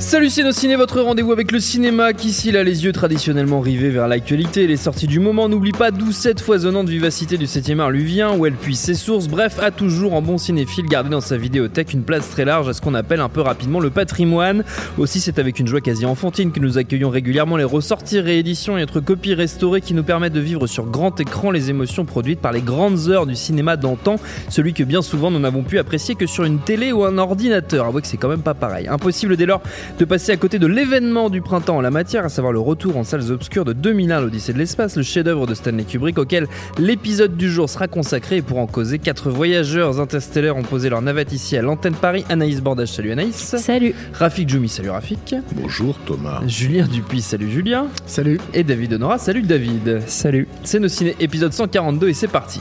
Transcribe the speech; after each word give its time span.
Salut 0.00 0.30
ciné, 0.30 0.76
votre 0.76 1.00
rendez-vous 1.00 1.32
avec 1.32 1.50
le 1.50 1.58
cinéma 1.58 2.12
qui 2.12 2.32
s'il 2.32 2.56
a 2.56 2.62
les 2.62 2.84
yeux 2.84 2.92
traditionnellement 2.92 3.60
rivés 3.60 3.90
vers 3.90 4.06
l'actualité 4.06 4.62
et 4.62 4.66
les 4.68 4.76
sorties 4.76 5.08
du 5.08 5.18
moment. 5.18 5.48
N'oublie 5.48 5.72
pas 5.72 5.90
d'où 5.90 6.12
cette 6.12 6.40
foisonnante 6.40 6.88
vivacité 6.88 7.36
du 7.36 7.46
7ème 7.46 7.80
art 7.80 7.90
lui 7.90 8.04
vient, 8.04 8.32
où 8.32 8.46
elle 8.46 8.54
puise 8.54 8.78
ses 8.78 8.94
sources. 8.94 9.26
Bref, 9.26 9.58
a 9.60 9.72
toujours 9.72 10.14
en 10.14 10.22
bon 10.22 10.38
cinéphile 10.38 10.86
gardé 10.86 11.10
dans 11.10 11.20
sa 11.20 11.36
vidéothèque 11.36 11.92
une 11.92 12.04
place 12.04 12.30
très 12.30 12.44
large 12.44 12.68
à 12.68 12.74
ce 12.74 12.80
qu'on 12.80 12.94
appelle 12.94 13.18
un 13.18 13.28
peu 13.28 13.40
rapidement 13.40 13.80
le 13.80 13.90
patrimoine. 13.90 14.62
Aussi, 14.98 15.18
c'est 15.18 15.40
avec 15.40 15.58
une 15.58 15.66
joie 15.66 15.80
quasi 15.80 16.06
enfantine 16.06 16.52
que 16.52 16.60
nous 16.60 16.78
accueillons 16.78 17.10
régulièrement 17.10 17.56
les 17.56 17.64
ressorties, 17.64 18.20
rééditions 18.20 18.78
et 18.78 18.84
autres 18.84 19.00
copies 19.00 19.34
restaurées 19.34 19.80
qui 19.80 19.94
nous 19.94 20.04
permettent 20.04 20.32
de 20.32 20.40
vivre 20.40 20.68
sur 20.68 20.86
grand 20.86 21.18
écran 21.20 21.50
les 21.50 21.70
émotions 21.70 22.04
produites 22.04 22.40
par 22.40 22.52
les 22.52 22.62
grandes 22.62 23.08
heures 23.08 23.26
du 23.26 23.34
cinéma 23.34 23.76
d'antan, 23.76 24.16
celui 24.48 24.74
que 24.74 24.84
bien 24.84 25.02
souvent 25.02 25.32
nous 25.32 25.40
n'avons 25.40 25.64
pu 25.64 25.76
apprécier 25.78 26.14
que 26.14 26.26
sur 26.26 26.44
une 26.44 26.60
télé 26.60 26.92
ou 26.92 27.04
un 27.04 27.18
ordinateur. 27.18 27.86
Avouez 27.86 28.02
que 28.02 28.08
c'est 28.08 28.16
quand 28.16 28.28
même 28.28 28.42
pas 28.42 28.54
pareil. 28.54 28.86
Impossible 28.86 29.36
dès 29.36 29.46
lors 29.46 29.60
de 29.98 30.04
passer 30.04 30.32
à 30.32 30.36
côté 30.36 30.58
de 30.58 30.66
l'événement 30.66 31.30
du 31.30 31.40
printemps 31.40 31.76
en 31.76 31.80
la 31.80 31.90
matière, 31.90 32.24
à 32.24 32.28
savoir 32.28 32.52
le 32.52 32.60
retour 32.60 32.96
en 32.96 33.04
salles 33.04 33.30
obscures 33.30 33.64
de 33.64 33.72
2001 33.72 34.20
l'Odyssée 34.20 34.52
de 34.52 34.58
l'espace, 34.58 34.96
le 34.96 35.02
chef-d'œuvre 35.02 35.46
de 35.46 35.54
Stanley 35.54 35.84
Kubrick 35.84 36.18
auquel 36.18 36.46
l'épisode 36.78 37.36
du 37.36 37.50
jour 37.50 37.68
sera 37.68 37.88
consacré 37.88 38.36
et 38.36 38.42
pour 38.42 38.58
en 38.58 38.66
causer, 38.66 38.98
quatre 38.98 39.30
voyageurs 39.30 40.00
interstellaires 40.00 40.56
ont 40.56 40.62
posé 40.62 40.88
leur 40.88 41.02
navette 41.02 41.32
ici 41.32 41.56
à 41.56 41.62
l'antenne 41.62 41.94
Paris. 41.94 42.24
Anaïs 42.28 42.60
Bordage, 42.60 42.88
salut 42.88 43.12
Anaïs. 43.12 43.56
Salut. 43.56 43.94
Rafik 44.12 44.48
Djoumi, 44.48 44.68
salut 44.68 44.90
Rafik. 44.90 45.34
Bonjour 45.54 45.98
Thomas. 46.06 46.40
Julien 46.46 46.86
Dupuis, 46.86 47.22
salut 47.22 47.50
Julien. 47.50 47.86
Salut. 48.06 48.40
Et 48.54 48.64
David 48.64 48.94
Honora, 48.94 49.18
salut 49.18 49.42
David. 49.42 50.02
Salut. 50.06 50.48
C'est 50.64 50.80
nos 50.80 50.88
ciné 50.88 51.16
épisode 51.20 51.52
142 51.52 52.08
et 52.08 52.14
c'est 52.14 52.28
parti. 52.28 52.60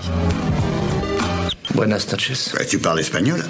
Buenas 1.74 2.08
noches. 2.12 2.54
Ouais, 2.58 2.66
tu 2.66 2.80
parles 2.80 3.00
espagnol? 3.02 3.44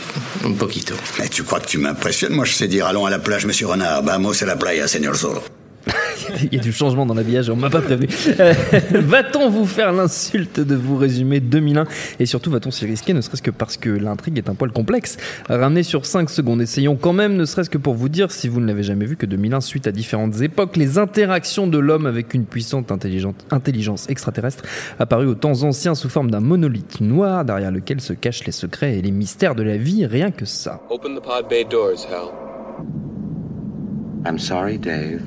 Un 0.44 0.54
poquito. 0.54 0.96
Mais 1.20 1.30
tu 1.30 1.44
crois 1.44 1.60
que 1.60 1.68
tu 1.68 1.78
m'impressionnes? 1.78 2.34
Moi, 2.34 2.46
je 2.46 2.54
sais 2.54 2.68
dire 2.68 2.86
allons 2.88 3.06
à 3.06 3.10
la 3.10 3.20
plage, 3.20 3.46
monsieur 3.46 3.68
Renard. 3.68 4.04
Vamos 4.04 4.42
a 4.42 4.46
la 4.46 4.56
playa, 4.56 4.88
señor 4.88 5.16
Zorro. 5.16 5.44
Il 6.44 6.54
y 6.56 6.60
a 6.60 6.62
du 6.62 6.72
changement 6.74 7.06
dans 7.06 7.14
l'habillage, 7.14 7.50
on 7.50 7.56
m'a 7.56 7.70
pas 7.70 7.82
prévu. 7.82 8.08
Euh, 8.40 8.54
va-t-on 8.92 9.50
vous 9.50 9.66
faire 9.66 9.92
l'insulte 9.94 10.60
de 10.60 10.76
vous 10.76 10.98
résumer 10.98 11.40
2001 11.40 11.86
Et 12.20 12.26
surtout, 12.26 12.52
va-t-on 12.52 12.72
s'y 12.72 12.86
risquer, 12.86 13.14
ne 13.14 13.22
serait-ce 13.22 13.42
que 13.42 13.52
parce 13.52 13.78
que 13.78 13.90
l'intrigue 13.90 14.38
est 14.38 14.50
un 14.50 14.54
poil 14.56 14.72
complexe? 14.72 15.18
Ramener 15.50 15.84
sur 15.84 16.06
5 16.06 16.30
secondes, 16.30 16.62
essayons 16.62 16.96
quand 16.96 17.14
même, 17.14 17.36
ne 17.36 17.46
serait-ce 17.46 17.70
que 17.70 17.78
pour 17.78 17.94
vous 17.96 18.10
dire, 18.10 18.32
si 18.32 18.48
vous 18.50 18.60
ne 18.60 18.68
l'avez 18.68 18.84
jamais 18.84 19.06
vu, 19.06 19.16
que 19.16 19.26
2001, 19.26 19.62
suite 19.62 19.88
à 19.88 19.92
différentes 19.92 20.42
époques, 20.42 20.76
les 20.76 20.98
interactions 20.98 21.68
de 21.68 21.78
l'homme 21.78 22.06
avec 22.06 22.34
une 22.34 22.46
puissante 22.46 22.92
intelligente- 22.92 23.46
intelligence 23.52 24.10
extraterrestre 24.10 24.64
apparue 25.00 25.28
aux 25.28 25.36
temps 25.36 25.64
anciens 25.64 25.96
sous 25.96 26.10
forme 26.10 26.30
d'un 26.30 26.42
monolithe 26.42 27.00
noir 27.02 27.46
derrière 27.46 27.72
lequel 27.72 28.02
se 28.02 28.14
cachent 28.14 28.46
les 28.46 28.52
secrets 28.52 28.98
et 28.98 29.02
les 29.02 29.12
mystères 29.12 29.56
de 29.56 29.64
la 29.64 29.78
vie, 29.78 30.06
rien 30.06 30.32
que 30.32 30.46
ça. 30.46 30.82
Open 30.90 31.16
the 31.16 31.22
pod 31.24 31.48
bay 31.50 31.64
doors, 31.70 32.06
Hal. 32.12 32.30
I'm 34.26 34.38
sorry, 34.38 34.78
Dave. 34.78 35.22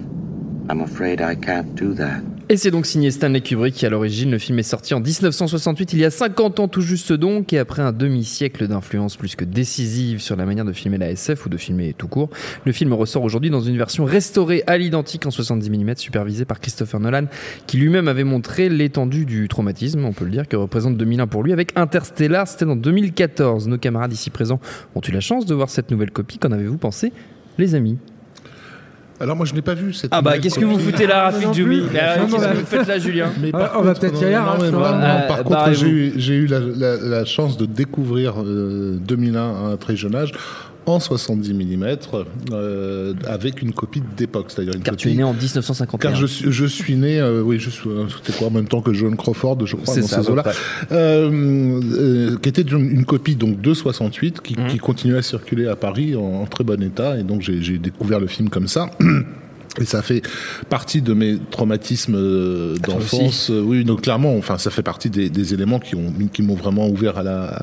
I'm 0.70 0.82
afraid 0.82 1.20
I 1.20 1.36
can't 1.36 1.74
do 1.74 1.94
that. 1.94 2.20
Et 2.48 2.56
c'est 2.56 2.70
donc 2.70 2.86
signé 2.86 3.10
Stanley 3.10 3.40
Kubrick 3.40 3.74
qui 3.74 3.86
à 3.86 3.90
l'origine, 3.90 4.30
le 4.30 4.38
film 4.38 4.58
est 4.60 4.64
sorti 4.64 4.94
en 4.94 5.00
1968, 5.00 5.92
il 5.94 5.98
y 5.98 6.04
a 6.04 6.10
50 6.10 6.60
ans 6.60 6.68
tout 6.68 6.80
juste 6.80 7.12
donc, 7.12 7.52
et 7.52 7.58
après 7.58 7.82
un 7.82 7.90
demi-siècle 7.92 8.68
d'influence 8.68 9.16
plus 9.16 9.34
que 9.34 9.44
décisive 9.44 10.20
sur 10.20 10.36
la 10.36 10.46
manière 10.46 10.64
de 10.64 10.72
filmer 10.72 10.98
la 10.98 11.10
SF 11.10 11.46
ou 11.46 11.48
de 11.48 11.56
filmer 11.56 11.92
tout 11.96 12.06
court, 12.06 12.30
le 12.64 12.70
film 12.70 12.92
ressort 12.92 13.24
aujourd'hui 13.24 13.50
dans 13.50 13.60
une 13.60 13.76
version 13.76 14.04
restaurée 14.04 14.62
à 14.68 14.78
l'identique 14.78 15.26
en 15.26 15.32
70 15.32 15.70
mm, 15.70 15.96
supervisée 15.96 16.44
par 16.44 16.60
Christopher 16.60 17.00
Nolan, 17.00 17.26
qui 17.66 17.76
lui-même 17.76 18.06
avait 18.06 18.24
montré 18.24 18.68
l'étendue 18.68 19.26
du 19.26 19.48
traumatisme, 19.48 20.04
on 20.04 20.12
peut 20.12 20.24
le 20.24 20.30
dire, 20.30 20.46
que 20.46 20.56
représente 20.56 20.96
2001 20.96 21.26
pour 21.26 21.42
lui, 21.42 21.52
avec 21.52 21.76
Interstellar, 21.76 22.46
c'était 22.46 22.64
en 22.64 22.76
2014. 22.76 23.66
Nos 23.66 23.78
camarades 23.78 24.12
ici 24.12 24.30
présents 24.30 24.60
ont 24.94 25.00
eu 25.00 25.10
la 25.10 25.20
chance 25.20 25.46
de 25.46 25.54
voir 25.54 25.68
cette 25.68 25.90
nouvelle 25.90 26.12
copie, 26.12 26.38
qu'en 26.38 26.52
avez-vous 26.52 26.78
pensé 26.78 27.12
les 27.58 27.74
amis? 27.74 27.98
Alors 29.20 29.36
moi 29.36 29.44
je 29.44 29.52
n'ai 29.54 29.60
pas 29.60 29.74
vu 29.74 29.92
cette. 29.92 30.10
Ah 30.14 30.22
bah 30.22 30.38
qu'est-ce 30.38 30.58
que 30.58 30.64
vous 30.64 30.78
foutez 30.78 31.06
là, 31.06 31.24
Rafik 31.24 31.52
Djoumi 31.52 31.80
Non, 31.82 31.88
Qu'est-ce 31.92 32.36
que 32.36 32.56
vous 32.56 32.66
faites 32.66 32.86
là, 32.88 32.98
Julien 32.98 33.30
Mais 33.40 33.50
Ah, 33.52 33.58
par 33.58 33.72
on 33.78 33.82
va 33.82 33.88
contre, 33.94 34.00
peut-être 34.00 34.22
y 34.22 34.24
non, 34.32 34.38
aller, 34.50 34.70
non, 34.70 34.84
hein. 34.84 35.00
Euh, 35.02 35.28
par 35.28 35.36
contre, 35.38 35.50
barrez-vous. 35.50 35.80
j'ai 35.80 35.88
eu, 35.90 36.12
j'ai 36.16 36.34
eu 36.36 36.46
la, 36.46 36.58
la- 36.60 36.96
la 36.96 37.24
chance 37.26 37.58
de 37.58 37.66
découvrir 37.66 38.34
euh, 38.42 38.96
2001 39.00 39.38
à 39.40 39.44
un 39.72 39.76
très 39.76 39.94
jeune 39.96 40.14
âge 40.14 40.32
en 40.86 40.98
70 41.00 41.52
mm 41.54 41.84
euh, 42.52 43.14
avec 43.26 43.62
une 43.62 43.72
copie 43.72 44.02
d'époque, 44.16 44.46
c'est-à-dire 44.48 44.74
une 44.74 44.82
Car 44.82 44.96
tu 44.96 45.10
es 45.10 45.14
né 45.14 45.22
en 45.24 45.32
1951. 45.34 45.98
Car 45.98 46.14
je 46.18 46.26
suis, 46.26 46.50
je 46.50 46.64
suis 46.66 46.96
né, 46.96 47.20
euh, 47.20 47.42
oui, 47.42 47.58
je 47.58 47.70
suis, 47.70 47.88
euh, 47.88 48.06
c'était 48.08 48.36
quoi 48.36 48.48
en 48.48 48.50
même 48.50 48.66
temps 48.68 48.80
que 48.80 48.92
John 48.92 49.16
Crawford, 49.16 49.66
je 49.66 49.76
crois, 49.76 49.94
C'est 49.94 50.00
dans 50.00 50.06
ça, 50.06 50.22
ces 50.22 50.30
eaux-là, 50.30 50.44
euh, 50.92 52.36
qui 52.42 52.48
était 52.48 52.62
une, 52.62 52.90
une 52.90 53.04
copie 53.04 53.36
donc 53.36 53.60
de 53.60 53.74
68 53.74 54.40
qui, 54.40 54.56
Mhm. 54.58 54.66
qui 54.68 54.78
continuait 54.78 55.18
à 55.18 55.22
circuler 55.22 55.66
à 55.68 55.76
Paris 55.76 56.16
en, 56.16 56.20
en 56.42 56.46
très 56.46 56.64
bon 56.64 56.82
état, 56.82 57.18
et 57.18 57.22
donc 57.22 57.40
j'ai 57.42 57.62
j'ai 57.62 57.78
découvert 57.78 58.20
le 58.20 58.26
film 58.26 58.48
comme 58.48 58.68
ça. 58.68 58.90
Et 59.80 59.84
ça 59.86 60.02
fait 60.02 60.22
partie 60.68 61.00
de 61.02 61.12
mes 61.14 61.38
traumatismes 61.50 62.14
euh, 62.16 62.76
toi 62.82 62.94
d'enfance. 62.94 63.50
Euh, 63.50 63.62
Oui, 63.62 63.84
donc 63.84 64.02
clairement, 64.02 64.36
enfin, 64.36 64.58
ça 64.58 64.70
fait 64.70 64.82
partie 64.82 65.10
des, 65.10 65.30
des 65.30 65.54
éléments 65.54 65.78
qui 65.80 65.94
ont 65.94 66.12
qui 66.32 66.42
m'ont 66.42 66.54
vraiment 66.54 66.88
ouvert 66.88 67.18
à 67.18 67.22
la 67.22 67.62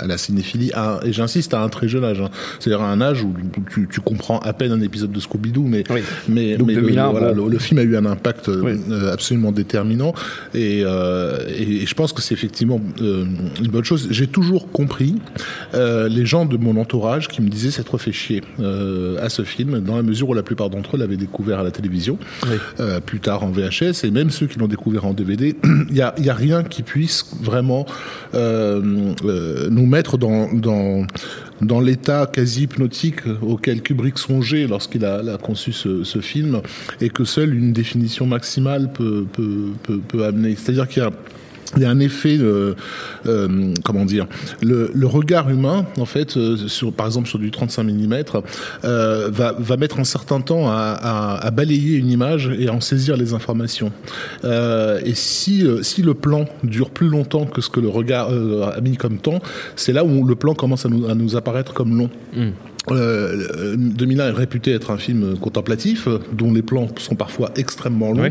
à 0.00 0.06
la 0.06 0.18
cinéphilie. 0.18 0.70
À- 0.74 1.00
et 1.04 1.12
j'insiste 1.12 1.54
à 1.54 1.62
un 1.62 1.68
très 1.68 1.88
jeune 1.88 2.04
âge. 2.04 2.20
hein. 2.20 2.30
C'est-à-dire 2.60 2.82
à 2.82 2.90
un 2.90 3.00
âge 3.00 3.22
où 3.22 3.34
tu, 3.72 3.88
tu 3.90 4.00
comprends 4.00 4.38
à 4.40 4.52
peine 4.52 4.72
un 4.72 4.80
épisode 4.80 5.12
de 5.12 5.20
Scooby-Doo, 5.20 5.64
mais 5.64 5.84
Oui. 5.90 6.00
mais, 6.28 6.56
Donc 6.56 6.68
mais 6.68 6.74
le- 6.74 6.80
2001, 6.82 7.10
voilà, 7.10 7.32
bon. 7.32 7.44
le, 7.46 7.52
le 7.52 7.58
film 7.58 7.78
a 7.78 7.82
eu 7.82 7.96
un 7.96 8.06
impact 8.06 8.48
euh, 8.48 8.62
Oui. 8.64 8.72
euh, 8.90 9.12
absolument 9.12 9.52
déterminant. 9.52 10.14
Et, 10.54 10.82
euh, 10.84 11.38
et, 11.48 11.82
et 11.82 11.86
je 11.86 11.94
pense 11.94 12.12
que 12.12 12.22
c'est 12.22 12.34
effectivement 12.34 12.80
euh, 13.02 13.24
une 13.60 13.68
bonne 13.68 13.84
chose. 13.84 14.08
J'ai 14.10 14.26
toujours 14.28 14.70
compris 14.72 15.16
euh, 15.74 16.08
les 16.08 16.24
gens 16.24 16.46
de 16.46 16.56
mon 16.56 16.76
entourage 16.80 17.28
qui 17.28 17.42
me 17.42 17.48
disaient 17.48 17.70
s'être 17.70 17.98
fait 17.98 18.12
chier 18.12 18.42
euh, 18.60 19.22
à 19.24 19.28
ce 19.28 19.42
film, 19.42 19.80
dans 19.80 19.96
la 19.96 20.02
mesure 20.02 20.28
où 20.30 20.34
la 20.34 20.42
plupart 20.42 20.70
d'entre 20.70 20.96
eux 20.96 20.98
l'avaient 20.98 21.16
découvert 21.18 21.60
à 21.60 21.62
la 21.62 21.70
télévision, 21.70 22.18
euh, 22.80 23.00
plus 23.00 23.20
tard 23.20 23.44
en 23.44 23.50
VHS, 23.50 24.04
et 24.04 24.10
même 24.10 24.30
ceux 24.30 24.46
qui 24.46 24.58
l'ont 24.58 24.68
découvert 24.68 25.04
en 25.04 25.12
DVD. 25.12 25.56
Il 25.90 25.96
y 25.96 26.02
a, 26.02 26.14
y 26.18 26.30
a 26.30 26.34
rien 26.34 26.62
qui 26.62 26.82
puisse 26.82 27.26
vraiment 27.42 27.86
euh, 28.34 29.12
euh, 29.24 29.68
nous 29.70 29.86
mettre 29.86 30.18
dans, 30.18 30.52
dans 30.52 31.06
dans 31.60 31.80
l'état 31.80 32.30
quasi 32.32 32.62
hypnotique 32.62 33.22
auquel 33.42 33.82
Kubrick 33.82 34.16
songeait 34.16 34.68
lorsqu'il 34.68 35.04
a, 35.04 35.16
a 35.16 35.38
conçu 35.38 35.72
ce, 35.72 36.04
ce 36.04 36.20
film, 36.20 36.60
et 37.00 37.08
que 37.08 37.24
seule 37.24 37.52
une 37.52 37.72
définition 37.72 38.26
maximale 38.26 38.92
peut, 38.92 39.26
peut, 39.32 39.70
peut, 39.82 39.98
peut 39.98 40.24
amener. 40.24 40.54
C'est-à-dire 40.54 40.86
qu'il 40.86 41.02
y 41.02 41.06
a 41.06 41.10
il 41.76 41.82
y 41.82 41.84
a 41.84 41.90
un 41.90 42.00
effet, 42.00 42.38
euh, 42.38 42.74
euh, 43.26 43.74
comment 43.84 44.04
dire, 44.04 44.26
le, 44.62 44.90
le 44.94 45.06
regard 45.06 45.50
humain, 45.50 45.86
en 45.98 46.04
fait, 46.04 46.36
euh, 46.36 46.56
sur, 46.56 46.92
par 46.92 47.06
exemple 47.06 47.28
sur 47.28 47.38
du 47.38 47.50
35 47.50 47.82
mm, 47.84 48.14
euh, 48.84 49.28
va, 49.30 49.54
va 49.58 49.76
mettre 49.76 50.00
un 50.00 50.04
certain 50.04 50.40
temps 50.40 50.70
à, 50.70 50.74
à, 50.74 51.46
à 51.46 51.50
balayer 51.50 51.96
une 51.96 52.10
image 52.10 52.50
et 52.58 52.68
à 52.68 52.72
en 52.72 52.80
saisir 52.80 53.16
les 53.16 53.34
informations. 53.34 53.92
Euh, 54.44 55.00
et 55.04 55.14
si, 55.14 55.64
euh, 55.64 55.82
si 55.82 56.02
le 56.02 56.14
plan 56.14 56.46
dure 56.62 56.90
plus 56.90 57.08
longtemps 57.08 57.46
que 57.46 57.60
ce 57.60 57.70
que 57.70 57.80
le 57.80 57.88
regard 57.88 58.28
euh, 58.30 58.70
a 58.74 58.80
mis 58.80 58.96
comme 58.96 59.18
temps, 59.18 59.40
c'est 59.76 59.92
là 59.92 60.04
où 60.04 60.24
le 60.24 60.34
plan 60.34 60.54
commence 60.54 60.86
à 60.86 60.88
nous, 60.88 61.08
à 61.08 61.14
nous 61.14 61.36
apparaître 61.36 61.74
comme 61.74 61.96
long. 61.96 62.10
Euh, 62.92 63.76
2001 63.76 64.28
est 64.28 64.30
réputé 64.30 64.72
être 64.72 64.90
un 64.90 64.98
film 64.98 65.36
contemplatif, 65.38 66.06
euh, 66.08 66.18
dont 66.32 66.52
les 66.52 66.62
plans 66.62 66.88
sont 66.98 67.14
parfois 67.14 67.50
extrêmement 67.56 68.12
longs. 68.12 68.22
Oui. 68.22 68.28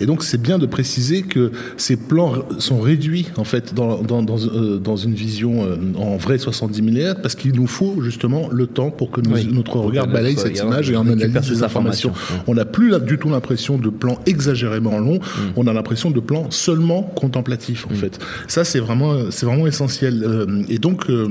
Et 0.00 0.06
donc, 0.06 0.22
c'est 0.22 0.40
bien 0.40 0.58
de 0.58 0.66
préciser 0.66 1.22
que 1.22 1.50
ces 1.76 1.96
plans 1.96 2.34
sont 2.58 2.80
réduits, 2.80 3.26
en 3.36 3.44
fait, 3.44 3.74
dans, 3.74 4.02
dans, 4.02 4.22
dans, 4.22 4.38
euh, 4.38 4.78
dans 4.78 4.96
une 4.96 5.14
vision 5.14 5.64
euh, 5.64 5.76
en 5.98 6.16
vrai 6.16 6.38
70 6.38 6.82
mm, 6.82 7.14
parce 7.22 7.34
qu'il 7.34 7.54
nous 7.54 7.66
faut 7.66 8.00
justement 8.02 8.48
le 8.50 8.66
temps 8.66 8.90
pour 8.90 9.10
que 9.10 9.20
nous- 9.20 9.32
Oui. 9.34 9.48
notre 9.52 9.76
regard 9.78 10.06
balaye 10.06 10.36
cette 10.36 10.58
image 10.58 10.90
et 10.90 10.96
en 10.96 11.06
analyse 11.08 11.36
ces 11.42 11.50
les 11.54 11.62
informations. 11.62 12.12
On 12.46 12.54
n'a 12.54 12.64
plus 12.64 12.90
là, 12.90 12.98
du 12.98 13.18
tout 13.18 13.28
l'impression 13.28 13.78
de 13.78 13.88
plans 13.90 14.18
exagérément 14.26 14.98
longs, 14.98 15.16
Mm. 15.18 15.52
on 15.56 15.66
a 15.66 15.72
l'impression 15.72 16.10
de 16.10 16.20
plans 16.20 16.50
seulement 16.50 17.02
contemplatifs, 17.02 17.86
en 17.90 17.94
fait. 17.94 18.18
Ça, 18.48 18.64
c'est 18.64 18.78
vraiment, 18.80 19.30
c'est 19.30 19.46
vraiment 19.46 19.66
essentiel. 19.66 20.22
Euh, 20.24 20.62
et 20.68 20.78
donc, 20.78 21.10
euh, 21.10 21.28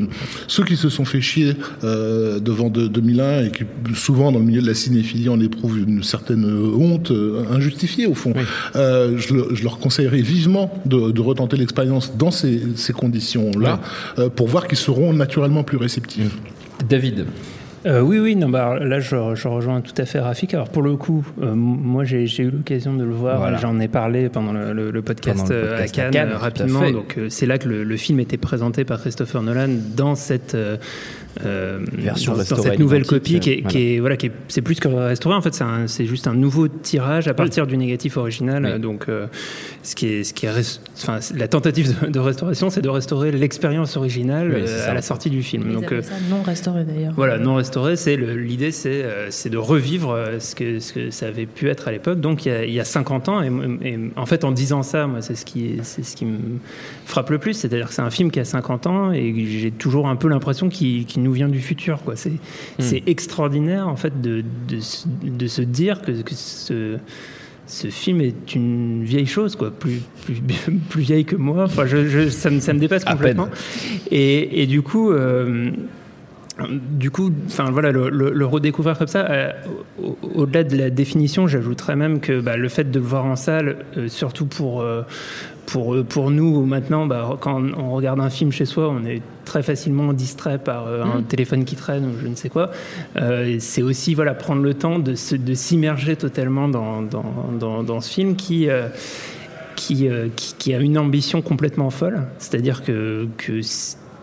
ceux 0.47 0.63
qui 0.63 0.75
se 0.75 0.89
sont 0.89 1.05
fait 1.05 1.21
chier 1.21 1.53
euh, 1.83 2.39
devant 2.39 2.64
de, 2.69 2.87
2001 2.87 3.45
et 3.45 3.51
qui, 3.51 3.63
souvent, 3.93 4.31
dans 4.31 4.39
le 4.39 4.45
milieu 4.45 4.61
de 4.61 4.67
la 4.67 4.73
cinéphilie, 4.73 5.29
on 5.29 5.39
éprouve 5.39 5.79
une 5.79 6.03
certaine 6.03 6.45
honte 6.45 7.11
euh, 7.11 7.43
injustifiée, 7.51 8.07
au 8.07 8.15
fond, 8.15 8.33
euh, 8.75 9.17
je, 9.17 9.33
le- 9.33 9.47
je 9.53 9.63
leur 9.63 9.77
conseillerais 9.79 10.21
vivement 10.21 10.71
de, 10.85 11.11
de 11.11 11.21
retenter 11.21 11.57
l'expérience 11.57 12.15
dans 12.17 12.31
ces, 12.31 12.61
ces 12.75 12.93
conditions-là 12.93 13.79
euh, 14.19 14.29
pour 14.29 14.47
voir 14.47 14.67
qu'ils 14.67 14.77
seront 14.77 15.13
naturellement 15.13 15.63
plus 15.63 15.77
réceptifs. 15.77 16.37
David. 16.89 17.25
Euh, 17.85 18.01
oui, 18.01 18.17
oui, 18.17 18.35
non, 18.35 18.49
bah, 18.49 18.79
là, 18.79 18.99
je, 18.99 19.15
je 19.35 19.47
rejoins 19.47 19.79
tout 19.81 19.93
à 19.99 20.05
fait 20.05 20.19
Rafik. 20.19 20.55
Alors, 20.55 20.69
pour 20.69 20.81
le 20.81 20.95
coup, 20.95 21.23
euh, 21.43 21.53
moi, 21.53 22.03
j'ai 22.03 22.25
eu 22.39 22.49
l'occasion 22.49 22.95
de 22.95 23.03
le 23.03 23.11
voir. 23.13 23.37
Voilà. 23.37 23.57
J'en 23.59 23.79
ai 23.79 23.87
parlé 23.87 24.27
pendant 24.29 24.53
le, 24.53 24.73
le- 24.73 24.89
le 24.89 25.01
podcast, 25.03 25.37
Pendant 25.37 25.49
le 25.53 25.55
euh, 25.55 25.77
podcast 25.77 25.99
à 25.99 26.07
à 26.07 26.09
Cannes, 26.09 26.29
euh, 26.31 26.35
à 26.35 26.39
rapidement. 26.39 26.89
Donc, 26.91 27.15
euh, 27.19 27.27
c'est 27.29 27.45
là 27.45 27.59
que 27.59 27.69
le, 27.69 27.83
le 27.83 27.97
film 27.97 28.19
était 28.19 28.37
présenté 28.37 28.85
par 28.85 28.99
Christopher 28.99 29.43
Nolan 29.43 29.69
dans 29.95 30.15
cette. 30.15 30.57
Euh, 31.43 31.79
euh, 31.79 31.85
Version 31.97 32.31
dans, 32.31 32.37
dans 32.37 32.39
restaurée 32.41 32.61
cette 32.69 32.79
nouvelle 32.79 33.05
copie 33.05 33.39
qui 33.39 33.49
est, 33.51 33.55
voilà. 33.61 33.69
qui 33.69 33.77
est- 33.95 33.99
voilà 33.99 34.17
qui 34.17 34.25
est- 34.27 34.31
c'est 34.47 34.61
plus 34.61 34.79
que 34.79 34.87
restauré 34.87 35.35
en 35.35 35.41
fait 35.41 35.61
c'est 35.87 36.05
juste 36.05 36.27
un 36.27 36.33
nouveau 36.33 36.67
tirage 36.67 37.27
à 37.27 37.33
partir 37.33 37.67
du 37.67 37.77
négatif 37.77 38.17
original 38.17 38.63
Oui. 38.65 38.71
Euh, 38.71 38.77
donc 38.79 39.05
euh, 39.09 39.27
ce 39.83 39.95
qui 39.95 40.07
est 40.07 40.23
ce 40.23 40.33
qui 40.33 40.45
est 40.45 40.49
enfin 40.97 41.19
la 41.35 41.47
tentative 41.47 41.93
de, 42.01 42.07
de 42.11 42.19
restauration 42.19 42.69
c'est 42.69 42.81
de 42.81 42.89
restaurer 42.89 43.31
l'expérience 43.31 43.97
originale 43.97 44.51
Oui, 44.53 44.61
euh, 44.67 44.89
à 44.89 44.93
la 44.93 45.01
sortie 45.01 45.29
du 45.29 45.43
film 45.43 45.63
Ils 45.67 45.73
donc 45.73 45.91
euh, 45.91 46.01
ça 46.01 46.13
non 46.29 46.41
restauré 46.41 46.83
d'ailleurs. 46.83 47.13
voilà, 47.15 47.37
non 47.37 47.55
restauré, 47.55 47.95
c'est 47.95 48.15
l'idée, 48.17 48.71
c'est 48.71 49.03
euh, 49.03 49.27
c'est 49.31 49.49
de 49.49 49.57
revivre 49.57 50.11
euh, 50.11 50.39
ce 50.39 50.55
que, 50.55 50.79
ce 50.79 50.93
que 50.93 51.09
ça 51.11 51.27
avait 51.27 51.45
pu 51.45 51.69
être 51.69 51.87
à 51.87 51.91
l'époque. 51.91 52.19
Donc 52.21 52.45
il 52.45 52.49
y, 52.49 52.55
a, 52.55 52.65
il 52.65 52.73
y 52.73 52.79
a 52.79 52.85
50 52.85 53.29
ans, 53.29 53.41
et, 53.41 53.49
et 53.87 53.99
en 54.15 54.25
fait 54.25 54.43
en 54.43 54.51
disant 54.51 54.83
ça, 54.83 55.07
moi 55.07 55.21
c'est 55.21 55.35
ce 55.35 55.45
qui 55.45 55.79
c'est 55.83 56.03
ce 56.03 56.15
qui 56.15 56.25
me 56.25 56.37
frappe 57.05 57.29
le 57.29 57.37
plus, 57.37 57.53
c'est-à-dire 57.53 57.87
que 57.87 57.93
c'est 57.93 58.01
un 58.01 58.09
film 58.09 58.31
qui 58.31 58.39
a 58.39 58.45
50 58.45 58.87
ans 58.87 59.11
et 59.11 59.33
j'ai 59.47 59.71
toujours 59.71 60.07
un 60.07 60.15
peu 60.15 60.27
l'impression 60.27 60.69
qu'il 60.69 61.05
nous 61.17 61.31
vient 61.31 61.47
du 61.49 61.59
futur. 61.61 62.01
quoi. 62.03 62.15
C'est 62.15 62.33
c'est 62.79 63.03
extraordinaire 63.07 63.87
en 63.87 63.95
fait 63.95 64.19
de, 64.21 64.43
de, 64.67 64.79
se- 64.79 65.07
de 65.23 65.47
se 65.47 65.61
dire 65.61 66.01
que, 66.01 66.11
que 66.21 66.33
ce 66.35 66.97
ce 67.67 67.87
film 67.87 68.21
est 68.21 68.53
une 68.53 69.03
vieille 69.03 69.25
chose, 69.25 69.55
quoi, 69.55 69.71
plus, 69.71 70.01
plus, 70.25 70.35
plus 70.89 71.01
vieille 71.01 71.25
que 71.25 71.35
moi. 71.35 71.63
Enfin, 71.63 71.87
je, 71.87 72.07
je- 72.07 72.29
ça, 72.29 72.51
me, 72.51 72.59
ça 72.59 72.73
me 72.73 72.79
dépasse 72.79 73.03
complètement. 73.05 73.49
Et, 74.11 74.61
et 74.61 74.67
du 74.67 74.83
coup, 74.83 75.11
euh, 75.11 75.71
du 76.71 77.11
coup, 77.11 77.31
enfin 77.47 77.69
voilà, 77.71 77.91
le, 77.91 78.09
le- 78.09 78.31
le 78.31 78.45
redécouvrir 78.45 78.97
comme 78.97 79.07
ça, 79.07 79.29
euh, 79.29 79.51
au- 80.01 80.17
au-delà 80.35 80.63
de 80.63 80.77
la 80.77 80.89
définition, 80.91 81.47
j'ajouterais 81.47 81.95
même 81.95 82.19
que 82.19 82.39
bah, 82.39 82.55
le 82.55 82.69
fait 82.69 82.89
de 82.91 82.99
le 82.99 83.05
voir 83.05 83.25
en 83.25 83.35
salle, 83.35 83.77
euh, 83.97 84.07
surtout 84.09 84.45
pour 84.45 84.81
pour 85.65 85.95
euh, 85.95 86.03
pour 86.03 86.31
nous 86.31 86.65
maintenant, 86.65 87.05
bah, 87.05 87.37
quand 87.39 87.61
on 87.77 87.91
regarde 87.91 88.19
un 88.19 88.29
film 88.29 88.51
chez 88.51 88.65
soi, 88.65 88.89
on 88.89 89.05
est 89.05 89.21
très 89.45 89.63
facilement 89.63 90.13
distrait 90.13 90.57
par 90.57 90.87
euh, 90.87 91.03
un 91.03 91.21
téléphone 91.21 91.65
qui 91.65 91.75
traîne 91.75 92.05
ou 92.05 92.11
je 92.21 92.27
ne 92.27 92.35
sais 92.35 92.49
quoi. 92.49 92.71
Euh, 93.17 93.57
c'est 93.59 93.81
aussi 93.81 94.13
voilà 94.15 94.33
prendre 94.33 94.61
le 94.61 94.73
temps 94.73 94.99
de 94.99 95.15
se- 95.15 95.35
de 95.35 95.53
s'immerger 95.53 96.15
totalement 96.15 96.67
dans, 96.67 97.01
dans, 97.01 97.33
dans, 97.59 97.83
dans 97.83 98.01
ce 98.01 98.11
film 98.11 98.35
qui 98.35 98.69
euh, 98.69 98.87
qui, 99.75 100.07
qui, 100.35 100.55
qui 100.57 100.73
a 100.73 100.79
une 100.79 100.97
ambition 100.97 101.41
complètement 101.41 101.89
folle. 101.89 102.21
C'est-à-dire 102.37 102.81
que, 102.83 103.27
que 103.37 103.59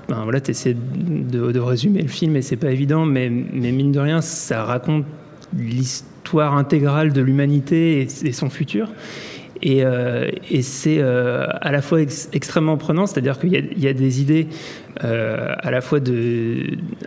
ben 0.08 0.22
voilà, 0.24 0.40
tu 0.40 0.50
essaies 0.50 0.74
de, 0.74 1.52
de 1.52 1.60
résumer 1.60 2.02
le 2.02 2.08
film 2.08 2.36
et 2.36 2.42
c'est 2.42 2.56
pas 2.56 2.70
évident, 2.72 3.04
mais, 3.04 3.30
mais 3.30 3.70
mine 3.70 3.92
de 3.92 4.00
rien, 4.00 4.20
ça 4.22 4.64
raconte 4.64 5.04
l'histoire 5.56 6.56
intégrale 6.56 7.12
de 7.12 7.20
l'humanité 7.20 8.00
et, 8.00 8.08
et 8.28 8.32
son 8.32 8.48
futur. 8.50 8.88
Et, 9.64 9.84
euh, 9.84 10.28
et 10.50 10.62
c'est 10.62 10.96
euh, 10.98 11.46
à 11.60 11.70
la 11.70 11.82
fois 11.82 12.00
ex- 12.02 12.28
extrêmement 12.32 12.76
prenant, 12.76 13.06
c'est-à-dire 13.06 13.38
qu'il 13.38 13.52
y, 13.52 13.56
a- 13.56 13.60
il 13.60 13.78
y 13.80 13.86
a 13.86 13.92
des 13.92 14.20
idées 14.20 14.48
euh, 15.04 15.54
à 15.58 15.70
la 15.70 15.80
fois 15.80 16.00
de, 16.00 16.56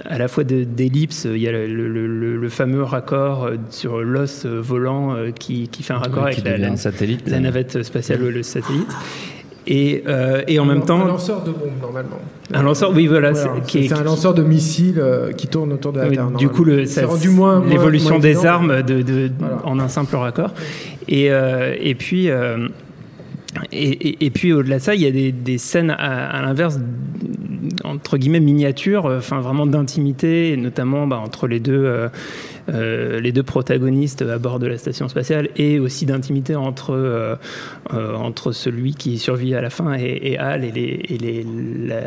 à 0.05 0.17
la 0.17 0.27
fois 0.29 0.43
de- 0.45 0.63
d'ellipses. 0.63 1.27
Il 1.29 1.37
y 1.41 1.47
a 1.47 1.51
le, 1.51 1.67
le- 1.67 2.07
le- 2.07 2.37
le 2.37 2.49
fameux 2.49 2.81
raccord 2.83 3.49
sur 3.69 3.99
l'os 4.01 4.45
volant 4.45 5.17
qui, 5.37 5.67
qui 5.67 5.83
fait 5.83 5.93
un 5.93 5.97
raccord 5.97 6.23
avec 6.25 6.43
la, 6.45 6.51
devient 6.53 6.61
la- 6.61 6.71
un 6.71 6.75
satellite. 6.77 7.27
la 7.29 7.39
navette 7.41 7.83
spatiale, 7.83 8.19
le, 8.21 8.31
le 8.31 8.43
satellite. 8.43 8.87
Et, 9.67 10.03
euh, 10.07 10.43
et 10.47 10.59
en 10.59 10.65
même 10.65 10.77
Un 10.77 10.81
temps, 10.81 11.05
lanceur 11.05 11.41
de 11.43 11.49
bombes, 11.51 11.71
normalement. 11.81 12.19
un 12.53 12.61
lanceur, 12.61 12.91
oui, 12.93 13.07
voilà, 13.07 13.31
Voilà, 13.31 13.49
c'est- 13.55 13.65
qui 13.65 13.87
c'est 13.87 13.95
un 13.95 14.03
lanceur 14.03 14.35
de 14.35 14.43
missiles 14.43 14.99
euh, 14.99 15.31
qui 15.31 15.47
tourne 15.47 15.73
autour 15.73 15.91
de 15.91 15.99
la 16.01 16.07
oui, 16.07 16.15
Terre. 16.15 16.29
du 16.37 16.49
coup, 16.49 16.63
l'évolution 16.65 18.19
des 18.19 18.29
évident. 18.29 18.45
armes 18.49 18.83
de, 18.83 19.01
de- 19.01 19.31
Voilà. 19.39 19.57
en 19.63 19.79
un 19.79 19.87
simple 19.87 20.15
raccord. 20.17 20.51
Et, 21.07 21.31
euh, 21.31 21.73
et 21.79 21.95
puis, 21.95 22.29
euh, 22.29 22.67
et, 23.71 23.89
et- 24.09 24.25
et 24.27 24.29
puis 24.29 24.53
au-delà 24.53 24.77
de 24.77 24.83
ça, 24.83 24.93
il 24.93 25.01
y 25.01 25.07
a 25.07 25.11
des, 25.11 25.31
des 25.31 25.57
scènes 25.57 25.89
à, 25.91 26.29
à 26.29 26.41
l'inverse, 26.43 26.79
entre 27.85 28.17
guillemets 28.17 28.39
miniatures, 28.39 29.05
euh, 29.05 29.17
enfin 29.19 29.39
vraiment 29.39 29.65
d'intimité, 29.65 30.51
et 30.51 30.57
notamment 30.57 31.07
bah, 31.07 31.17
entre 31.23 31.47
les 31.47 31.59
deux. 31.59 31.83
euh, 31.85 32.09
euh, 32.73 33.19
les 33.19 33.31
deux 33.31 33.43
protagonistes 33.43 34.23
à 34.23 34.39
bord 34.39 34.57
de 34.57 34.65
la 34.65 34.79
station 34.79 35.07
spatiale 35.07 35.49
et 35.55 35.77
aussi 35.77 36.07
d'intimité 36.07 36.55
entre, 36.55 37.37
entre 37.93 38.51
celui 38.53 38.95
qui 38.95 39.19
survit 39.19 39.53
à 39.53 39.61
la 39.61 39.69
fin 39.69 39.93
et, 39.99 40.19
et 40.31 40.39
Hal 40.39 40.63
et 40.65 40.71
les, 40.71 40.99
et 41.09 41.17
les, 41.19 41.45
la- 41.85 41.99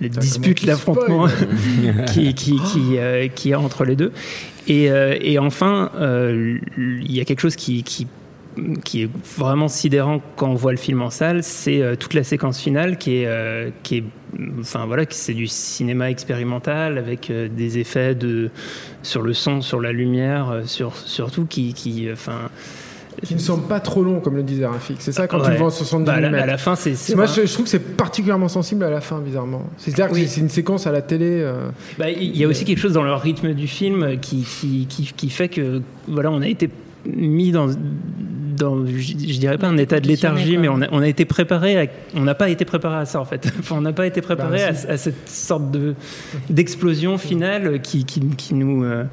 les 0.00 0.08
disputes, 0.08 0.64
l'affrontement 0.66 1.26
qui, 2.12 2.34
qui, 2.34 2.56
qui, 2.56 2.98
qui 3.36 3.48
y 3.50 3.52
a 3.52 3.60
entre 3.60 3.84
les 3.84 3.94
deux. 3.94 4.10
Et, 4.66 4.90
euh, 4.90 5.16
et 5.20 5.38
enfin, 5.38 5.90
euh, 6.00 6.58
il 6.76 7.12
y 7.14 7.20
a 7.20 7.24
quelque 7.24 7.40
chose 7.40 7.54
qui, 7.54 7.84
qui, 7.84 8.08
qui 8.84 9.02
est 9.02 9.10
vraiment 9.38 9.68
sidérant 9.68 10.20
quand 10.36 10.48
on 10.48 10.54
voit 10.54 10.72
le 10.72 10.78
film 10.78 11.02
en 11.02 11.10
salle, 11.10 11.42
c'est 11.42 11.80
euh, 11.82 11.94
toute 11.96 12.14
la 12.14 12.24
séquence 12.24 12.60
finale 12.60 12.98
qui 12.98 13.18
est, 13.18 13.26
euh, 13.26 13.70
qui 13.82 13.98
est 13.98 14.04
enfin 14.60 14.86
voilà, 14.86 15.04
c'est 15.10 15.34
du 15.34 15.46
cinéma 15.46 16.10
expérimental 16.10 16.98
avec 16.98 17.30
euh, 17.30 17.48
des 17.48 17.78
effets 17.78 18.14
de 18.14 18.50
sur 19.02 19.22
le 19.22 19.34
son, 19.34 19.60
sur 19.60 19.80
la 19.80 19.92
lumière, 19.92 20.62
sur 20.66 20.96
surtout 20.96 21.46
qui, 21.46 21.74
qui 21.74 22.08
enfin 22.12 22.48
Qui 23.24 23.34
ne 23.34 23.38
semble 23.40 23.66
pas 23.66 23.80
trop 23.80 24.02
long, 24.02 24.20
comme 24.20 24.36
le 24.36 24.42
disait 24.42 24.66
Rafik. 24.66 24.96
C'est 25.00 25.12
ça 25.12 25.26
quand 25.28 25.38
tu 25.40 25.44
ouais. 25.46 25.52
le 25.52 25.56
vois 25.58 25.66
en 25.68 25.70
70 25.70 26.04
Bah, 26.06 26.14
à, 26.14 26.20
la, 26.20 26.42
à 26.42 26.46
la 26.46 26.58
fin, 26.58 26.74
c'est 26.76 26.94
Moi, 27.14 27.26
je, 27.26 27.46
je 27.46 27.52
trouve 27.52 27.64
que 27.64 27.70
c'est 27.70 27.96
particulièrement 27.96 28.48
sensible 28.48 28.82
à 28.84 28.90
la 28.90 29.00
fin, 29.00 29.20
bizarrement. 29.20 29.62
C'est-à-dire 29.78 30.08
que 30.08 30.14
Oui. 30.14 30.22
c'est- 30.22 30.34
c'est 30.36 30.40
une 30.40 30.48
séquence 30.48 30.86
à 30.86 30.92
la 30.92 31.02
télé. 31.02 31.26
euh, 31.42 31.68
Bah, 31.98 32.10
il 32.10 32.36
y 32.36 32.44
a 32.44 32.48
aussi 32.48 32.64
quelque 32.64 32.78
chose 32.78 32.92
dans 32.94 33.02
le 33.04 33.14
rythme 33.14 33.52
du 33.54 33.66
film 33.68 34.18
qui, 34.20 34.42
qui, 34.44 34.86
qui, 34.88 35.12
qui 35.16 35.30
fait 35.30 35.48
que 35.48 35.82
voilà, 36.08 36.30
on 36.30 36.40
a 36.42 36.48
été 36.48 36.68
mis 37.06 37.52
dans, 37.52 37.68
dans 38.56 38.84
je, 38.86 38.92
je 38.98 39.38
dirais 39.38 39.58
pas 39.58 39.68
un 39.68 39.76
état 39.78 40.00
de 40.00 40.06
léthargie, 40.08 40.58
mais 40.58 40.68
on 40.68 40.82
a, 40.82 40.88
on 40.92 41.00
a 41.00 41.08
été 41.08 41.24
préparé, 41.24 41.80
à- 41.80 41.86
on 42.14 42.22
n'a 42.22 42.34
pas 42.34 42.48
été 42.50 42.64
préparé 42.64 42.96
à 42.98 43.04
ça 43.06 43.20
en 43.20 43.24
fait. 43.24 43.50
Enfin, 43.58 43.76
on 43.78 43.80
n'a 43.80 43.92
pas 43.92 44.06
été 44.06 44.20
préparé 44.20 44.58
Bah, 44.58 44.78
à, 44.88 44.96
cette 44.96 45.28
sorte 45.28 45.70
de 45.70 45.94
d'explosion 46.48 47.16
finale 47.18 47.80
qui, 47.80 48.04
qui, 48.04 48.20
qui 48.36 48.54
nous 48.54 48.84
euh, 48.84 49.04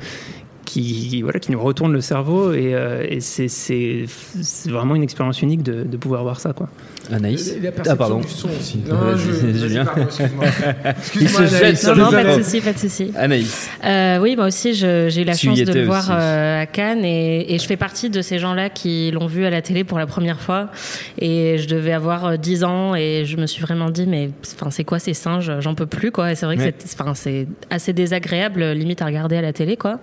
qui, 0.67 1.21
voilà, 1.21 1.39
qui 1.39 1.51
nous 1.51 1.61
retourne 1.61 1.93
le 1.93 2.01
cerveau 2.01 2.51
et, 2.53 2.75
euh, 2.75 3.05
et 3.07 3.21
c'est, 3.21 3.47
c'est, 3.47 4.03
c'est 4.41 4.69
vraiment 4.69 4.95
une 4.95 5.03
expérience 5.03 5.41
unique 5.41 5.63
de, 5.63 5.83
de 5.83 5.97
pouvoir 5.97 6.23
voir 6.23 6.39
ça 6.41 6.51
quoi. 6.53 6.67
Anaïs. 7.09 7.55
La 7.63 7.69
Ah, 7.87 7.95
pardon. 7.95 8.19
du 8.19 8.27
son 8.27 8.49
aussi. 8.49 8.79
Vas-y, 8.85 8.99
Non, 8.99 9.15
je, 9.17 9.31
vas-y, 9.31 9.57
Julien. 9.59 9.85
pardon, 9.85 10.03
excuse-moi. 10.03 10.43
Il 11.21 11.29
se 11.29 11.37
Anaïs. 11.37 11.57
jette 11.57 11.77
sur 11.77 11.95
Non, 11.95 12.05
non, 12.05 12.11
pas 12.11 12.23
de 12.37 12.43
souci, 12.43 12.59
pas 12.59 12.73
de 12.73 12.77
souci. 12.77 13.11
Anaïs. 13.15 13.69
Euh, 13.85 14.19
oui, 14.19 14.35
moi 14.35 14.47
aussi, 14.47 14.73
je- 14.73 15.07
j'ai 15.07 15.21
eu 15.21 15.23
la 15.23 15.33
Tu 15.35 15.47
chance 15.47 15.57
de 15.61 15.71
le 15.71 15.85
voir 15.85 16.09
euh, 16.11 16.61
à 16.61 16.65
Cannes 16.65 17.05
et, 17.05 17.53
et 17.55 17.59
je 17.59 17.65
fais 17.65 17.77
partie 17.77 18.09
de 18.09 18.21
ces 18.21 18.39
gens-là 18.39 18.69
qui 18.69 19.09
l'ont 19.11 19.27
vu 19.27 19.45
à 19.45 19.49
la 19.49 19.61
télé 19.61 19.85
pour 19.85 19.97
la 19.99 20.05
première 20.05 20.41
fois. 20.41 20.69
Et 21.17 21.57
je 21.59 21.67
devais 21.69 21.93
avoir 21.93 22.25
euh, 22.25 22.35
10 22.35 22.65
ans 22.65 22.93
et 22.93 23.23
je 23.25 23.37
me 23.37 23.45
suis 23.45 23.61
vraiment 23.61 23.89
dit, 23.89 24.05
mais 24.05 24.29
enfin, 24.59 24.69
c'est 24.69 24.83
quoi 24.83 24.99
ces 24.99 25.13
singes? 25.13 25.49
J'en 25.61 25.75
peux 25.75 25.85
plus, 25.85 26.11
quoi. 26.11 26.33
Et 26.33 26.35
c'est 26.35 26.45
vrai 26.45 26.57
que 26.57 26.61
Ouais. 26.63 26.75
c'est 26.77 27.01
enfin, 27.01 27.13
c'est 27.15 27.47
assez 27.69 27.93
désagréable, 27.93 28.65
limite 28.71 29.01
à 29.01 29.05
regarder 29.05 29.37
à 29.37 29.41
la 29.41 29.53
télé, 29.53 29.77
quoi. 29.77 29.99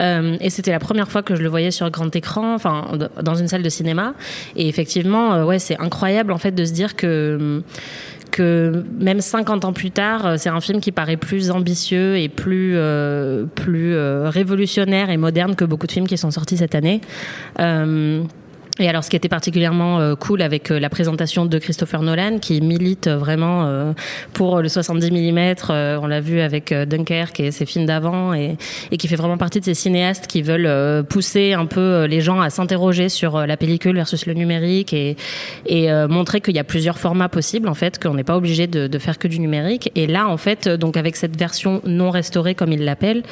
Euh, 0.00 0.05
et 0.40 0.50
c'était 0.50 0.72
la 0.72 0.78
première 0.78 1.08
fois 1.10 1.22
que 1.22 1.34
je 1.34 1.42
le 1.42 1.48
voyais 1.48 1.70
sur 1.70 1.90
grand 1.90 2.14
écran, 2.14 2.54
enfin, 2.54 2.86
dans 3.22 3.34
une 3.34 3.48
salle 3.48 3.62
de 3.62 3.68
cinéma. 3.68 4.14
Et 4.56 4.68
effectivement, 4.68 5.34
euh, 5.34 5.44
ouais, 5.44 5.58
c'est 5.58 5.78
incroyable, 5.80 6.32
en 6.32 6.38
fait, 6.38 6.52
de 6.52 6.64
se 6.64 6.72
dire 6.72 6.96
que 6.96 7.62
que 8.36 8.84
même 8.98 9.20
50 9.20 9.64
ans 9.64 9.72
plus 9.72 9.90
tard, 9.90 10.26
euh, 10.26 10.34
c'est 10.36 10.50
un 10.50 10.60
film 10.60 10.80
qui 10.80 10.92
paraît 10.92 11.16
plus 11.16 11.50
ambitieux 11.50 12.18
et 12.18 12.28
plus, 12.28 12.74
euh, 12.76 13.46
plus 13.46 13.94
euh, 13.94 14.28
révolutionnaire 14.28 15.08
et 15.08 15.16
moderne 15.16 15.54
que 15.56 15.64
beaucoup 15.64 15.86
de 15.86 15.92
films 15.92 16.06
qui 16.06 16.18
sont 16.18 16.30
sortis 16.30 16.58
cette 16.58 16.74
année. 16.74 17.00
Et 18.78 18.88
alors, 18.88 19.02
ce 19.04 19.08
qui 19.08 19.16
était 19.16 19.30
particulièrement 19.30 20.00
euh, 20.00 20.16
cool 20.16 20.42
avec 20.42 20.70
euh, 20.70 20.78
la 20.78 20.90
présentation 20.90 21.46
de 21.46 21.58
Christopher 21.58 22.02
Nolan, 22.02 22.38
qui 22.38 22.60
milite 22.60 23.08
vraiment 23.08 23.64
euh, 23.64 23.92
pour 24.34 24.60
le 24.60 24.68
70 24.68 25.10
mm, 25.10 25.54
on 26.02 26.06
l'a 26.06 26.20
vu 26.20 26.40
avec 26.40 26.74
Dunkerque 26.74 27.40
et 27.40 27.50
ses 27.50 27.64
films 27.64 27.86
d'avant, 27.86 28.34
et, 28.34 28.56
qui 28.98 29.08
fait 29.08 29.16
vraiment 29.16 29.38
partie 29.38 29.60
de 29.60 29.64
ces 29.64 29.74
cinéastes 29.74 30.26
qui 30.26 30.42
veulent 30.42 31.04
pousser 31.04 31.52
un 31.52 31.66
peu 31.66 32.04
les 32.04 32.20
gens 32.20 32.40
à 32.40 32.50
s'interroger 32.50 33.08
sur 33.08 33.46
la 33.46 33.56
pellicule 33.56 33.96
versus 33.96 34.26
le 34.26 34.34
numérique 34.34 34.92
et, 34.92 35.16
montrer 36.08 36.40
qu'il 36.40 36.56
y 36.56 36.58
a 36.58 36.64
plusieurs 36.64 36.98
formats 36.98 37.28
possibles, 37.28 37.68
en 37.68 37.74
fait, 37.74 38.02
qu'on 38.02 38.14
n'est 38.14 38.24
pas 38.24 38.36
obligé 38.36 38.66
de, 38.66 38.86
de 38.86 38.98
faire 38.98 39.18
que 39.18 39.28
du 39.28 39.38
numérique. 39.38 39.90
Et 39.94 40.06
là, 40.06 40.28
en 40.28 40.36
fait, 40.36 40.68
donc 40.68 40.96
avec 40.96 41.16
cette 41.16 41.38
version 41.38 41.80
non 41.84 42.10
restaurée, 42.10 42.54
comme 42.54 42.72
il 42.72 42.84
l'appelle, 42.84 43.22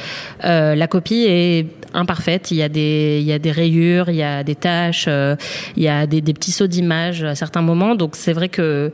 la 0.43 0.87
copie 0.87 1.25
est 1.29 1.67
imparfaite. 1.95 2.51
Il 2.51 2.57
y 2.57 2.63
a 2.63 2.69
des, 2.69 3.19
il 3.21 3.27
y 3.27 3.33
a 3.33 3.39
des 3.39 3.51
rayures, 3.53 4.11
il 4.11 4.17
y 4.17 4.23
a 4.23 4.43
des 4.45 4.55
taches, 4.55 5.07
euh, 5.09 5.37
il 5.77 5.83
y 5.83 5.89
a 5.89 6.07
des, 6.07 6.21
des 6.21 6.35
petits 6.35 6.53
sauts 6.53 6.67
d'image 6.67 7.25
à 7.25 7.35
certains 7.35 7.63
moments. 7.63 7.95
Donc 7.95 8.17
c'est 8.17 8.33
vrai 8.33 8.49
que 8.49 8.93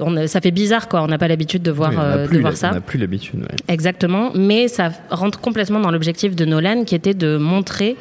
on, 0.00 0.16
a- 0.16 0.26
ça 0.26 0.40
fait 0.40 0.50
bizarre, 0.50 0.88
quoi. 0.88 1.02
On 1.02 1.06
n'a 1.08 1.18
pas 1.18 1.28
l'habitude 1.28 1.62
de 1.62 1.70
voir, 1.70 1.90
Oui, 1.90 1.96
euh, 2.00 2.26
de 2.28 2.38
voir 2.38 2.56
ça. 2.56 2.70
On 2.70 2.74
n'a 2.74 2.80
plus 2.80 2.98
l'habitude. 2.98 3.40
ouais. 3.40 3.56
Exactement, 3.68 4.30
mais 4.34 4.68
ça 4.68 4.90
rentre 5.10 5.40
complètement 5.40 5.80
dans 5.80 5.90
l'objectif 5.90 6.34
de 6.34 6.44
Nolan 6.44 6.84
qui 6.84 6.94
était 6.94 7.14
de 7.14 7.36
montrer 7.36 7.96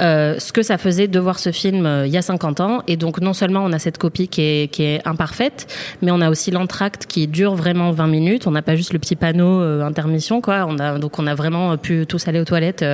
euh, 0.00 0.36
ce 0.38 0.52
que 0.52 0.62
ça 0.62 0.78
faisait 0.78 1.06
de 1.06 1.18
voir 1.20 1.38
ce 1.38 1.52
film 1.52 1.84
euh, 1.86 2.06
il 2.06 2.12
y 2.12 2.16
a 2.16 2.22
50 2.22 2.60
ans. 2.60 2.82
Et 2.88 2.96
donc 2.96 3.20
non 3.20 3.32
seulement 3.34 3.62
on 3.64 3.72
a 3.72 3.78
cette 3.78 3.98
copie 3.98 4.28
qui 4.28 4.40
est, 4.42 4.72
qui 4.72 4.82
est 4.84 5.06
imparfaite, 5.06 5.66
mais 6.02 6.10
on 6.10 6.20
a 6.20 6.30
aussi 6.30 6.50
l'entracte 6.50 7.06
qui 7.06 7.26
dure 7.26 7.54
vraiment 7.54 7.90
20 7.92 8.06
minutes. 8.06 8.46
On 8.46 8.50
n'a 8.52 8.62
pas 8.62 8.74
juste 8.76 8.92
le 8.92 8.98
petit 8.98 9.16
panneau 9.16 9.60
intermission, 9.82 10.40
quoi. 10.40 10.66
On 10.68 10.78
a, 10.78 10.98
donc 10.98 11.18
on 11.18 11.26
a 11.26 11.34
vraiment 11.34 11.76
pu 11.76 12.06
tous 12.06 12.26
aller 12.28 12.40
aux 12.40 12.44
toilettes 12.44 12.84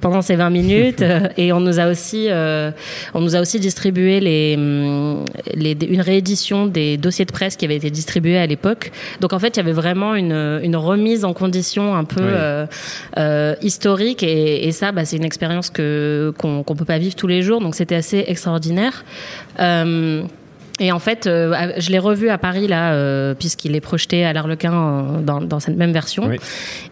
pendant 0.00 0.22
ces 0.22 0.36
20 0.36 0.50
minutes. 0.50 1.04
Et 1.36 1.52
on 1.52 1.60
nous 1.60 1.78
a 1.78 1.88
aussi, 1.88 2.28
on 3.14 3.20
nous 3.20 3.36
a 3.36 3.40
aussi 3.40 3.60
distribué 3.60 4.20
les, 4.20 4.54
hum, 4.56 5.24
les, 5.54 5.76
une 5.88 6.00
réédition 6.00 6.66
des 6.66 6.96
dossiers 6.96 7.24
de 7.26 7.32
presse 7.32 7.56
qui 7.60 7.66
avaient 7.66 7.76
été 7.76 7.90
distribués 7.90 8.38
à 8.38 8.46
l'époque. 8.46 8.90
Donc 9.20 9.32
en 9.34 9.38
fait, 9.38 9.56
il 9.56 9.58
y 9.58 9.60
avait 9.60 9.72
vraiment 9.72 10.14
une, 10.14 10.60
une 10.62 10.76
remise 10.76 11.24
en 11.24 11.34
condition 11.34 11.94
un 11.94 12.04
peu 12.04 12.22
Oui. 12.22 12.32
euh, 12.32 12.66
euh, 13.18 13.54
historique 13.60 14.22
et, 14.22 14.66
et 14.66 14.72
ça, 14.72 14.92
bah, 14.92 15.04
c'est 15.04 15.16
une 15.16 15.24
expérience 15.24 15.68
que 15.70 16.32
qu'on 16.38 16.62
qu'on 16.64 16.74
peut 16.74 16.86
pas 16.86 16.98
vivre 16.98 17.14
tous 17.14 17.26
les 17.28 17.42
jours. 17.42 17.60
Donc 17.60 17.74
c'était 17.74 17.96
assez 17.96 18.24
extraordinaire. 18.26 19.04
Euh, 19.58 20.22
et 20.80 20.92
en 20.92 20.98
fait, 20.98 21.26
euh, 21.26 21.72
je 21.76 21.90
l'ai 21.90 21.98
revu 21.98 22.30
à 22.30 22.38
Paris 22.38 22.66
là, 22.66 22.94
euh, 22.94 23.34
puisqu'il 23.34 23.76
est 23.76 23.82
projeté 23.82 24.24
à 24.24 24.32
l'Arlequin 24.32 24.72
euh, 24.72 25.20
dans, 25.20 25.42
dans 25.42 25.60
cette 25.60 25.76
même 25.76 25.92
version. 25.92 26.26
Oui. 26.26 26.38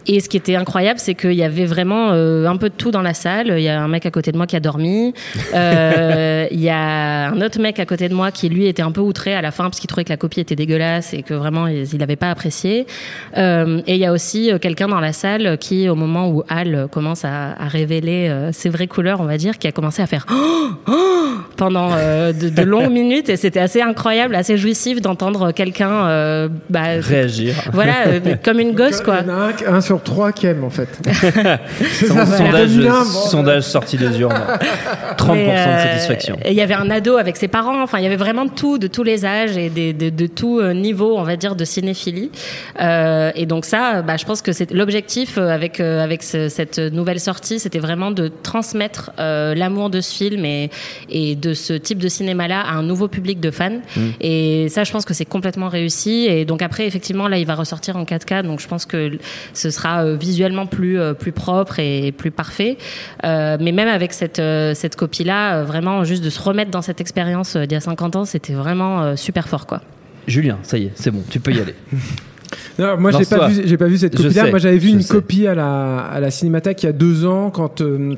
Et 0.05 0.19
ce 0.19 0.29
qui 0.29 0.37
était 0.37 0.55
incroyable, 0.55 0.99
c'est 0.99 1.15
qu'il 1.15 1.33
y 1.33 1.43
avait 1.43 1.65
vraiment 1.65 2.11
un 2.11 2.57
peu 2.57 2.69
de 2.69 2.75
tout 2.75 2.91
dans 2.91 3.01
la 3.01 3.13
salle. 3.13 3.53
Il 3.57 3.63
y 3.63 3.69
a 3.69 3.81
un 3.81 3.87
mec 3.87 4.05
à 4.05 4.11
côté 4.11 4.31
de 4.31 4.37
moi 4.37 4.45
qui 4.47 4.55
a 4.55 4.59
dormi. 4.59 5.13
Il 6.51 6.61
y 6.61 6.69
a 6.69 7.29
un 7.29 7.41
autre 7.41 7.59
mec 7.59 7.79
à 7.79 7.85
côté 7.85 8.09
de 8.09 8.13
moi 8.13 8.31
qui 8.31 8.49
lui 8.49 8.67
était 8.67 8.81
un 8.81 8.91
peu 8.91 9.01
outré 9.01 9.33
à 9.35 9.41
la 9.41 9.51
fin 9.51 9.65
parce 9.65 9.79
qu'il 9.79 9.87
trouvait 9.87 10.03
que 10.03 10.09
la 10.09 10.17
copie 10.17 10.39
était 10.39 10.55
dégueulasse 10.55 11.13
et 11.13 11.21
que 11.21 11.33
vraiment 11.33 11.67
il 11.67 11.97
n'avait 11.97 12.15
pas 12.15 12.31
apprécié. 12.31 12.87
Et 13.35 13.95
il 13.95 13.97
y 13.97 14.05
a 14.05 14.11
aussi 14.11 14.51
quelqu'un 14.61 14.87
dans 14.87 14.99
la 14.99 15.13
salle 15.13 15.57
qui, 15.59 15.89
au 15.89 15.95
moment 15.95 16.29
où 16.29 16.43
Al 16.49 16.87
commence 16.91 17.23
à, 17.25 17.53
à 17.53 17.67
révéler 17.67 18.49
ses 18.51 18.69
vraies 18.69 18.87
couleurs, 18.87 19.21
on 19.21 19.25
va 19.25 19.37
dire, 19.37 19.57
qui 19.57 19.67
a 19.67 19.71
commencé 19.71 20.01
à 20.01 20.07
faire 20.07 20.25
Oh 20.31 20.69
Oh 20.87 20.93
pendant 21.55 21.89
de, 21.89 22.49
de 22.49 22.61
longues 22.61 22.91
minutes 22.91 23.29
et 23.29 23.37
c'était 23.37 23.59
assez 23.59 23.78
incroyable, 23.81 24.35
assez 24.35 24.57
jouissif 24.57 25.01
d'entendre 25.01 25.51
quelqu'un 25.51 26.07
euh, 26.07 26.49
bah, 26.69 26.81
Réagir. 27.01 27.55
voilà, 27.73 28.07
euh, 28.07 28.19
comme 28.43 28.59
une 28.59 28.73
gosse 28.73 29.01
quoi. 29.01 29.19
Il 29.21 29.27
y 29.27 29.31
en 29.31 29.35
a 29.35 29.71
un, 29.71 29.75
un 29.77 29.81
sur 29.81 30.01
trois 30.03 30.31
qui 30.31 30.47
aime 30.47 30.63
en 30.63 30.69
fait. 30.69 30.89
Son- 32.07 32.15
Ça 32.15 32.25
sondage, 32.25 32.69
2001, 32.69 32.91
bon, 32.91 33.05
sondage 33.05 33.63
sorti 33.63 33.97
des 33.97 34.19
urnes. 34.19 34.33
30% 35.17 35.33
Mais, 35.33 35.45
de 35.45 35.49
euh, 35.51 35.83
satisfaction. 35.93 36.37
et 36.45 36.51
Il 36.51 36.55
y 36.57 36.61
avait 36.61 36.73
un 36.73 36.89
ado 36.89 37.17
avec 37.17 37.35
ses 37.37 37.47
parents. 37.47 37.81
Enfin, 37.81 37.97
il 37.99 38.03
y 38.03 38.07
avait 38.07 38.15
vraiment 38.15 38.45
de 38.45 38.51
tout, 38.51 38.77
de 38.77 38.87
tous 38.87 39.03
les 39.03 39.25
âges 39.25 39.57
et 39.57 39.69
des- 39.69 39.93
de, 39.93 40.09
de 40.09 40.27
tout 40.27 40.61
niveau, 40.73 41.17
on 41.17 41.23
va 41.23 41.35
dire, 41.35 41.55
de 41.55 41.65
cinéphilie. 41.65 42.31
Euh, 42.81 43.31
et 43.35 43.45
donc 43.45 43.65
ça, 43.65 44.01
bah, 44.01 44.17
je 44.17 44.25
pense 44.25 44.41
que 44.41 44.51
c'est 44.51 44.71
l'objectif 44.71 45.37
avec 45.37 45.79
euh, 45.79 46.03
avec 46.03 46.23
ce- 46.23 46.49
cette 46.49 46.79
nouvelle 46.79 47.19
sortie, 47.19 47.59
c'était 47.59 47.79
vraiment 47.79 48.11
de 48.11 48.31
transmettre 48.43 49.11
euh, 49.19 49.53
l'amour 49.55 49.89
de 49.89 50.01
ce 50.01 50.13
film 50.15 50.45
et 50.45 50.69
et 51.09 51.35
de 51.35 51.53
ce 51.53 51.73
type 51.73 51.99
de 51.99 52.07
cinéma-là 52.07 52.61
à 52.61 52.73
un 52.73 52.83
nouveau 52.83 53.07
public 53.07 53.39
de 53.39 53.51
fans. 53.51 53.68
Et 54.21 54.67
ça, 54.69 54.83
je 54.83 54.91
pense 54.91 55.05
que 55.05 55.13
c'est 55.13 55.25
complètement 55.25 55.69
réussi. 55.69 56.25
Et 56.29 56.45
donc 56.45 56.61
après, 56.61 56.87
effectivement, 56.87 57.27
là, 57.27 57.37
il 57.37 57.45
va 57.45 57.55
ressortir 57.55 57.95
en 57.97 58.03
4K. 58.03 58.43
Donc 58.43 58.59
je 58.59 58.67
pense 58.67 58.85
que 58.85 59.11
ce 59.53 59.69
sera 59.69 60.03
euh, 60.03 60.15
visuellement 60.15 60.65
plus 60.65 60.99
euh, 60.99 61.13
plus 61.13 61.31
propre 61.31 61.79
et 61.79 62.11
plus 62.11 62.31
parfait. 62.31 62.77
Euh, 63.25 63.57
mais 63.59 63.71
même 63.71 63.87
avec 63.87 64.13
cette 64.13 64.39
euh, 64.39 64.73
cette 64.73 64.95
copie-là, 64.95 65.59
euh, 65.59 65.63
vraiment 65.65 66.03
juste 66.03 66.23
de 66.23 66.29
se 66.29 66.41
remettre 66.41 66.71
dans 66.71 66.81
cette 66.81 67.01
expérience 67.01 67.55
euh, 67.55 67.65
d'il 67.65 67.73
y 67.73 67.77
a 67.77 67.81
50 67.81 68.15
ans, 68.15 68.25
c'était 68.25 68.53
vraiment 68.53 69.01
euh, 69.01 69.15
super 69.15 69.47
fort, 69.47 69.65
quoi. 69.65 69.81
Julien, 70.27 70.59
ça 70.63 70.77
y 70.77 70.85
est, 70.85 70.91
c'est 70.95 71.11
bon, 71.11 71.23
tu 71.29 71.39
peux 71.39 71.51
y 71.51 71.59
aller. 71.59 71.75
Non, 72.79 72.97
moi, 72.97 73.11
j'ai 73.11 73.25
pas 73.25 73.47
vu, 73.49 73.77
pas 73.77 73.85
vu 73.87 73.97
cette 73.97 74.15
copie-là. 74.15 74.49
Moi, 74.49 74.57
j'avais 74.57 74.77
vu 74.77 74.89
je 74.89 74.93
une 74.93 75.01
sais. 75.01 75.13
copie 75.13 75.45
à 75.45 75.53
la, 75.53 75.99
à 75.99 76.19
la 76.19 76.31
Cinémathèque 76.31 76.81
il 76.81 76.85
y 76.85 76.89
a 76.89 76.93
deux 76.93 77.25
ans 77.25 77.51
quand 77.51 77.81
euh, 77.81 78.15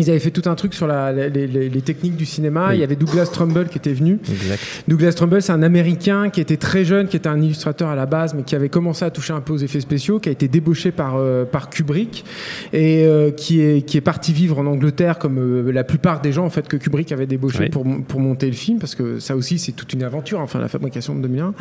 ils 0.00 0.10
avaient 0.10 0.18
fait 0.20 0.30
tout 0.30 0.48
un 0.48 0.54
truc 0.54 0.74
sur 0.74 0.86
la- 0.86 1.12
les, 1.12 1.46
les- 1.46 1.68
les 1.68 1.80
techniques 1.82 2.16
du 2.16 2.26
cinéma. 2.26 2.68
Oui. 2.68 2.76
Il 2.76 2.80
y 2.80 2.84
avait 2.84 2.96
Douglas 2.96 3.26
Trumbull 3.26 3.68
qui 3.68 3.78
était 3.78 3.92
venu. 3.92 4.18
Exact. 4.30 4.60
Douglas 4.88 5.12
Trumbull, 5.12 5.42
c'est 5.42 5.52
un 5.52 5.62
Américain 5.62 6.30
qui 6.30 6.40
était 6.40 6.56
très 6.56 6.84
jeune, 6.84 7.08
qui 7.08 7.16
était 7.16 7.28
un 7.28 7.40
illustrateur 7.40 7.88
à 7.88 7.96
la 7.96 8.06
base, 8.06 8.34
mais 8.34 8.42
qui 8.42 8.54
avait 8.54 8.68
commencé 8.68 9.04
à 9.04 9.10
toucher 9.10 9.32
un 9.32 9.40
peu 9.40 9.52
aux 9.52 9.58
effets 9.58 9.80
spéciaux, 9.80 10.18
qui 10.20 10.28
a 10.28 10.32
été 10.32 10.48
débauché 10.48 10.90
par 10.92 11.16
euh, 11.16 11.44
par 11.44 11.70
Kubrick 11.70 12.24
et 12.72 13.04
euh, 13.06 13.30
qui 13.30 13.60
est 13.60 13.82
qui 13.86 13.96
est 13.96 14.00
parti 14.02 14.32
vivre 14.32 14.58
en 14.58 14.66
Angleterre 14.66 15.18
comme 15.18 15.38
euh, 15.38 15.72
la 15.72 15.84
plupart 15.84 16.20
des 16.20 16.32
gens 16.32 16.44
en 16.44 16.50
fait 16.50 16.68
que 16.68 16.76
Kubrick 16.76 17.12
avait 17.12 17.26
débauché 17.26 17.58
Oui. 17.64 17.68
pour 17.70 17.84
pour 18.06 18.20
monter 18.20 18.46
le 18.46 18.52
film, 18.52 18.78
parce 18.78 18.94
que 18.94 19.18
ça 19.18 19.36
aussi 19.36 19.58
c'est 19.58 19.72
toute 19.72 19.92
une 19.92 20.02
aventure, 20.02 20.40
enfin 20.40 20.58
la 20.60 20.68
fabrication 20.68 21.14
de 21.14 21.22
2001 21.22 21.54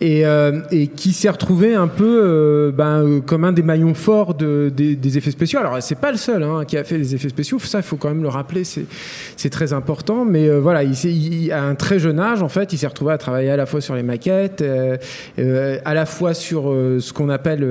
et, 0.00 0.26
euh, 0.26 0.60
et 0.70 0.86
qui 0.88 1.12
s'est 1.12 1.28
retrouvé 1.30 1.74
un 1.74 1.88
peu 1.88 2.72
ben, 2.76 3.20
comme 3.24 3.44
un 3.44 3.52
des 3.52 3.62
maillons 3.62 3.94
forts 3.94 4.34
de, 4.34 4.72
des, 4.74 4.96
des 4.96 5.18
effets 5.18 5.30
spéciaux. 5.30 5.58
Alors 5.60 5.82
c'est 5.82 5.94
pas 5.98 6.10
le 6.10 6.16
seul 6.18 6.42
hein, 6.42 6.64
qui 6.66 6.76
a 6.76 6.84
fait 6.84 6.98
les 6.98 7.14
effets 7.14 7.28
spéciaux, 7.28 7.58
ça 7.66 7.78
il 7.78 7.82
faut 7.84 7.96
quand 7.96 8.08
même 8.08 8.22
le 8.22 8.28
rappeler, 8.28 8.62
c'est 8.64 9.50
très 9.50 9.72
important. 9.72 10.24
Mais 10.24 10.48
euh, 10.48 10.58
voilà, 10.60 10.82
il, 10.82 10.92
il- 11.04 11.52
à 11.52 11.62
un 11.62 11.74
très 11.74 11.98
jeune 11.98 12.18
âge, 12.18 12.42
en 12.42 12.48
fait, 12.48 12.72
il 12.72 12.78
s'est 12.78 12.86
retrouvé 12.86 13.12
à 13.12 13.18
travailler 13.18 13.50
à 13.50 13.56
la 13.56 13.66
fois 13.66 13.80
sur 13.80 13.94
les 13.94 14.02
maquettes, 14.02 14.62
euh, 14.62 14.96
euh, 15.38 15.78
à 15.84 15.94
la 15.94 16.06
fois 16.06 16.34
sur 16.34 16.64
ce 16.64 17.12
qu'on 17.12 17.28
appelle 17.28 17.64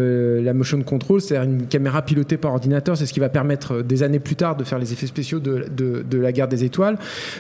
la 0.44 0.54
motion 0.54 0.82
control, 0.84 1.22
c'est-à-dire 1.22 1.50
une 1.50 1.66
caméra 1.68 2.02
pilotée 2.02 2.38
par 2.38 2.52
ordinateur. 2.54 2.98
C'est 2.98 3.06
ce 3.06 3.14
qui 3.14 3.20
va 3.20 3.30
permettre 3.30 3.82
des 3.82 4.04
années 4.04 4.20
plus 4.20 4.36
tard 4.36 4.56
de 4.56 4.64
faire 4.64 4.80
les 4.80 4.94
effets 4.94 5.08
spéciaux 5.08 5.40
de, 5.40 5.66
de, 5.76 6.04
de 6.10 6.18
la 6.18 6.32
guerre 6.32 6.48
des 6.48 6.64
étoiles. 6.64 6.98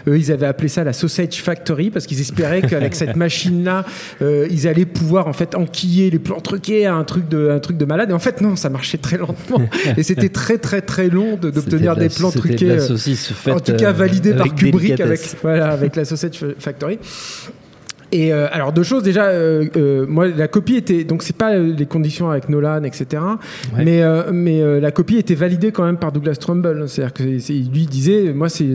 Eux, 0.08 0.18
ils 0.18 0.32
avaient 0.32 0.46
appelé 0.46 0.68
ça 0.70 0.84
la 0.84 0.94
Sausage 0.94 1.42
Factory 1.42 1.90
parce 1.92 2.06
qu'ils 2.08 2.22
espéraient 2.22 2.62
qu'avec 2.62 2.96
cette 3.04 3.16
machine-là, 3.16 3.86
ils 4.22 4.68
allaient 4.68 4.86
pouvoir 4.86 5.28
en 5.28 5.34
fait 5.34 5.56
enquiller 5.56 6.10
les 6.10 6.20
plans 6.20 6.40
truqués 6.42 6.86
à 6.86 6.96
un 6.96 7.04
truc 7.04 7.28
de 7.30 7.50
un 7.50 7.60
truc 7.60 7.78
de 7.78 7.86
malade. 7.86 8.10
Et 8.10 8.14
en 8.14 8.20
fait, 8.20 8.42
non, 8.42 8.56
ça 8.56 8.70
marchait 8.70 8.98
très 8.98 9.18
lentement 9.18 9.62
et 9.98 10.04
c'était 10.04 10.30
très 10.30 10.58
très 10.58 10.82
très 10.82 11.08
long 11.10 11.36
d'obtenir 11.38 11.96
de 11.96 12.02
des 12.02 12.10
plans 12.10 12.30
c'était 12.32 12.42
la 12.50 12.74
euh, 12.74 12.80
saucisse 12.80 13.32
faite, 13.34 13.54
en 13.54 13.60
tout 13.60 13.76
cas 13.76 13.90
euh, 13.90 13.94
validé 13.94 14.32
par 14.32 14.42
avec 14.42 14.56
Kubrick 14.56 15.00
avec 15.00 15.22
voilà 15.42 15.70
avec 15.70 15.96
la 15.96 16.06
Sausage 16.06 16.46
Factory. 16.60 17.00
Et 18.16 18.32
euh, 18.32 18.48
alors 18.52 18.72
deux 18.74 18.84
choses 18.84 19.02
déjà, 19.04 19.26
euh, 19.26 19.66
euh, 19.76 20.06
moi 20.08 20.28
la 20.28 20.48
copie 20.48 20.76
était 20.76 21.04
donc 21.04 21.24
c'est 21.24 21.36
pas 21.36 21.54
euh, 21.56 21.74
les 21.76 21.86
conditions 21.88 22.30
avec 22.30 22.48
Nolan 22.48 22.84
etc. 22.84 23.22
Ouais. 23.76 23.84
Mais 23.84 24.04
euh, 24.04 24.32
mais 24.32 24.62
euh, 24.62 24.80
la 24.80 24.92
copie 24.92 25.18
était 25.18 25.34
validée 25.36 25.72
quand 25.72 25.84
même 25.84 25.98
par 25.98 26.12
Douglas 26.12 26.36
Trumbull. 26.36 26.84
C'est-à-dire 26.88 27.14
que 27.14 27.40
c'est- 27.40 27.54
lui 27.54 27.88
disait 27.88 28.32
moi 28.32 28.50
c'est 28.50 28.66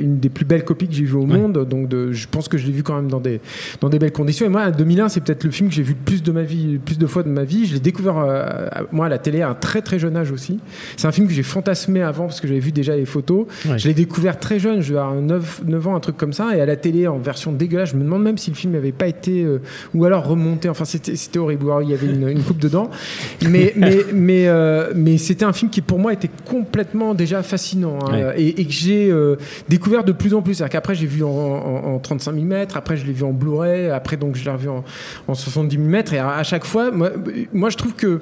une 0.00 0.18
des 0.18 0.28
plus 0.28 0.44
belles 0.44 0.64
copies 0.64 0.88
que 0.88 0.94
j'ai 0.94 1.04
vues 1.04 1.14
au 1.16 1.26
monde. 1.26 1.66
Donc 1.68 1.88
de, 1.88 2.12
je 2.12 2.26
pense 2.28 2.48
que 2.48 2.56
je 2.58 2.66
l'ai 2.66 2.72
vu 2.72 2.82
quand 2.82 2.96
même 2.96 3.08
dans 3.08 3.20
des 3.20 3.40
dans 3.80 3.88
des 3.88 3.98
belles 3.98 4.12
conditions. 4.12 4.46
Et 4.46 4.48
moi 4.48 4.70
2001 4.70 5.08
c'est 5.08 5.20
peut-être 5.22 5.44
le 5.44 5.50
film 5.50 5.68
que 5.68 5.74
j'ai 5.74 5.82
vu 5.82 5.92
le 5.92 6.04
plus 6.04 6.22
de 6.22 6.32
ma 6.32 6.42
vie, 6.42 6.78
plus 6.78 6.98
de 6.98 7.06
fois 7.06 7.22
de 7.22 7.28
ma 7.28 7.44
vie. 7.44 7.66
Je 7.66 7.74
l'ai 7.74 7.80
découvert 7.80 8.18
euh, 8.18 8.66
à- 8.72 8.82
moi 8.92 9.06
à 9.06 9.08
la 9.08 9.18
télé 9.18 9.42
à 9.42 9.50
un 9.50 9.54
très 9.54 9.82
très 9.82 9.98
jeune 9.98 10.16
âge 10.16 10.30
aussi. 10.32 10.58
C'est 10.96 11.06
un 11.06 11.12
film 11.12 11.26
que 11.28 11.34
j'ai 11.34 11.42
fantasmé 11.42 12.02
avant 12.02 12.24
parce 12.26 12.40
que 12.40 12.48
j'avais 12.48 12.60
vu 12.60 12.72
déjà 12.72 12.96
les 12.96 13.04
photos. 13.06 13.46
Ouais. 13.68 13.78
Je 13.78 13.88
l'ai 13.88 13.94
découvert 13.94 14.38
très 14.38 14.58
jeune, 14.58 14.80
je 14.80 14.92
vais 14.94 14.98
avoir 14.98 15.14
9, 15.16 15.62
9 15.66 15.86
ans, 15.88 15.96
un 15.96 16.00
truc 16.00 16.16
comme 16.16 16.32
ça, 16.32 16.56
et 16.56 16.60
à 16.60 16.66
la 16.66 16.76
télé 16.76 17.06
en 17.06 17.18
version 17.18 17.52
dégueulasse. 17.52 17.90
Je 17.90 17.96
me 17.96 18.05
demande 18.06 18.22
même 18.22 18.38
si 18.38 18.50
le 18.50 18.56
film 18.56 18.72
n'avait 18.72 18.92
pas 18.92 19.06
été, 19.06 19.42
euh, 19.42 19.60
ou 19.94 20.04
alors 20.04 20.26
remonté. 20.26 20.68
Enfin, 20.68 20.84
c'était 20.84 21.38
horrible. 21.38 21.64
Alors 21.66 21.82
il 21.82 21.90
y 21.90 21.94
avait 21.94 22.06
une, 22.06 22.28
une 22.28 22.42
coupe 22.42 22.58
dedans. 22.58 22.90
Mais, 23.48 23.72
mais, 23.76 23.98
mais, 24.12 24.48
euh, 24.48 24.92
mais 24.94 25.18
c'était 25.18 25.44
un 25.44 25.52
film 25.52 25.70
qui 25.70 25.80
pour 25.82 25.98
moi 25.98 26.12
était 26.12 26.30
complètement 26.44 27.14
déjà 27.14 27.42
fascinant 27.42 27.98
hein, 28.02 28.12
Ouais. 28.12 28.40
et, 28.40 28.60
et 28.60 28.64
que 28.64 28.72
j'ai 28.72 29.10
euh, 29.10 29.36
découvert 29.68 30.04
de 30.04 30.12
plus 30.12 30.34
en 30.34 30.42
plus. 30.42 30.54
C'est-à-dire 30.54 30.72
qu'après 30.72 30.94
j'ai 30.94 31.06
vu 31.06 31.22
en, 31.24 31.28
en, 31.28 31.94
en 31.94 31.98
35 31.98 32.32
mm, 32.32 32.52
après 32.74 32.96
je 32.96 33.04
l'ai 33.06 33.12
vu 33.12 33.24
en 33.24 33.32
Blu-ray, 33.32 33.90
après 33.90 34.16
donc 34.16 34.36
je 34.36 34.44
l'ai 34.44 34.50
revu 34.50 34.68
en, 34.68 34.84
en 35.28 35.34
70 35.34 35.78
mm, 35.78 35.94
et 36.12 36.18
à, 36.18 36.30
à 36.36 36.42
chaque 36.42 36.64
fois, 36.64 36.90
moi, 36.90 37.10
moi 37.52 37.70
je 37.70 37.76
trouve 37.76 37.94
que 37.94 38.20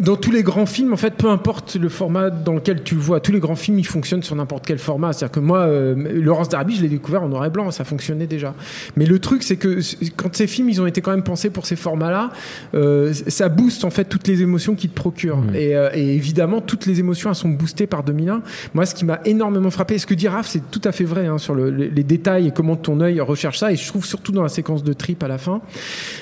dans 0.00 0.16
tous 0.16 0.30
les 0.30 0.42
grands 0.42 0.66
films, 0.66 0.92
en 0.92 0.96
fait, 0.96 1.14
peu 1.14 1.28
importe 1.28 1.76
le 1.76 1.88
format 1.88 2.30
dans 2.30 2.54
lequel 2.54 2.82
tu 2.82 2.94
le 2.94 3.00
vois, 3.00 3.20
tous 3.20 3.32
les 3.32 3.40
grands 3.40 3.54
films, 3.54 3.78
ils 3.78 3.86
fonctionnent 3.86 4.22
sur 4.22 4.34
n'importe 4.34 4.66
quel 4.66 4.78
format. 4.78 5.12
C'est-à-dire 5.12 5.32
que 5.32 5.40
moi, 5.40 5.58
euh, 5.60 5.94
Laurence 6.14 6.48
Darby, 6.48 6.74
je 6.76 6.82
l'ai 6.82 6.88
découvert 6.88 7.22
en 7.22 7.28
noir 7.28 7.44
et 7.44 7.50
blanc, 7.50 7.70
ça 7.70 7.84
fonctionnait 7.84 8.26
déjà. 8.26 8.54
Mais 8.96 9.04
le 9.04 9.18
truc, 9.18 9.42
c'est 9.42 9.56
que 9.56 9.78
quand 10.16 10.34
ces 10.34 10.46
films, 10.46 10.70
ils 10.70 10.80
ont 10.80 10.86
été 10.86 11.02
quand 11.02 11.10
même 11.10 11.22
pensés 11.22 11.50
pour 11.50 11.66
ces 11.66 11.76
formats-là, 11.76 12.30
euh, 12.74 13.12
ça 13.12 13.48
booste 13.50 13.84
en 13.84 13.90
fait 13.90 14.04
toutes 14.04 14.26
les 14.26 14.40
émotions 14.42 14.74
qu'ils 14.74 14.90
te 14.90 14.94
procurent. 14.94 15.42
Et, 15.54 15.76
euh, 15.76 15.90
et 15.94 16.14
évidemment, 16.14 16.60
toutes 16.62 16.86
les 16.86 16.98
émotions, 16.98 17.28
elles 17.28 17.36
sont 17.36 17.50
boostées 17.50 17.86
par 17.86 18.02
2001. 18.02 18.42
Moi, 18.72 18.86
ce 18.86 18.94
qui 18.94 19.04
m'a 19.04 19.20
énormément 19.26 19.70
frappé, 19.70 19.98
ce 19.98 20.06
que 20.06 20.14
dit 20.14 20.28
Raph, 20.28 20.46
c'est 20.48 20.70
tout 20.70 20.80
à 20.84 20.92
fait 20.92 21.04
vrai 21.04 21.26
hein, 21.26 21.38
sur 21.38 21.54
le- 21.54 21.70
les, 21.70 22.04
détails 22.04 22.48
et 22.48 22.50
comment 22.50 22.76
ton 22.76 23.00
œil 23.00 23.20
recherche 23.20 23.58
ça. 23.58 23.70
Et 23.70 23.76
je 23.76 23.86
trouve 23.86 24.06
surtout 24.06 24.32
dans 24.32 24.42
la 24.42 24.48
séquence 24.48 24.82
de 24.82 24.92
trip 24.94 25.22
à 25.22 25.28
la 25.28 25.36
fin. 25.38 25.60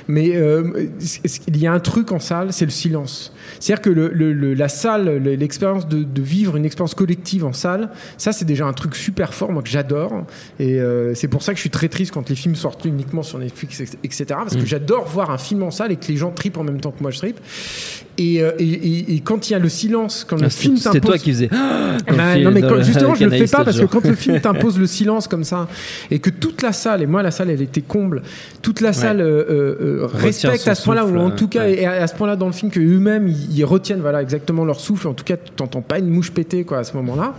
Mais 0.08 0.34
euh, 0.34 0.88
il 1.46 1.56
y 1.58 1.66
a 1.66 1.72
un 1.72 1.80
truc 1.80 2.10
en 2.10 2.18
salle, 2.18 2.52
c'est 2.52 2.64
le 2.64 2.70
silence. 2.70 3.32
C'est-à-dire 3.68 3.82
que 3.82 3.90
le, 3.90 4.08
le- 4.14 4.32
le- 4.32 4.54
la 4.54 4.68
salle, 4.70 5.18
le- 5.18 5.34
l'expérience 5.34 5.86
de, 5.86 6.02
de 6.02 6.22
vivre 6.22 6.56
une 6.56 6.64
expérience 6.64 6.94
collective 6.94 7.44
en 7.44 7.52
salle, 7.52 7.90
ça 8.16 8.32
c'est 8.32 8.46
déjà 8.46 8.64
un 8.64 8.72
truc 8.72 8.94
super 8.96 9.34
fort, 9.34 9.52
moi 9.52 9.62
que 9.62 9.68
j'adore. 9.68 10.24
Et 10.58 10.80
euh, 10.80 11.14
c'est 11.14 11.28
pour 11.28 11.42
ça 11.42 11.52
que 11.52 11.56
je 11.58 11.60
suis 11.60 11.68
très 11.68 11.88
triste 11.90 12.12
quand 12.14 12.30
les 12.30 12.34
films 12.34 12.54
sortent 12.54 12.86
uniquement 12.86 13.22
sur 13.22 13.38
Netflix, 13.38 13.78
etc. 14.02 14.24
Parce 14.30 14.56
que 14.56 14.62
Mm. 14.62 14.66
j'adore 14.66 15.06
voir 15.06 15.30
un 15.30 15.36
film 15.36 15.62
en 15.64 15.70
salle 15.70 15.92
et 15.92 15.96
que 15.96 16.06
les 16.08 16.16
gens 16.16 16.30
tripent 16.30 16.56
en 16.56 16.64
même 16.64 16.80
temps 16.80 16.92
que 16.92 17.02
moi 17.02 17.10
je 17.10 17.18
tripe. 17.18 17.38
Et, 18.20 18.42
euh, 18.42 18.50
et, 18.58 18.64
et- 18.64 19.14
et 19.14 19.20
quand 19.20 19.48
il 19.48 19.52
y 19.52 19.56
a 19.56 19.60
le 19.60 19.68
silence, 19.68 20.26
quand 20.28 20.36
le 20.40 20.46
Ah, 20.46 20.50
film 20.50 20.76
t'impose 20.76 21.00
toi 21.00 21.18
qui 21.18 21.30
faisais. 21.32 21.48
bah, 21.48 22.36
non 22.38 22.50
mais 22.50 22.62
quand- 22.62 22.82
justement 22.82 23.14
je 23.14 23.24
le 23.24 23.30
fais 23.30 23.46
pas 23.46 23.64
parce 23.64 23.78
que 23.78 23.84
quand 23.86 24.04
le 24.04 24.14
film 24.16 24.40
t'impose 24.42 24.78
le 24.78 24.86
silence 24.88 25.28
comme 25.28 25.44
ça 25.44 25.68
et 26.10 26.18
que 26.18 26.30
toute 26.30 26.62
la 26.62 26.72
salle 26.72 27.02
et 27.02 27.06
moi 27.06 27.22
la 27.22 27.30
salle 27.30 27.50
elle 27.50 27.62
était 27.62 27.80
comble 27.80 28.22
toute 28.60 28.80
la 28.80 28.92
salle 28.92 29.20
euh, 29.20 29.44
euh, 29.48 29.76
euh, 30.02 30.06
respecte 30.12 30.66
à 30.66 30.74
ce 30.74 30.82
point-là 30.84 31.06
ou 31.06 31.16
en 31.18 31.30
tout 31.30 31.46
cas 31.48 31.60
ouais. 31.60 31.82
et 31.82 31.86
à, 31.86 32.02
à 32.02 32.06
ce 32.08 32.14
point-là 32.16 32.34
dans 32.36 32.46
le 32.46 32.52
film 32.52 32.70
que 32.72 32.80
eux-mêmes 32.80 33.28
ils, 33.28 33.56
ils 33.58 33.64
retiennent 33.64 34.00
voilà 34.00 34.20
exactement 34.20 34.64
leur 34.64 34.80
souffle 34.80 35.06
en 35.08 35.14
tout 35.14 35.24
cas 35.24 35.36
tu 35.36 35.52
t'entends 35.54 35.82
pas 35.82 35.98
une 35.98 36.08
mouche 36.08 36.32
péter 36.32 36.64
quoi 36.64 36.78
à 36.78 36.84
ce 36.84 36.94
moment-là 36.96 37.34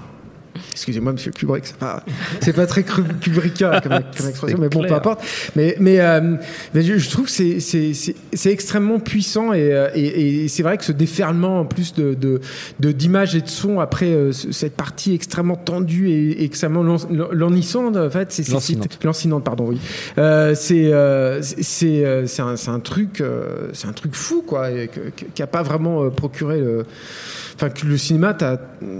Excusez-moi, 0.71 1.13
Monsieur 1.13 1.31
Kubrick, 1.31 1.65
c'est 1.65 1.77
pas, 1.77 2.03
c'est 2.41 2.53
pas 2.53 2.65
très 2.65 2.83
Kubrickien 2.83 3.79
comme, 3.81 3.91
comme 4.17 4.27
expression, 4.29 4.57
mais 4.59 4.69
bon, 4.69 4.81
peu 4.81 4.93
importe. 4.93 5.21
Mais, 5.55 5.75
mais, 5.79 5.99
euh, 5.99 6.35
mais 6.73 6.81
je, 6.81 6.97
je 6.97 7.09
trouve 7.09 7.25
que 7.25 7.31
c'est, 7.31 7.59
c'est, 7.59 7.93
c'est, 7.93 8.15
c'est 8.33 8.51
extrêmement 8.51 8.99
puissant 8.99 9.53
et, 9.53 9.73
euh, 9.73 9.89
et, 9.95 10.43
et 10.43 10.47
c'est 10.47 10.63
vrai 10.63 10.77
que 10.77 10.83
ce 10.85 10.91
déferlement 10.91 11.61
en 11.61 11.65
plus 11.65 11.93
de, 11.93 12.13
de, 12.13 12.41
de- 12.79 12.91
d'images 12.91 13.35
et 13.35 13.41
de 13.41 13.47
sons 13.49 13.79
après 13.79 14.07
euh, 14.07 14.31
ce- 14.31 14.51
cette 14.51 14.75
partie 14.75 15.13
extrêmement 15.13 15.55
tendue 15.55 16.09
et, 16.09 16.41
et 16.41 16.43
extrêmement 16.45 16.83
lan- 16.83 16.97
lancinante, 17.31 17.97
en 17.97 18.09
fait, 18.09 18.31
c'est, 18.31 18.43
c'est- 18.43 18.51
Lancinante. 18.53 18.87
c'est- 18.91 19.03
lancinante, 19.05 19.43
pardon, 19.43 19.67
oui. 19.69 19.79
Euh, 20.17 20.55
c'est, 20.55 20.91
euh, 20.93 21.41
c'est, 21.41 21.63
c'est, 21.63 22.05
euh, 22.05 22.27
c'est 22.27 22.41
un, 22.41 22.55
c'est 22.55 22.69
un 22.71 22.79
truc, 22.79 23.21
euh, 23.21 23.69
c'est 23.73 23.87
un 23.87 23.93
truc 23.93 24.13
fou, 24.15 24.43
quoi, 24.45 24.71
et 24.71 24.87
que- 24.87 25.09
que- 25.15 25.25
qui 25.33 25.41
a 25.43 25.47
pas 25.47 25.63
vraiment 25.63 26.03
euh, 26.03 26.09
procuré 26.09 26.59
le. 26.59 26.85
Enfin, 27.61 27.69
que 27.71 27.85
le 27.85 27.97
cinéma, 27.97 28.33
t'as, 28.33 28.55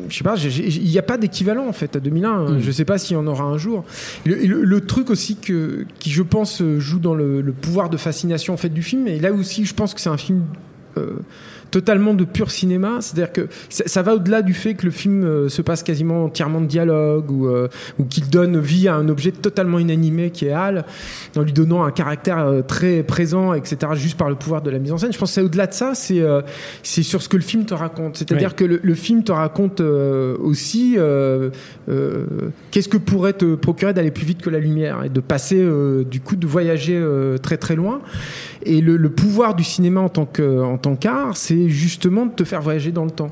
je 0.10 0.14
sais 0.18 0.24
pas, 0.26 0.36
il 0.36 0.84
n'y 0.90 0.98
a 1.00 1.02
pas 1.02 1.18
d'équivalent 1.18 1.66
en 1.66 1.72
fait 1.72 1.96
à 1.96 2.02
2001. 2.02 2.30
hein. 2.30 2.52
Mm. 2.56 2.60
Je 2.60 2.72
sais 2.72 2.84
pas 2.84 2.98
s'il 2.98 3.16
y 3.16 3.18
en 3.18 3.26
aura 3.26 3.46
un 3.46 3.58
jour. 3.58 3.86
Le, 4.26 4.36
le- 4.36 4.64
le 4.66 4.82
truc 4.82 5.10
aussi 5.10 5.38
que, 5.38 5.86
qui, 6.00 6.10
je 6.10 6.22
pense, 6.24 6.62
euh, 6.62 6.78
joue 6.78 7.00
dans 7.00 7.16
le, 7.16 7.40
le 7.40 7.52
pouvoir 7.54 7.90
de 7.90 7.96
fascination 7.96 8.54
en 8.54 8.58
fait 8.58 8.68
du 8.68 8.84
film. 8.84 9.08
Et 9.08 9.18
là 9.18 9.32
aussi, 9.32 9.64
je 9.64 9.74
pense 9.74 9.94
que 9.94 10.02
c'est 10.02 10.10
un 10.10 10.18
film 10.18 10.42
euh, 10.98 11.20
totalement 11.72 12.14
de 12.14 12.24
pur 12.24 12.52
cinéma. 12.52 12.98
C'est-à-dire 13.02 13.32
que 13.32 13.48
ça, 13.70 13.84
ça 13.88 14.02
va 14.02 14.16
au-delà 14.16 14.42
du 14.42 14.54
fait 14.54 14.74
que 14.74 14.86
le 14.86 14.92
film 14.92 15.24
euh, 15.24 15.50
se 15.50 15.62
passe 15.62 15.84
quasiment 15.84 16.26
entièrement 16.26 16.62
de 16.62 16.66
dialogue 16.66 17.32
ou, 17.32 17.48
euh, 17.48 17.68
ou 18.00 18.06
qu'il 18.06 18.30
donne 18.30 18.60
vie 18.60 18.88
à 18.88 18.96
un 18.96 19.10
objet 19.10 19.32
totalement 19.32 19.80
inanimé 19.80 20.32
qui 20.32 20.46
est 20.46 20.52
Hal, 20.52 20.86
en 21.36 21.42
lui 21.42 21.54
donnant 21.54 21.84
un 21.84 21.92
caractère 21.92 22.40
euh, 22.40 22.62
très 22.62 23.04
présent, 23.04 23.54
etc. 23.54 23.78
Juste 23.96 24.18
par 24.18 24.30
le 24.30 24.36
pouvoir 24.36 24.62
de 24.62 24.70
la 24.70 24.80
mise 24.80 24.92
en 24.92 24.98
scène. 24.98 25.14
Je 25.14 25.18
pense 25.18 25.30
que 25.30 25.36
c'est 25.36 25.42
au-delà 25.42 25.68
de 25.68 25.74
ça. 25.74 25.96
C'est 25.96 26.24
c'est 26.84 27.04
sur 27.04 27.22
ce 27.22 27.30
que 27.30 27.38
le 27.38 27.44
film 27.44 27.66
te 27.66 27.74
raconte. 27.74 28.18
C'est-à-dire 28.18 28.56
que 28.56 28.66
le, 28.66 28.80
le 28.82 28.94
film 28.96 29.24
te 29.24 29.32
raconte 29.32 29.82
aussi 29.82 30.98
qu'est-ce 32.72 32.90
que 32.90 32.98
pourrait 32.98 33.34
te 33.34 33.56
procurer 33.56 33.94
d'aller 33.94 34.12
plus 34.12 34.26
vite 34.26 34.42
que 34.42 34.50
la 34.50 34.60
lumière 34.60 35.04
et 35.04 35.10
de 35.10 35.20
passer 35.20 35.60
euh, 35.60 36.04
du 36.04 36.22
coup 36.22 36.36
de 36.36 36.48
voyager 36.48 36.96
euh, 36.96 37.38
très 37.38 37.58
très 37.58 37.76
loin. 37.76 38.02
Et 38.64 38.82
le, 38.82 38.98
le 38.98 39.10
pouvoir 39.10 39.56
du 39.56 39.64
cinéma 39.64 40.02
en 40.02 40.10
tant 40.10 40.26
que 40.26 40.62
en 40.62 40.78
tant 40.78 40.96
qu'art, 40.96 41.38
c'est 41.38 41.59
justement 41.68 42.26
de 42.26 42.32
te 42.32 42.44
faire 42.46 42.62
voyager 42.62 42.92
dans 42.92 43.04
le 43.04 43.12
temps. 43.12 43.32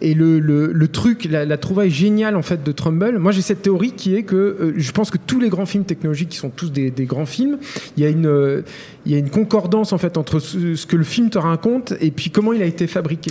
Et 0.00 0.12
le, 0.12 0.38
le, 0.40 0.72
le 0.72 0.88
truc, 0.88 1.24
la, 1.30 1.46
la 1.46 1.56
trouvaille 1.56 1.90
géniale 1.90 2.36
en 2.36 2.42
fait 2.42 2.62
de 2.62 2.72
Trumbull, 2.72 3.18
moi 3.18 3.32
j'ai 3.32 3.40
cette 3.40 3.62
théorie 3.62 3.92
qui 3.92 4.14
est 4.14 4.24
que 4.24 4.36
euh, 4.36 4.72
je 4.76 4.92
pense 4.92 5.10
que 5.10 5.18
tous 5.18 5.40
les 5.40 5.48
grands 5.48 5.66
films 5.66 5.84
technologiques 5.84 6.30
qui 6.30 6.36
sont 6.36 6.50
tous 6.50 6.70
des, 6.70 6.90
des 6.90 7.06
grands 7.06 7.26
films, 7.26 7.58
il 7.96 8.02
y 8.02 8.06
a 8.06 8.10
une 8.10 8.26
euh, 8.26 8.62
il 9.06 9.12
y 9.12 9.14
a 9.14 9.18
une 9.18 9.30
concordance 9.30 9.92
en 9.92 9.98
fait 9.98 10.18
entre 10.18 10.40
ce, 10.40 10.74
ce 10.74 10.86
que 10.86 10.96
le 10.96 11.04
film 11.04 11.30
te 11.30 11.38
raconte 11.38 11.94
et 12.00 12.10
puis 12.10 12.30
comment 12.30 12.52
il 12.52 12.62
a 12.62 12.66
été 12.66 12.86
fabriqué. 12.86 13.30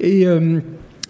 Et 0.00 0.26
euh, 0.26 0.60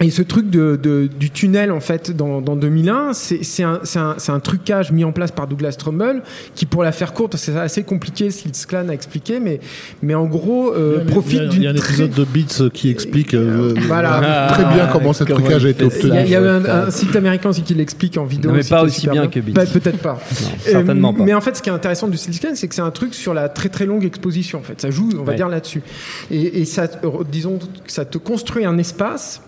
et 0.02 0.10
ce 0.10 0.22
truc 0.22 0.50
de, 0.50 0.78
de- 0.82 1.08
du 1.18 1.30
tunnel, 1.30 1.70
en 1.72 1.80
fait, 1.80 2.10
dans, 2.16 2.40
dans 2.40 2.56
2001, 2.56 3.12
c'est 3.12 3.42
c'est 3.44 3.62
un, 3.62 3.80
c'est 3.84 3.98
un, 3.98 4.14
c'est 4.18 4.32
un 4.32 4.40
trucage 4.40 4.90
mis 4.92 5.04
en 5.04 5.12
place 5.12 5.30
par 5.30 5.46
Douglas 5.46 5.76
Trumbull, 5.78 6.22
qui, 6.54 6.66
pour 6.66 6.82
la 6.82 6.92
faire 6.92 7.12
courte, 7.12 7.36
c'est 7.36 7.56
assez 7.56 7.82
compliqué, 7.84 8.30
Slits 8.30 8.64
Clan 8.66 8.88
a 8.88 8.92
expliqué, 8.92 9.38
mais, 9.40 9.60
mais 10.02 10.14
en 10.14 10.26
gros, 10.26 10.72
euh, 10.74 11.04
profite 11.04 11.32
il 11.32 11.42
y 11.42 11.46
a- 11.46 11.48
d'une. 11.48 11.62
Il 11.62 11.64
y 11.64 11.66
a 11.68 11.70
un 11.70 11.74
très- 11.74 11.88
épisode 12.02 12.10
de 12.12 12.24
Beats 12.24 12.70
qui 12.72 12.90
explique 12.90 13.34
euh, 13.34 13.74
Voilà. 13.86 14.48
très 14.52 14.64
bien 14.64 14.86
comment 14.92 15.12
ce 15.12 15.24
Comment 15.24 15.38
trucage 15.40 15.64
a 15.66 15.68
été 15.70 15.88
fait 15.88 16.08
ça. 16.08 16.08
Il 16.08 16.08
y 16.08 16.16
a, 16.16 16.20
obtenu. 16.20 16.26
il 16.26 16.32
y 16.32 16.36
a 16.36 16.40
eu 16.40 16.46
un, 16.48 16.64
un 16.86 16.90
site 16.90 17.14
américain 17.16 17.50
aussi 17.50 17.62
qui 17.62 17.74
l'explique 17.74 18.18
en 18.18 18.24
vidéo. 18.24 18.50
Non, 18.50 18.56
mais 18.56 18.64
pas 18.64 18.82
aussi 18.82 19.08
bien 19.08 19.26
que 19.28 19.40
Beats. 19.40 19.66
Peut-être 19.72 19.98
pas. 19.98 20.14
Non, 20.42 20.48
certainement 20.60 21.10
Euh, 21.14 21.18
pas. 21.18 21.24
Mais 21.24 21.34
en 21.34 21.40
fait, 21.40 21.56
ce 21.56 21.62
qui 21.62 21.68
est 21.68 21.72
intéressant 21.72 22.08
du 22.08 22.16
Slits 22.16 22.38
Clan, 22.40 22.50
c'est 22.54 22.66
que 22.68 22.74
c'est 22.74 22.80
un 22.82 22.90
truc 22.90 23.14
sur 23.14 23.34
la 23.34 23.48
très 23.48 23.68
très 23.68 23.86
longue 23.86 24.04
exposition. 24.04 24.58
En 24.58 24.62
fait, 24.62 24.80
ça 24.80 24.90
joue, 24.90 25.08
on 25.18 25.22
va 25.22 25.30
Ouais. 25.32 25.36
dire 25.36 25.48
là-dessus. 25.48 25.82
Et, 26.30 26.60
et 26.60 26.64
ça, 26.64 26.88
euh, 27.04 27.08
disons, 27.30 27.58
ça 27.86 28.04
te 28.04 28.18
construit 28.18 28.64
un 28.64 28.78
espace 28.78 29.40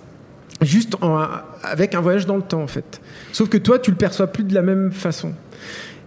juste 0.64 0.96
avec 1.62 1.94
un 1.94 2.00
voyage 2.00 2.26
dans 2.26 2.36
le 2.36 2.42
temps, 2.42 2.62
en 2.62 2.66
fait. 2.66 3.00
Sauf 3.32 3.48
que 3.48 3.58
toi, 3.58 3.78
tu 3.78 3.90
le 3.90 3.96
perçois 3.96 4.26
plus 4.26 4.44
de 4.44 4.54
la 4.54 4.62
même 4.62 4.92
façon. 4.92 5.32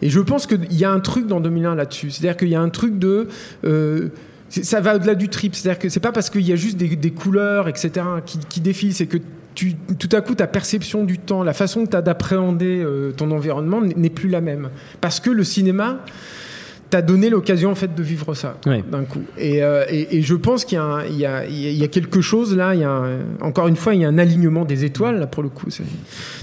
Et 0.02 0.10
je 0.10 0.20
pense 0.20 0.46
qu'il 0.46 0.74
y 0.74 0.86
a 0.86 0.92
un 0.92 1.00
truc 1.00 1.28
dans 1.28 1.40
2001 1.40 1.76
là-dessus. 1.76 2.12
C'est-à-dire 2.12 2.38
qu'il 2.38 2.50
y 2.50 2.56
a 2.56 2.62
un 2.62 2.70
truc 2.70 3.00
de. 3.00 3.28
euh, 3.66 4.10
ça 4.50 4.80
va 4.80 4.96
au-delà 4.96 5.16
du 5.16 5.30
trip. 5.30 5.56
C'est-à-dire 5.56 5.80
que 5.80 5.90
c'est 5.90 6.00
pas 6.00 6.12
parce 6.12 6.30
qu'il 6.30 6.48
y 6.48 6.54
a 6.54 6.56
juste 6.56 6.78
des, 6.78 7.12
couleurs, 7.12 7.68
etc., 7.68 8.06
qui, 8.26 8.62
défilent, 8.62 8.94
c'est 8.94 9.08
que 9.08 9.18
tout 9.56 10.10
à 10.12 10.22
coup, 10.22 10.36
ta 10.36 10.48
perception 10.48 11.04
du 11.04 11.18
temps, 11.18 11.44
la 11.44 11.54
façon 11.54 11.86
que 11.86 11.90
tu 11.90 11.98
as 11.98 12.02
d'appréhender 12.02 12.82
euh, 12.82 13.12
ton 13.12 13.32
environnement 13.32 13.82
n'est 13.82 14.10
plus 14.10 14.30
la 14.30 14.40
même. 14.40 14.70
Parce 15.02 15.20
que 15.20 15.30
le 15.30 15.44
cinéma 15.44 16.00
t'a 16.90 17.02
donné 17.02 17.30
l'occasion 17.30 17.70
en 17.72 17.76
fait 17.76 17.94
de 17.96 18.02
vivre 18.04 18.34
ça 18.34 18.58
Ouais. 18.66 18.84
d'un 18.90 19.04
coup. 19.04 19.22
Et, 19.38 19.62
euh, 19.64 19.84
et, 19.90 20.18
et 20.18 20.22
je 20.22 20.36
pense 20.36 20.64
qu'il 20.66 20.78
y, 20.78 20.80
a 20.80 20.84
un- 20.86 21.06
il 21.06 21.18
y, 21.18 21.26
a, 21.26 21.46
il 21.46 21.74
y 21.78 21.84
a 21.84 21.88
quelque 21.88 22.22
chose 22.22 22.56
là. 22.56 22.74
Il 22.76 22.82
y 22.82 22.84
a 22.86 22.92
un- 22.92 23.20
encore 23.42 23.68
une 23.68 23.76
fois, 23.76 23.94
il 23.94 24.02
y 24.02 24.06
a 24.06 24.08
un 24.08 24.18
alignement 24.18 24.64
des 24.66 24.86
étoiles 24.86 25.20
là 25.20 25.28
pour 25.28 25.44
le 25.44 25.50
coup, 25.50 25.68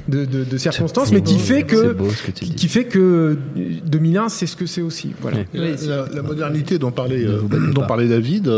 de, 0.09 0.25
de, 0.27 0.45
de 0.45 0.57
circonstances, 0.59 1.13
mais 1.13 1.23
qui 1.23 1.39
fait 1.39 1.63
que 1.63 1.93
beau 1.95 2.11
ce 2.11 2.23
que 2.25 2.31
tu 2.31 2.45
qui, 2.45 2.51
dis. 2.51 2.57
qui 2.57 2.69
fait 2.69 2.85
que 2.85 3.39
2001 3.87 4.29
c'est 4.29 4.47
ce 4.47 4.57
que 4.57 4.67
c'est 4.67 4.83
aussi. 4.83 5.13
Voilà. 5.21 5.39
Ouais. 5.39 5.77
La, 5.87 5.97
la- 5.97 6.09
la 6.15 6.23
modernité 6.23 6.79
dont 6.79 6.91
parlait, 6.91 7.25
euh, 7.25 7.41
dont 7.73 7.87
parlait 7.87 8.09
David, 8.09 8.51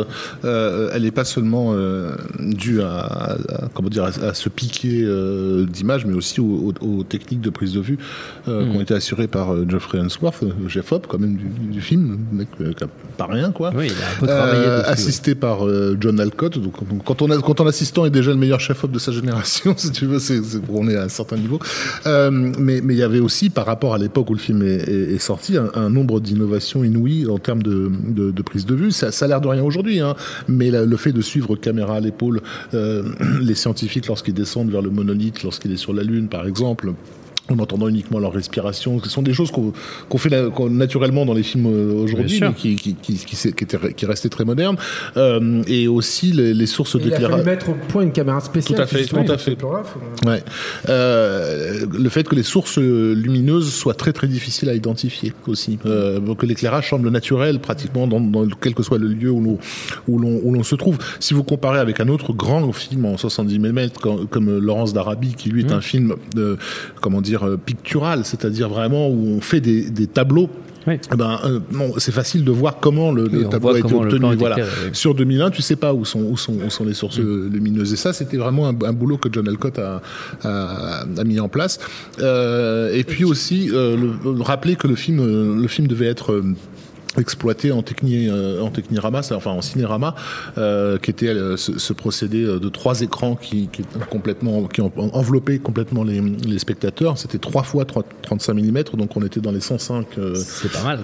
euh, 0.45 0.91
elle 0.93 1.03
n'est 1.03 1.11
pas 1.11 1.25
seulement 1.25 1.71
euh, 1.73 2.17
due 2.41 2.81
à, 2.83 2.97
à- 2.99 3.33
à- 3.35 3.69
comment 3.75 3.89
dire, 3.89 4.05
à, 4.05 4.09
à 4.09 4.35
ce 4.35 4.49
piqué 4.49 5.03
euh, 5.05 5.65
d'image, 5.67 6.05
mais 6.07 6.15
aussi 6.15 6.41
aux, 6.41 6.73
aux- 6.81 6.85
aux 6.87 7.03
techniques 7.05 7.41
de 7.41 7.51
prise 7.51 7.73
de 7.75 7.81
vue 7.81 7.99
euh, 8.49 8.65
Mm. 8.67 8.71
qui 8.71 8.77
ont 8.77 8.81
été 8.81 8.95
assurées 8.95 9.29
par 9.29 9.53
euh, 9.55 9.65
Geoffrey 9.69 9.99
Unsworth, 9.99 10.43
le 10.43 10.69
chef 10.69 10.91
op 10.93 11.07
quand 11.09 11.19
même 11.19 11.37
du, 11.37 11.45
du 11.73 11.76
film, 11.81 12.19
le 12.33 12.39
mec 12.39 12.49
euh, 12.61 12.73
pas 13.17 13.27
rien 13.27 13.51
quoi. 13.53 13.73
Oui, 13.77 13.87
il 13.87 14.03
a 14.03 14.11
un 14.17 14.21
peu 14.21 14.27
travaillé 14.27 14.65
Euh, 14.67 14.79
dessus, 14.81 14.91
assisté 14.91 15.35
par 15.35 15.67
euh, 15.67 15.97
John 16.01 16.19
Alcott. 16.21 16.59
Donc, 16.59 16.75
quand, 17.05 17.23
on 17.23 17.31
a, 17.31 17.39
quand 17.39 17.55
ton 17.55 17.67
assistant 17.67 18.05
est 18.07 18.11
déjà 18.11 18.31
le 18.31 18.37
meilleur 18.37 18.61
chef-op 18.61 18.91
de 18.91 18.99
sa 18.99 19.13
génération, 19.13 19.75
si 19.79 19.91
tu 19.93 20.07
veux, 20.07 20.19
c'est, 20.19 20.41
on 20.69 20.89
est 20.89 20.97
à 20.97 21.05
un 21.05 21.09
certain 21.09 21.37
niveau. 21.37 21.59
Mais 22.05 22.81
mais 22.83 22.95
il 22.95 22.99
y 22.99 23.03
avait 23.03 23.21
aussi, 23.21 23.51
par 23.51 23.67
rapport 23.67 23.95
à 23.95 23.99
l'époque 23.99 24.31
où 24.31 24.35
le 24.35 24.39
film 24.41 24.63
est, 24.63 24.89
est- 24.89 25.15
est 25.15 25.19
sorti, 25.19 25.57
un, 25.57 25.71
un 25.75 25.91
nombre 25.91 26.21
d'innovations 26.21 26.85
inouïes 26.85 27.27
en 27.29 27.39
termes 27.39 27.63
de, 27.63 27.91
de, 28.09 28.31
de 28.31 28.43
prise 28.43 28.67
de 28.67 28.75
vue. 28.75 28.91
Ça, 28.93 29.11
ça 29.13 29.25
a 29.25 29.29
l'air 29.29 29.41
de 29.41 29.49
rien 29.49 29.63
aujourd'hui, 29.63 30.01
hein, 30.01 30.15
mais 30.49 30.71
la- 30.71 30.85
le 30.85 30.97
fait 30.97 31.13
de 31.13 31.21
suivre 31.23 31.57
caméra 31.57 31.97
à 31.97 32.01
l'épaule 32.01 32.41
les 32.73 33.55
scientifiques 33.55 34.07
lorsqu'ils 34.07 34.35
descendent 34.35 34.71
vers 34.71 34.83
le 34.83 34.91
monolithe, 34.91 35.43
lorsqu'il 35.43 35.73
est 35.73 35.77
sur 35.77 35.93
la 35.93 36.03
Lune, 36.03 36.29
par 36.29 36.47
exemple 36.47 36.93
en 37.51 37.59
entendant 37.59 37.89
uniquement 37.89 38.19
leur 38.19 38.33
respiration. 38.33 39.01
Ce 39.03 39.11
sont 39.11 39.23
des 39.23 39.33
choses 39.33 39.51
qu'on 39.51 40.19
fait 40.19 40.31
naturellement 40.71 41.25
dans 41.27 41.35
les 41.35 41.43
films 41.43 41.67
euh, 41.67 41.93
aujourd'hui, 41.93 42.41
mais 42.41 42.53
qui, 42.55 42.77
qui, 42.77 42.95
qui, 42.95 43.17
qui, 43.17 43.95
qui, 43.95 44.07
restaient 44.07 44.29
très 44.29 44.45
modernes. 44.45 44.77
Euh, 45.17 45.63
et 45.67 45.89
aussi 45.89 46.33
les, 46.33 46.55
les 46.55 46.67
sources 46.67 46.95
Il 46.95 46.99
a 46.99 47.01
fallu 47.01 47.11
d'éclairage. 47.11 47.45
mettre 47.45 47.69
au 47.71 47.75
point 47.89 48.03
une 48.03 48.13
caméra 48.13 48.41
spéciale. 48.41 48.77
Tout 48.77 48.83
à 48.83 48.87
fait, 48.87 49.05
tout 49.05 49.17
à 49.33 49.39
fait. 49.39 49.57
Ouais. 50.27 50.43
Euh, 50.89 51.87
le 51.93 52.09
fait 52.09 52.29
que 52.29 52.35
les 52.35 52.43
sources 52.43 52.79
lumineuses 52.79 53.73
soient 53.73 53.95
très 53.95 54.13
très 54.13 54.27
difficiles 54.27 54.69
à 54.69 54.75
identifier 54.75 55.33
aussi, 55.47 55.79
euh, 55.87 56.21
que 56.35 56.47
l'éclairage 56.47 56.91
semble 56.91 57.11
naturel 57.11 57.61
pratiquement 57.61 58.07
dans, 58.07 58.21
dans 58.21 58.47
quel 58.61 58.75
que 58.75 58.83
soit 58.83 58.99
le 58.99 59.09
lieu 59.09 59.31
où 59.31 59.41
l'on 59.41 59.59
où 60.09 60.19
l'on 60.19 60.41
où 60.43 60.53
l'on 60.53 60.63
se 60.63 60.75
trouve. 60.75 60.99
Si 61.21 61.35
vous 61.35 61.45
comparez 61.45 61.79
avec 61.79 62.01
un 62.01 62.09
autre 62.09 62.33
grand 62.33 62.73
film 62.73 63.05
en 63.05 63.17
70 63.17 63.59
mm 63.59 63.89
comme, 64.01 64.27
comme 64.27 64.59
Laurence 64.59 64.93
d'Arabie, 64.93 65.35
qui 65.35 65.51
lui 65.51 65.65
est 65.65 65.73
un 65.73 65.81
film 65.81 66.15
de 66.35 66.57
comment 67.01 67.21
dire 67.21 67.36
euh, 67.45 67.57
pictural, 67.57 68.25
c'est-à-dire 68.25 68.69
vraiment 68.69 69.09
où 69.09 69.37
on 69.37 69.41
fait 69.41 69.61
des, 69.61 69.91
des 69.91 70.07
tableaux 70.07 70.49
Oui. 70.87 70.95
eh 71.13 71.17
ben, 71.17 71.39
euh, 71.45 71.61
c'est 71.99 72.13
facile 72.13 72.45
de 72.45 72.51
voir 72.51 72.79
comment 72.81 73.11
le, 73.13 73.25
Oui, 73.33 73.49
tableau 73.51 73.75
a 73.75 73.79
été 73.79 73.93
obtenu. 73.95 74.35
Voilà. 74.37 74.57
oui. 74.57 74.91
Sur 74.93 75.15
2001, 75.15 75.51
tu 75.51 75.63
sais 75.63 75.77
pas 75.77 75.93
où 75.93 76.05
sont, 76.05 76.21
où 76.23 76.37
sont, 76.37 76.55
où 76.55 76.71
sont 76.71 76.85
les 76.85 76.95
sources 76.95 77.19
Mm. 77.19 77.49
lumineuses. 77.53 77.93
Et 77.93 77.97
ça, 77.97 78.13
c'était 78.13 78.37
vraiment 78.37 78.69
un, 78.69 78.77
un 78.85 78.93
boulot 78.93 79.17
que 79.19 79.29
John 79.33 79.49
Alcott 79.49 79.79
a, 79.79 80.01
a, 80.45 81.05
a 81.19 81.25
mis 81.25 81.41
en 81.41 81.49
place. 81.49 81.79
Euh, 82.21 82.93
et 82.95 83.05
puis 83.05 83.25
aussi, 83.25 83.71
euh, 83.73 83.97
le, 83.97 84.33
le 84.35 84.43
rappeler 84.43 84.77
que 84.77 84.87
le 84.87 84.95
film, 84.97 85.19
le 85.61 85.69
film 85.69 85.87
devait 85.89 86.07
être... 86.07 86.43
exploité 87.21 87.73
en 87.73 87.83
techni 87.83 88.29
euh, 88.29 88.61
en 88.61 88.71
technirama 88.71 89.21
enfin 89.33 89.51
en 89.51 89.63
cinérama 89.63 90.15
euh, 90.59 90.99
qui 90.99 91.11
était 91.11 91.29
euh, 91.29 91.57
ce, 91.57 91.79
ce 91.79 91.93
procédé 91.93 92.45
euh, 92.45 92.59
de 92.59 92.69
trois 92.69 93.01
écrans 93.01 93.37
qui, 93.37 93.69
qui 93.69 93.83
complètement 94.11 94.65
qui 94.65 94.81
ont 94.81 94.93
enveloppé 95.13 95.59
complètement 95.59 96.05
les, 96.05 96.21
les 96.21 96.59
spectateurs 96.59 97.19
c'était 97.19 97.39
trois 97.39 97.63
fois 97.63 97.85
3 97.85 98.05
35 98.23 98.55
mm 98.55 98.83
donc 98.95 99.17
on 99.17 99.23
était 99.25 99.41
dans 99.41 99.53
les 99.53 99.61
105 99.61 100.07
euh, 100.19 100.35
C'est 100.35 100.73
pas 100.73 100.83
mal. 100.83 101.01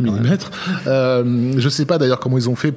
Euh, 0.86 1.52
je 1.56 1.68
sais 1.68 1.84
pas 1.84 1.98
d'ailleurs 1.98 2.20
comment 2.20 2.38
ils 2.38 2.48
ont 2.48 2.56
fait 2.56 2.74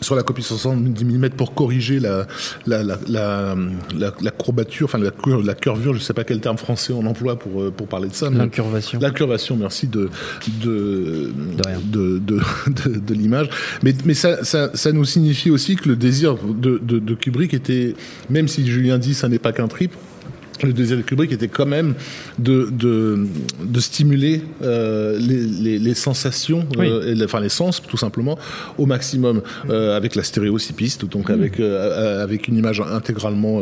sur 0.00 0.14
la 0.14 0.22
copie 0.22 0.42
70 0.42 1.04
mm 1.04 1.30
pour 1.30 1.54
corriger 1.54 1.98
la 2.00 2.26
la, 2.66 2.82
la, 2.82 2.98
la, 3.08 3.54
la, 3.96 4.12
la 4.20 4.30
courbature, 4.30 4.84
enfin 4.86 4.98
la, 4.98 5.10
cur- 5.10 5.42
la 5.42 5.54
curvure, 5.54 5.94
je 5.94 5.98
sais 6.00 6.12
pas 6.14 6.24
quel 6.24 6.40
terme 6.40 6.56
français 6.58 6.92
on 6.92 7.04
emploie 7.06 7.38
pour, 7.38 7.62
euh, 7.62 7.70
pour 7.70 7.86
parler 7.88 8.08
de 8.08 8.14
ça. 8.14 8.30
L'incurvation. 8.30 8.98
L'incurvation, 9.00 9.56
merci 9.56 9.86
de 9.88 10.08
de 10.62 11.32
de, 11.92 12.18
de, 12.18 12.40
de, 12.68 12.98
de 12.98 13.14
l'image. 13.14 13.48
Mais, 13.82 13.94
mais 14.04 14.14
ça, 14.14 14.44
ça, 14.44 14.70
ça 14.74 14.92
nous 14.92 15.04
signifie 15.04 15.50
aussi 15.50 15.76
que 15.76 15.88
le 15.88 15.96
désir 15.96 16.36
de, 16.36 16.78
de, 16.82 16.98
de 16.98 17.14
Kubrick 17.14 17.54
était, 17.54 17.94
même 18.30 18.48
si 18.48 18.66
Julien 18.66 18.98
dit 18.98 19.14
ça 19.14 19.28
n'est 19.28 19.38
pas 19.38 19.52
qu'un 19.52 19.68
trip, 19.68 19.92
le 20.66 20.72
désir 20.72 20.96
de 20.96 21.02
Kubrick 21.02 21.32
était 21.32 21.48
quand 21.48 21.66
même 21.66 21.94
de, 22.38 22.68
de, 22.70 23.26
de 23.64 23.80
stimuler 23.80 24.42
euh, 24.62 25.18
les, 25.18 25.40
les, 25.40 25.78
les 25.78 25.94
sensations, 25.94 26.66
Oui. 26.78 26.88
euh, 26.88 27.14
et 27.14 27.24
enfin 27.24 27.40
les 27.40 27.48
sens 27.48 27.80
tout 27.82 27.96
simplement, 27.96 28.38
au 28.78 28.86
maximum, 28.86 29.42
euh, 29.70 29.96
avec 29.96 30.14
la 30.14 30.22
stéréocypiste, 30.22 31.04
donc 31.06 31.30
avec, 31.30 31.60
euh, 31.60 32.22
avec 32.22 32.48
une 32.48 32.56
image 32.56 32.80
intégralement, 32.80 33.60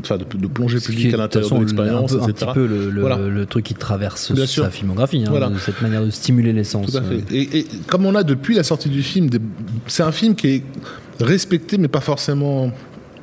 enfin 0.00 0.16
de, 0.18 0.24
de 0.38 0.46
plongée 0.46 0.80
publique 0.80 1.14
à 1.14 1.18
l'intérieur 1.18 1.50
de 1.54 1.60
l'expérience, 1.60 2.12
un, 2.12 2.16
peu- 2.18 2.22
un 2.24 2.28
etc. 2.28 2.46
petit 2.46 2.54
peu 2.54 2.66
le, 2.66 2.90
le, 2.90 3.00
Voilà. 3.00 3.18
le 3.18 3.46
truc 3.46 3.64
qui 3.64 3.74
traverse 3.74 4.32
Bien 4.32 4.46
sa 4.46 4.52
sûr. 4.52 4.68
filmographie, 4.70 5.22
hein, 5.24 5.30
Voilà. 5.30 5.48
de 5.48 5.58
cette 5.58 5.80
manière 5.82 6.04
de 6.04 6.10
stimuler 6.10 6.52
les 6.52 6.64
sens. 6.64 6.90
Tout 6.90 6.96
à 6.98 7.02
fait. 7.02 7.22
Et, 7.34 7.58
et 7.60 7.66
comme 7.86 8.06
on 8.06 8.14
a 8.14 8.22
depuis 8.22 8.54
la 8.54 8.62
sortie 8.62 8.88
du 8.88 9.02
film, 9.02 9.28
c'est 9.86 10.02
un 10.02 10.12
film 10.12 10.34
qui 10.34 10.48
est 10.48 10.62
respecté, 11.20 11.78
mais 11.78 11.88
pas 11.88 12.00
forcément 12.00 12.70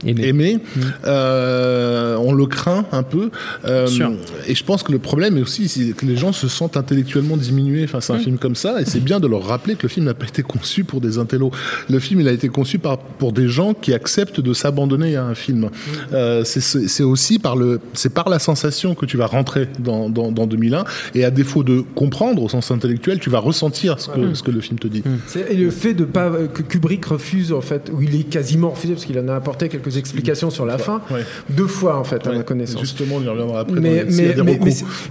Aimé. 0.05 0.27
aimé. 0.27 0.59
Euh, 1.05 2.15
on 2.17 2.33
le 2.33 2.45
craint 2.45 2.85
un 2.91 3.03
peu. 3.03 3.29
Euh, 3.65 3.87
Sûr. 3.87 4.11
et 4.47 4.55
je 4.55 4.63
pense 4.63 4.83
que 4.83 4.91
le 4.91 4.99
problème 4.99 5.37
est 5.37 5.41
aussi 5.41 5.67
c'est 5.67 5.93
que 5.93 6.05
les 6.05 6.15
gens 6.17 6.31
se 6.31 6.47
sentent 6.47 6.77
intellectuellement 6.77 7.37
diminués 7.37 7.87
face 7.87 8.09
à 8.09 8.15
un 8.15 8.19
film 8.19 8.37
comme 8.37 8.55
ça. 8.55 8.81
Et 8.81 8.85
c'est 8.85 8.99
bien 9.03 9.19
de 9.19 9.27
leur 9.27 9.45
rappeler 9.45 9.75
que 9.75 9.83
le 9.83 9.89
film 9.89 10.05
n'a 10.05 10.13
pas 10.13 10.25
été 10.27 10.43
conçu 10.43 10.83
pour 10.83 11.01
des 11.01 11.17
intellos. 11.17 11.51
Le 11.89 11.99
film, 11.99 12.19
il 12.21 12.27
a 12.27 12.31
été 12.31 12.49
conçu 12.49 12.79
par, 12.79 12.97
pour 12.97 13.31
des 13.31 13.47
gens 13.47 13.73
qui 13.73 13.93
acceptent 13.93 14.39
de 14.41 14.53
s'abandonner 14.53 15.15
à 15.15 15.25
un 15.25 15.35
film. 15.35 15.69
Euh, 16.13 16.43
c'est- 16.43 17.03
aussi 17.03 17.37
par 17.37 17.55
le, 17.57 17.81
c'est 17.93 18.13
par 18.13 18.29
la 18.29 18.39
sensation 18.39 18.95
que 18.95 19.05
tu 19.05 19.17
vas 19.17 19.25
rentrer 19.27 19.67
dans, 19.79 20.09
dans, 20.09 20.31
dans 20.31 20.47
2001. 20.47 20.85
Et 21.15 21.25
à 21.25 21.31
défaut 21.31 21.63
de 21.63 21.81
comprendre 21.95 22.41
au 22.43 22.49
sens 22.49 22.71
intellectuel, 22.71 23.19
tu 23.19 23.29
vas 23.29 23.39
ressentir 23.39 23.99
ce 23.99 24.07
que, 24.09 24.33
ce 24.33 24.41
que 24.43 24.51
le 24.51 24.61
film 24.61 24.79
te 24.79 24.87
dit. 24.87 25.03
Et 25.49 25.55
le 25.55 25.69
fait 25.69 25.93
de 25.93 26.05
pas 26.05 26.31
que 26.53 26.61
Kubrick 26.61 27.05
refuse 27.05 27.51
en 27.51 27.61
fait, 27.61 27.91
ou 27.93 28.01
il 28.01 28.15
est 28.15 28.23
quasiment 28.23 28.69
refusé 28.71 28.93
parce 28.93 29.05
qu'il 29.05 29.19
en 29.19 29.27
a 29.27 29.35
apporté 29.35 29.67
quelques 29.69 29.92
explications 29.97 30.49
sur 30.49 30.65
la 30.65 30.77
fin, 30.77 31.01
Ouais. 31.11 31.23
deux 31.49 31.67
fois 31.67 31.97
en 31.97 32.03
fait 32.03 32.25
à 32.27 32.31
Ouais. 32.31 32.37
ma 32.37 32.43
connaissance. 32.43 32.81
Justement, 32.81 33.15
on 33.17 33.21
y 33.21 33.27
reviendra 33.27 33.61
après. 33.61 33.79
mais 33.79 34.05
mais 34.09 34.35
mais, 34.43 34.59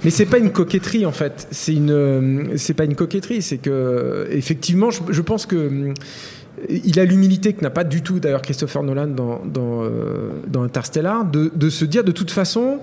mais 0.05 0.11
c'est- 0.11 0.27
pas 0.27 0.38
une 0.38 0.51
coquetterie 0.51 1.05
en 1.07 1.12
fait. 1.12 1.47
C'est 1.51 1.75
une 1.75 1.90
euh, 1.90 2.45
c'est 2.57 2.75
pas 2.75 2.85
une 2.85 2.95
coquetterie. 2.95 3.42
C'est 3.42 3.59
que 3.59 4.27
effectivement, 4.31 4.90
je, 4.90 5.01
je 5.11 5.21
pense 5.23 5.47
que 5.47 5.57
hum, 5.68 5.95
il 6.68 6.99
a 7.01 7.05
l'humilité 7.05 7.53
que 7.55 7.62
n'a 7.62 7.71
pas 7.71 7.85
du 7.85 8.03
tout 8.03 8.21
d'ailleurs 8.21 8.42
Christopher 8.42 8.83
Nolan 8.83 9.09
dans 9.09 9.40
dans, 9.45 9.83
euh, 9.85 10.31
dans 10.47 10.62
Interstellar 10.62 11.25
de, 11.25 11.51
de 11.55 11.71
se 11.71 11.85
dire 11.85 12.05
de 12.05 12.12
toute 12.12 12.31
façon 12.31 12.79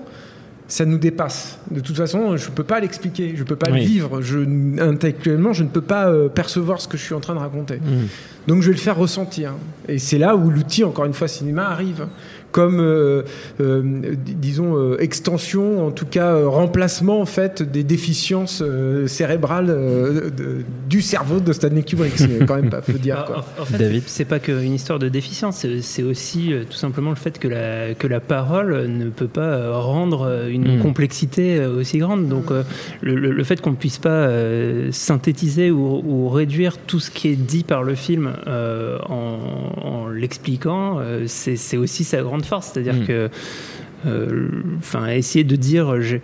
ça 0.70 0.84
nous 0.84 0.98
dépasse. 0.98 1.58
De 1.72 1.80
toute 1.80 1.96
façon, 1.96 2.36
je 2.36 2.48
peux 2.48 2.62
pas 2.62 2.78
l'expliquer, 2.78 3.34
je 3.34 3.42
peux 3.42 3.56
pas 3.56 3.70
Oui. 3.72 3.80
le 3.80 3.86
vivre. 3.86 4.22
Je, 4.22 4.38
intellectuellement, 4.80 5.52
je 5.52 5.64
ne 5.64 5.68
peux 5.68 5.80
pas 5.80 6.08
euh, 6.08 6.28
percevoir 6.28 6.80
ce 6.80 6.86
que 6.86 6.96
je 6.96 7.02
suis 7.02 7.12
en 7.14 7.18
train 7.18 7.34
de 7.34 7.40
raconter. 7.40 7.78
Mm. 7.78 8.06
Donc 8.46 8.62
je 8.62 8.68
vais 8.68 8.74
le 8.74 8.80
faire 8.80 8.96
ressentir. 8.96 9.54
Et 9.88 9.98
c'est 9.98 10.18
là 10.18 10.36
où 10.36 10.48
l'outil, 10.48 10.84
encore 10.84 11.06
une 11.06 11.12
fois, 11.12 11.26
cinéma 11.26 11.68
arrive. 11.68 12.06
Comme, 12.52 12.80
euh, 12.80 13.22
euh, 13.60 13.82
dis- 14.24 14.34
disons, 14.34 14.76
euh, 14.76 14.96
extension, 15.00 15.86
en 15.86 15.90
tout 15.90 16.06
cas 16.06 16.34
euh, 16.34 16.48
remplacement 16.48 17.20
en 17.20 17.26
fait 17.26 17.62
des 17.62 17.84
déficiences 17.84 18.62
euh, 18.64 19.06
cérébrales 19.06 19.70
euh, 19.70 20.30
de- 20.30 20.62
du 20.88 21.02
cerveau 21.02 21.40
de 21.40 21.52
Stanley 21.52 21.82
Kubrick. 21.82 22.12
C'est 22.16 22.44
quand 22.46 22.56
même 22.56 22.70
pas 22.70 22.80
peu 22.80 22.94
dire. 22.94 23.24
Quoi. 23.26 23.44
En, 23.58 23.62
en 23.62 23.64
fait, 23.64 23.78
David. 23.78 24.02
c'est 24.06 24.24
pas 24.24 24.38
qu'une 24.40 24.72
histoire 24.74 24.98
de 24.98 25.08
déficience, 25.08 25.64
c'est- 25.80 26.02
aussi 26.02 26.52
euh, 26.52 26.64
tout 26.68 26.76
simplement 26.76 27.10
le 27.10 27.16
fait 27.16 27.38
que 27.38 27.46
la, 27.46 27.94
que 27.94 28.06
la 28.06 28.20
parole 28.20 28.86
ne 28.88 29.10
peut 29.10 29.28
pas 29.28 29.78
rendre 29.78 30.46
une 30.50 30.78
Mm. 30.78 30.82
complexité 30.82 31.64
aussi 31.66 31.98
grande. 31.98 32.28
Donc 32.28 32.50
euh, 32.50 32.62
le, 33.02 33.14
le- 33.14 33.30
le 33.32 33.44
fait 33.44 33.60
qu'on 33.60 33.70
ne 33.70 33.76
puisse 33.76 33.98
pas 33.98 34.08
euh, 34.10 34.88
synthétiser 34.92 35.70
ou, 35.70 36.02
ou 36.04 36.28
réduire 36.28 36.78
tout 36.78 37.00
ce 37.00 37.10
qui 37.10 37.28
est 37.28 37.36
dit 37.36 37.64
par 37.64 37.82
le 37.82 37.94
film 37.94 38.32
euh, 38.46 38.98
en, 39.08 39.38
en 39.82 40.08
l'expliquant, 40.08 40.98
euh, 41.00 41.24
c'est 41.26 41.76
aussi 41.76 42.04
sa 42.04 42.22
grande 42.22 42.39
force. 42.44 42.70
C'est-à-dire 42.72 42.94
Mm. 42.94 43.06
que, 43.06 43.28
euh, 44.06 44.48
enfin, 44.78 45.08
essayer 45.08 45.44
de 45.44 45.56
dire, 45.56 45.92
euh, 45.94 46.00
j'ai- 46.00 46.22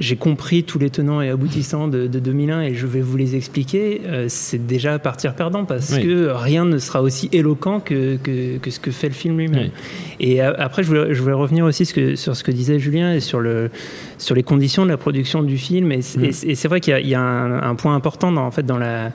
j'ai 0.00 0.16
compris 0.16 0.64
tous 0.64 0.80
les 0.80 0.90
tenants 0.90 1.20
et 1.22 1.28
aboutissants 1.28 1.86
de, 1.86 2.08
de 2.08 2.18
2001 2.18 2.62
et 2.62 2.74
je 2.74 2.84
vais 2.84 3.00
vous 3.00 3.16
les 3.16 3.36
expliquer, 3.36 4.00
euh, 4.06 4.24
c'est 4.28 4.66
déjà 4.66 4.98
partir 4.98 5.36
perdant 5.36 5.64
parce 5.64 5.92
Oui. 5.94 6.02
que 6.02 6.26
rien 6.34 6.64
ne 6.64 6.78
sera 6.78 7.00
aussi 7.00 7.28
éloquent 7.30 7.78
que, 7.78 8.16
que, 8.16 8.58
que 8.58 8.70
ce 8.72 8.80
que 8.80 8.90
fait 8.90 9.06
le 9.06 9.14
film 9.14 9.38
lui-même. 9.38 9.70
Oui. 9.70 9.70
Et 10.18 10.40
a- 10.40 10.50
après, 10.58 10.82
je 10.82 10.88
voulais, 10.88 11.14
je 11.14 11.22
voulais 11.22 11.32
revenir 11.34 11.64
aussi 11.64 11.86
ce 11.86 11.94
que- 11.94 12.16
sur 12.16 12.34
ce 12.34 12.42
que 12.42 12.50
disait 12.50 12.80
Julien 12.80 13.14
et 13.14 13.20
sur, 13.20 13.38
le, 13.38 13.70
sur 14.18 14.34
les 14.34 14.42
conditions 14.42 14.84
de 14.84 14.90
la 14.90 14.96
production 14.96 15.44
du 15.44 15.58
film. 15.58 15.92
Et, 15.92 16.02
c'est- 16.02 16.18
Mm. 16.18 16.24
et 16.24 16.32
c'est- 16.32 16.46
et 16.48 16.54
c'est 16.56 16.66
vrai 16.66 16.80
qu'il 16.80 16.90
y 16.90 16.94
a, 16.94 17.00
il 17.00 17.08
y 17.08 17.14
a 17.14 17.20
un, 17.20 17.62
un 17.62 17.74
point 17.76 17.94
important 17.94 18.32
dans, 18.32 18.44
en 18.44 18.50
fait, 18.50 18.66
dans 18.66 18.78
la 18.78 19.12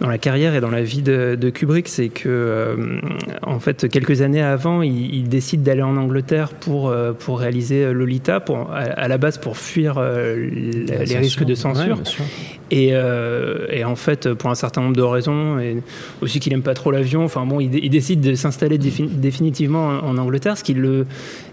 dans 0.00 0.08
la 0.08 0.18
carrière 0.18 0.54
et 0.54 0.60
dans 0.60 0.70
la 0.70 0.82
vie 0.82 1.02
de, 1.02 1.36
de 1.38 1.50
Kubrick, 1.50 1.88
c'est 1.88 2.08
que 2.08 2.28
euh, 2.28 3.00
en 3.42 3.58
fait 3.58 3.88
quelques 3.88 4.22
années 4.22 4.42
avant, 4.42 4.82
il, 4.82 5.14
il 5.14 5.28
décide 5.28 5.62
d'aller 5.62 5.82
en 5.82 5.96
Angleterre 5.96 6.50
pour 6.50 6.88
euh, 6.88 7.12
pour 7.12 7.40
réaliser 7.40 7.92
Lolita, 7.92 8.40
pour 8.40 8.70
à, 8.72 8.78
à 8.78 9.08
la 9.08 9.18
base 9.18 9.38
pour 9.38 9.56
fuir 9.56 9.98
euh, 9.98 10.36
les 10.36 11.18
risques 11.18 11.44
de 11.44 11.54
censure. 11.54 11.98
Ouais. 11.98 12.57
Et, 12.70 12.90
euh, 12.92 13.66
et 13.70 13.84
en 13.84 13.96
fait, 13.96 14.34
pour 14.34 14.50
un 14.50 14.54
certain 14.54 14.82
nombre 14.82 14.96
de 14.96 15.02
raisons, 15.02 15.58
et 15.58 15.82
aussi 16.20 16.38
qu'il 16.38 16.52
aime 16.52 16.62
pas 16.62 16.74
trop 16.74 16.90
l'avion, 16.90 17.24
enfin 17.24 17.46
bon, 17.46 17.60
il, 17.60 17.70
dé- 17.70 17.80
il 17.82 17.90
décide 17.90 18.20
de 18.20 18.34
s'installer 18.34 18.78
défi- 18.78 19.08
définitivement 19.08 19.86
en, 19.86 20.18
Angleterre, 20.18 20.58
ce 20.58 20.64
qui 20.64 20.74
le, 20.74 21.06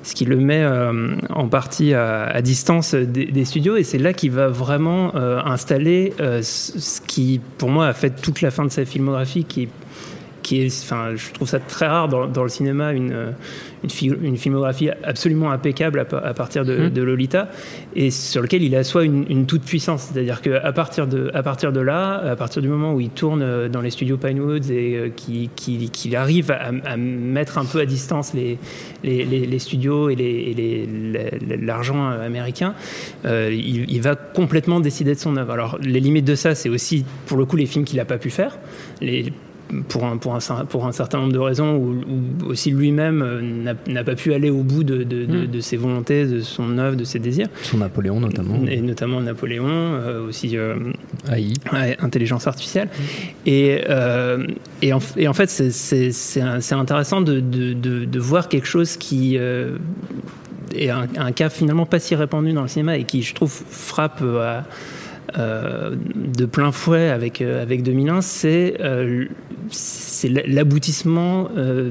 ce 0.04 0.14
qui 0.14 0.26
le 0.26 0.38
met 0.38 0.62
euh, 0.62 1.16
en 1.30 1.48
partie 1.48 1.94
à, 1.94 2.42
distance 2.42 2.96
des, 2.96 3.46
studios. 3.46 3.78
Et 3.78 3.84
c'est 3.84 3.98
là 3.98 4.12
qu'il 4.14 4.32
va 4.32 4.48
vraiment 4.50 5.16
euh, 5.16 5.40
installer 5.46 6.14
euh, 6.20 6.42
ce 6.42 7.00
qui, 7.02 7.40
pour 7.58 7.70
moi, 7.70 7.88
a 7.88 7.94
fait 7.94 8.22
toute 8.22 8.42
la 8.42 8.52
fin 8.52 8.66
de 8.66 8.72
sa 8.72 8.84
filmographie, 8.84 9.46
qui 9.46 9.70
qui 10.46 10.62
est, 10.62 10.84
enfin, 10.84 11.16
je 11.16 11.32
trouve 11.34 11.48
ça 11.48 11.60
très 11.60 11.88
rare 11.88 12.08
dans, 12.08 12.28
dans 12.28 12.44
le 12.44 12.50
cinéma, 12.50 12.94
une, 12.94 13.34
une, 13.84 13.90
fi- 13.90 14.12
une 14.22 14.38
filmographie 14.38 14.90
absolument 15.04 15.50
impeccable 15.52 16.00
à, 16.00 16.06
pa- 16.06 16.20
à 16.20 16.34
partir 16.36 16.64
de, 16.66 16.76
Mhm. 16.78 16.90
de 16.92 17.02
Lolita, 17.02 17.50
et 17.96 18.12
sur 18.12 18.42
lequel 18.44 18.62
il 18.62 18.76
assoit 18.76 19.04
une, 19.06 19.26
une 19.30 19.48
toute 19.48 19.64
puissance. 19.64 20.12
C'est-à-dire 20.14 20.42
qu'à 20.42 20.72
partir, 20.72 21.08
de, 21.08 21.32
à 21.34 21.42
partir 21.42 21.72
de 21.74 21.80
là, 21.80 22.18
à 22.18 22.36
partir 22.36 22.62
du 22.62 22.68
moment 22.68 22.94
où 22.94 23.00
il 23.02 23.10
tourne 23.10 23.42
euh, 23.42 23.68
dans 23.70 23.82
les 23.82 23.90
studios 23.90 24.18
Pinewoods 24.18 24.70
et 24.72 24.96
euh, 24.96 25.10
qu'il 25.10 25.50
qui, 25.56 25.90
qu'il 25.90 26.16
arrive 26.16 26.52
à, 26.52 26.72
à 26.86 26.96
mettre 26.98 27.58
un 27.58 27.66
peu 27.66 27.80
à 27.80 27.86
distance 27.86 28.34
les, 28.36 28.60
les, 29.04 29.26
les- 29.26 29.48
les 29.48 29.60
studios 29.60 30.10
et 30.12 30.16
l'argent 31.62 32.08
américain, 32.10 32.74
euh, 33.26 33.50
il, 33.52 33.90
il 33.90 34.02
va 34.02 34.16
complètement 34.16 34.80
décider 34.80 35.16
de 35.16 35.20
son 35.20 35.38
œuvre. 35.38 35.52
Alors, 35.54 35.78
les 35.82 36.00
limites 36.00 36.26
de 36.26 36.36
ça, 36.36 36.56
c'est 36.56 36.70
aussi, 36.70 37.06
pour 37.26 37.38
le 37.38 37.46
coup, 37.46 37.56
les 37.56 37.66
films 37.66 37.86
qu'il 37.86 37.98
n'a 37.98 38.06
pas 38.06 38.18
pu 38.18 38.30
faire. 38.30 38.58
Les, 39.02 39.34
pour 39.90 40.06
un, 40.06 40.18
pour, 40.18 40.36
un, 40.36 40.40
pour 40.66 40.86
un 40.86 40.92
certain 40.92 41.20
nombre 41.20 41.34
de 41.34 41.40
raisons, 41.40 41.76
où 41.76 41.96
aussi 42.48 42.72
lui-même 42.72 43.22
euh, 43.22 43.74
n'a 43.88 44.04
pas 44.04 44.16
pu 44.16 44.34
aller 44.34 44.50
au 44.50 44.62
bout 44.64 44.84
de, 44.84 44.98
de, 45.04 45.26
de- 45.26 45.46
Mm. 45.46 45.48
de 45.48 45.60
ses 45.60 45.76
volontés, 45.78 46.26
de 46.26 46.42
son 46.42 46.78
œuvre, 46.78 46.96
de 46.96 47.04
ses 47.04 47.20
désirs, 47.20 47.48
Son 47.64 47.78
Napoléon 47.80 48.20
notamment. 48.20 48.60
et 48.68 48.80
notamment 48.82 49.20
Napoléon, 49.22 49.66
euh, 49.68 50.28
aussi 50.28 50.56
euh, 50.58 50.76
AI. 51.32 51.54
ouais, 51.74 51.98
intelligence 52.00 52.46
artificielle. 52.48 52.90
Et, 53.46 53.82
euh, 53.90 54.46
et, 54.82 54.94
en, 54.94 55.00
et 55.18 55.28
en 55.28 55.34
fait, 55.34 55.50
c'est- 55.50 56.74
intéressant 56.74 57.22
de, 57.22 57.40
de, 57.40 57.74
de, 57.74 58.06
de 58.06 58.20
voir 58.20 58.50
quelque 58.50 58.68
chose 58.68 58.98
qui 58.98 59.36
est 59.38 60.90
un, 60.90 61.08
un 61.18 61.32
cas 61.32 61.50
finalement 61.50 61.86
pas 61.86 62.00
si 62.00 62.16
répandu 62.16 62.54
dans 62.54 62.62
le 62.64 62.68
cinéma 62.68 62.98
et 62.98 63.04
qui, 63.06 63.22
je 63.24 63.34
trouve, 63.34 63.52
frappe 63.70 64.22
à, 64.22 64.66
de 65.38 66.46
plein 66.46 66.72
fouet 66.72 67.10
avec, 67.10 67.42
euh, 67.42 67.62
avec 67.62 67.84
2001, 67.84 68.22
c'est 68.22 68.76
euh, 68.80 69.26
l'aboutissement 70.48 71.50
euh, 71.58 71.90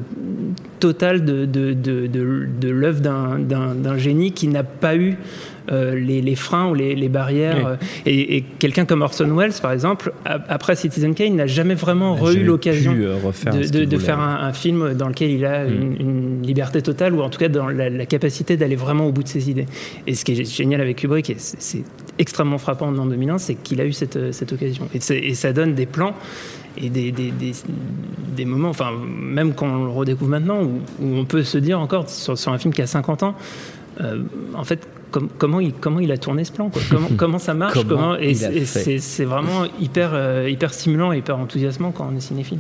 total 0.80 1.24
de, 1.24 1.44
de, 1.44 1.72
de, 1.72 2.07
de, 2.07 2.68
l'œuvre 2.68 3.00
d'un- 3.00 3.38
génie 3.98 4.33
qui 4.33 4.48
n'a 4.48 4.62
pas 4.64 4.96
eu 4.96 5.11
euh, 5.11 5.14
les, 5.70 6.20
les 6.20 6.35
freins 6.35 6.68
ou 6.68 6.74
les, 6.74 6.94
les 6.94 7.09
barrières. 7.09 7.57
Oui. 7.57 7.64
euh, 7.66 7.77
Et, 8.07 8.37
et 8.37 8.42
quelqu'un 8.59 8.85
comme 8.85 9.03
Orson 9.03 9.29
Welles, 9.35 9.53
par 9.62 9.72
exemple, 9.72 10.12
après 10.24 10.77
Citizen 10.77 11.14
Kane, 11.14 11.37
n'a 11.37 11.46
jamais 11.46 11.74
vraiment 11.74 12.14
re 12.14 12.33
eu 12.33 12.44
l'occasion 12.44 12.94
euh, 12.94 13.87
de, 13.87 13.98
faire 13.98 14.20
un, 14.20 14.46
un 14.46 14.53
film 14.53 14.94
dans 14.94 15.09
lequel 15.09 15.31
il 15.31 15.44
a 15.44 15.64
une, 15.64 15.96
une 16.00 16.42
liberté 16.42 16.83
totale, 16.83 17.14
ou 17.14 17.22
en 17.22 17.31
tout 17.31 17.38
cas 17.38 17.48
dans 17.48 17.68
la, 17.68 17.88
la 17.90 18.07
capacité 18.07 18.57
d'aller 18.57 18.77
vraiment 18.77 19.07
au 19.07 19.12
bout 19.12 19.22
de 19.22 19.29
ses 19.29 19.50
idées. 19.50 19.66
Et 20.07 20.14
ce 20.14 20.24
qui 20.24 20.33
est 20.33 20.44
génial 20.44 20.81
avec 20.81 20.96
Kubrick, 20.98 21.31
et 21.31 21.37
c'est 21.38 21.85
extrêmement 22.18 22.59
frappant 22.59 22.88
en 22.88 23.07
2001, 23.07 23.38
c'est 23.38 23.55
qu'il 23.55 23.81
a 23.81 23.87
eu 23.87 23.92
cette, 23.92 24.16
euh, 24.16 24.33
cette 24.33 24.53
occasion. 24.53 24.88
Et, 24.94 25.35
ça 25.35 25.53
donne 25.53 25.74
des 25.74 25.87
plans 25.87 26.14
et 26.77 26.90
des, 26.90 27.11
des, 27.12 27.31
des, 27.31 27.53
des 28.37 28.44
moments, 28.44 28.68
enfin, 28.68 28.90
même 29.07 29.55
quand 29.55 29.66
on 29.66 29.85
le 29.85 29.90
redécouvre 29.90 30.31
maintenant, 30.31 30.62
où, 30.62 30.81
où 31.00 31.16
on 31.16 31.24
peut 31.24 31.42
se 31.42 31.59
dire 31.59 31.79
encore 31.81 32.09
sur, 32.09 32.37
sur 32.38 32.53
un 32.53 32.59
film 32.59 32.72
qui 32.74 32.83
a 32.83 32.87
50 32.87 33.22
ans, 33.22 33.35
euh, 34.00 34.22
en 34.55 34.64
fait, 34.64 34.87
com- 35.14 35.29
comment, 35.38 35.61
il, 35.61 35.72
comment 35.72 36.00
il 36.00 36.11
a 36.11 36.18
tourné 36.18 36.44
ce 36.44 36.50
plan 36.50 36.68
quoi? 36.70 36.83
Comment, 36.90 37.09
comment 37.16 37.38
ça 37.38 37.55
marche 37.55 37.74
Comment 37.74 38.16
Et, 38.16 38.35
c'est 38.35 39.24
vraiment 39.24 39.64
hyper, 39.81 40.11
euh, 40.12 40.48
hyper 40.50 40.74
stimulant 40.74 41.12
et 41.12 41.18
hyper 41.18 41.38
enthousiasmant 41.38 41.92
quand 41.92 42.09
on 42.12 42.16
est 42.16 42.20
cinéphile. 42.20 42.59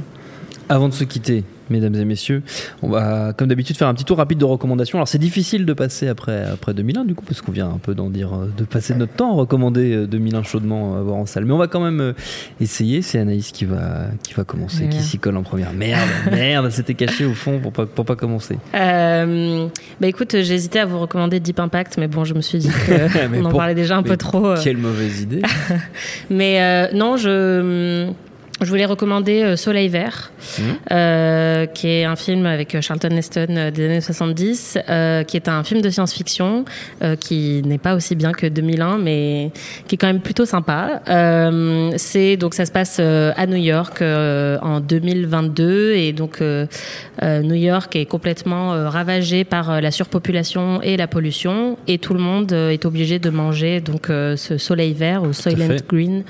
Avant 0.68 0.88
de 0.88 0.94
se 0.94 1.04
quitter, 1.04 1.44
mesdames 1.70 1.94
et 1.94 2.04
messieurs, 2.04 2.42
on 2.82 2.88
va 2.88 3.32
comme 3.32 3.48
d'habitude 3.48 3.76
faire 3.76 3.88
un 3.88 3.94
petit 3.94 4.04
tour 4.04 4.18
rapide 4.18 4.38
de 4.38 4.44
recommandations. 4.44 4.98
Alors 4.98 5.08
c'est 5.08 5.18
difficile 5.18 5.64
de 5.66 5.72
passer 5.72 6.08
après, 6.08 6.44
après 6.44 6.74
2001 6.74 7.04
du 7.04 7.14
coup, 7.14 7.24
parce 7.24 7.40
qu'on 7.40 7.52
vient 7.52 7.68
un 7.68 7.78
peu 7.78 7.94
d'en 7.94 8.10
dire, 8.10 8.34
euh, 8.34 8.52
de 8.56 8.64
passer 8.64 8.94
notre 8.94 9.12
temps 9.14 9.30
à 9.32 9.34
recommander 9.34 9.94
euh, 9.94 10.06
2001 10.06 10.42
chaudement 10.42 10.96
à 10.96 11.00
voir 11.02 11.16
en 11.16 11.26
salle. 11.26 11.44
Mais 11.44 11.52
on 11.52 11.58
va 11.58 11.66
quand 11.66 11.80
même 11.80 12.00
euh, 12.00 12.12
essayer. 12.60 13.02
C'est 13.02 13.18
Anaïs 13.18 13.50
qui 13.52 13.64
va, 13.64 14.06
qui 14.22 14.34
va 14.34 14.44
commencer, 14.44 14.88
qui 14.88 15.00
s'y 15.02 15.18
colle 15.18 15.36
en 15.36 15.42
première. 15.42 15.72
Merde, 15.72 16.00
merde, 16.30 16.70
c'était 16.70 16.94
caché 16.94 17.24
au 17.24 17.34
fond 17.34 17.58
pour 17.60 17.72
pas, 17.72 17.86
pour 17.86 18.04
pas 18.04 18.16
commencer. 18.16 18.58
Euh, 18.74 19.66
bah 20.00 20.06
écoute, 20.06 20.36
j'hésitais 20.40 20.80
à 20.80 20.86
vous 20.86 20.98
recommander 20.98 21.40
Deep 21.40 21.60
Impact, 21.60 21.96
mais 21.98 22.08
bon, 22.08 22.24
je 22.24 22.34
me 22.34 22.40
suis 22.40 22.58
dit 22.58 22.68
qu'on 22.68 23.40
en 23.44 23.50
pour- 23.50 23.58
parlait 23.58 23.74
déjà 23.74 23.96
un 23.96 24.02
peu 24.02 24.16
trop. 24.16 24.46
euh. 24.46 24.56
Quelle 24.62 24.76
mauvaise 24.76 25.20
idée. 25.22 25.42
Mais 26.30 26.60
euh, 26.62 26.88
non, 26.94 27.16
je, 27.16 28.10
je 28.60 28.66
voulais 28.68 28.84
recommander 28.86 29.42
euh, 29.42 29.56
Soleil 29.56 29.88
Vert, 29.88 30.30
Mhm. 30.58 30.64
euh, 30.92 31.66
qui 31.66 31.88
est 31.88 32.04
un 32.04 32.16
film 32.16 32.46
avec 32.46 32.74
euh, 32.74 32.80
Charlton 32.80 33.10
Heston 33.10 33.46
euh, 33.50 33.70
des 33.70 33.84
années 33.86 34.00
70, 34.00 34.78
euh, 34.88 35.24
qui 35.24 35.36
est 35.36 35.48
un 35.48 35.64
film 35.64 35.80
de 35.80 35.90
science-fiction 35.90 36.64
euh, 37.02 37.16
qui 37.16 37.62
n'est 37.64 37.78
pas 37.78 37.94
aussi 37.94 38.14
bien 38.14 38.32
que 38.32 38.46
2001, 38.46 38.98
mais 38.98 39.50
qui 39.88 39.96
est 39.96 39.98
quand 39.98 40.06
même 40.06 40.20
plutôt 40.20 40.46
sympa. 40.46 41.02
Euh, 41.08 41.90
c'est 41.96 42.36
donc 42.36 42.54
ça 42.54 42.64
se 42.64 42.72
passe 42.72 43.00
à 43.00 43.46
New 43.46 43.56
York 43.56 44.00
euh, 44.02 44.56
en 44.62 44.80
2022 44.80 45.92
et 45.94 46.12
donc 46.12 46.40
New 46.40 47.54
York 47.54 47.96
est 47.96 48.06
complètement 48.06 48.88
ravagé 48.90 49.44
par 49.44 49.80
la 49.80 49.90
surpopulation 49.90 50.80
et 50.82 50.96
la 50.96 51.06
pollution 51.06 51.76
et 51.86 51.98
tout 51.98 52.14
le 52.14 52.20
monde 52.20 52.52
est 52.52 52.84
obligé 52.84 53.18
de 53.18 53.30
manger 53.30 53.80
donc 53.80 54.06
ce 54.08 54.58
soleil 54.58 54.92
vert 54.92 55.22
ou 55.22 55.32
Soylent. 55.32 55.76
Green 55.88 56.22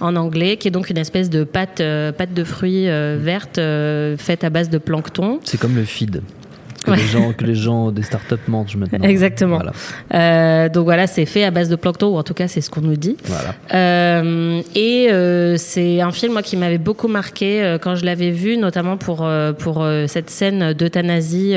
en 0.00 0.16
anglais, 0.16 0.56
qui 0.56 0.68
est 0.68 0.70
donc 0.70 0.90
une 0.90 0.98
espèce 0.98 1.30
de 1.30 1.44
pâte, 1.44 1.75
euh, 1.80 2.12
pâte 2.12 2.32
de 2.34 2.44
fruits 2.44 2.88
euh, 2.88 3.16
verte 3.20 3.58
euh, 3.58 4.16
faite 4.16 4.44
à 4.44 4.50
base 4.50 4.70
de 4.70 4.78
plancton. 4.78 5.40
C'est 5.44 5.58
comme 5.58 5.76
le 5.76 5.84
feed 5.84 6.22
que, 6.84 6.90
Ouais. 6.92 6.98
les 6.98 7.02
gens, 7.06 7.32
que 7.32 7.44
les 7.44 7.54
gens 7.56 7.90
des 7.90 8.02
startups 8.02 8.34
mangent 8.46 8.76
maintenant. 8.76 9.08
Exactement. 9.08 9.56
Voilà. 9.56 9.72
Euh, 10.14 10.68
donc 10.68 10.84
voilà, 10.84 11.08
c'est 11.08 11.26
fait 11.26 11.42
à 11.42 11.50
base 11.50 11.68
de 11.68 11.74
plancton, 11.74 12.08
ou 12.14 12.16
en 12.16 12.22
tout 12.22 12.34
cas 12.34 12.46
c'est 12.46 12.60
ce 12.60 12.70
qu'on 12.70 12.80
nous 12.82 12.94
dit. 12.96 13.16
voilà. 13.24 13.54
Euh, 13.74 14.62
et 14.76 15.08
euh, 15.10 15.56
c'est 15.56 16.00
un 16.00 16.12
film 16.12 16.34
moi 16.34 16.42
qui 16.42 16.56
m'avait 16.56 16.78
beaucoup 16.78 17.08
marqué 17.08 17.76
quand 17.82 17.96
je 17.96 18.04
l'avais 18.04 18.30
vu, 18.30 18.56
notamment 18.56 18.96
pour 18.98 19.28
pour 19.58 19.84
cette 20.06 20.30
scène 20.30 20.74
d'euthanasie 20.74 21.54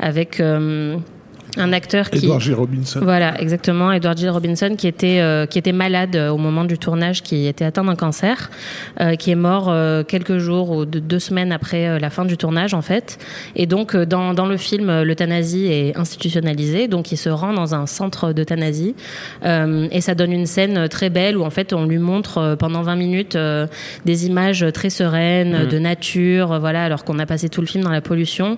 avec 0.00 0.42
un 1.56 1.72
acteur 1.72 2.10
qui 2.10 2.18
Edward 2.24 2.40
G. 2.40 2.52
Robinson. 2.54 3.00
voilà, 3.02 3.40
exactement. 3.40 3.90
Edward 3.92 4.16
G. 4.18 4.28
Robinson, 4.28 4.74
qui 4.76 4.86
était 4.86 5.20
euh, 5.20 5.46
qui 5.46 5.58
était 5.58 5.72
malade 5.72 6.14
euh, 6.16 6.30
au 6.30 6.36
moment 6.38 6.64
du 6.64 6.78
tournage, 6.78 7.22
qui 7.22 7.46
était 7.46 7.64
atteint 7.64 7.84
d'un 7.84 7.96
cancer, 7.96 8.50
euh, 9.00 9.14
qui 9.16 9.30
est 9.30 9.34
mort 9.36 9.66
euh, 9.68 10.04
quelques 10.04 10.38
jours 10.38 10.70
ou 10.70 10.84
de- 10.84 10.98
deux 11.00 11.18
semaines 11.18 11.52
après 11.52 11.98
la 11.98 12.10
fin 12.10 12.24
du 12.24 12.36
tournage, 12.36 12.72
en 12.74 12.82
fait. 12.82 13.18
Et 13.56 13.66
donc, 13.66 13.96
dans 13.96 14.34
dans 14.34 14.46
le 14.46 14.56
film, 14.56 15.02
l'euthanasie 15.02 15.66
est 15.66 15.96
institutionnalisée, 15.96 16.88
donc 16.88 17.10
il 17.12 17.16
se 17.16 17.28
rend 17.28 17.52
dans 17.52 17.74
un 17.74 17.86
centre 17.86 18.32
d'euthanasie, 18.32 18.94
et 19.44 20.00
ça 20.00 20.14
donne 20.14 20.32
une 20.32 20.46
scène 20.46 20.88
très 20.88 21.10
belle 21.10 21.36
où 21.36 21.44
en 21.44 21.50
fait 21.50 21.72
on 21.72 21.84
lui 21.86 21.98
montre 21.98 22.56
pendant 22.58 22.82
20 22.82 22.96
minutes 22.96 23.38
des 24.04 24.26
images 24.26 24.64
très 24.72 24.90
sereines 24.90 25.64
Mhm. 25.64 25.68
de 25.68 25.78
nature, 25.78 26.60
voilà, 26.60 26.84
alors 26.84 27.04
qu'on 27.04 27.18
a 27.18 27.26
passé 27.26 27.48
tout 27.48 27.60
le 27.60 27.66
film 27.66 27.82
dans 27.84 27.90
la 27.90 28.00
pollution, 28.00 28.56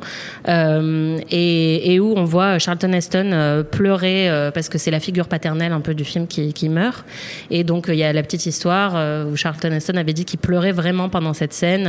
et, 1.31 1.93
et 1.95 2.01
où 2.01 2.15
on 2.17 2.25
voit 2.25 2.59
Charlton 2.83 2.97
Heston 2.97 3.31
euh, 3.33 3.63
pleurer 3.63 4.29
euh, 4.29 4.51
parce 4.51 4.69
que 4.69 4.79
c'est 4.79 4.91
la 4.91 5.01
figure 5.01 5.29
paternelle 5.29 5.73
un 5.73 5.81
peu 5.81 5.95
du 5.95 6.05
film 6.05 6.27
qui, 6.27 6.53
qui 6.53 6.69
meurt. 6.69 7.05
Et 7.51 7.65
donc 7.65 7.89
euh, 7.89 7.95
il 7.95 7.99
y 7.99 8.05
a 8.05 8.13
la 8.13 8.23
petite 8.23 8.47
histoire 8.47 8.95
où 9.27 9.37
Charlton 9.37 9.71
Heston 9.73 9.97
avait 9.97 10.13
dit 10.13 10.25
qu'il 10.25 10.39
pleurait 10.39 10.73
vraiment 10.73 11.09
pendant 11.09 11.33
cette 11.33 11.53
scène, 11.53 11.89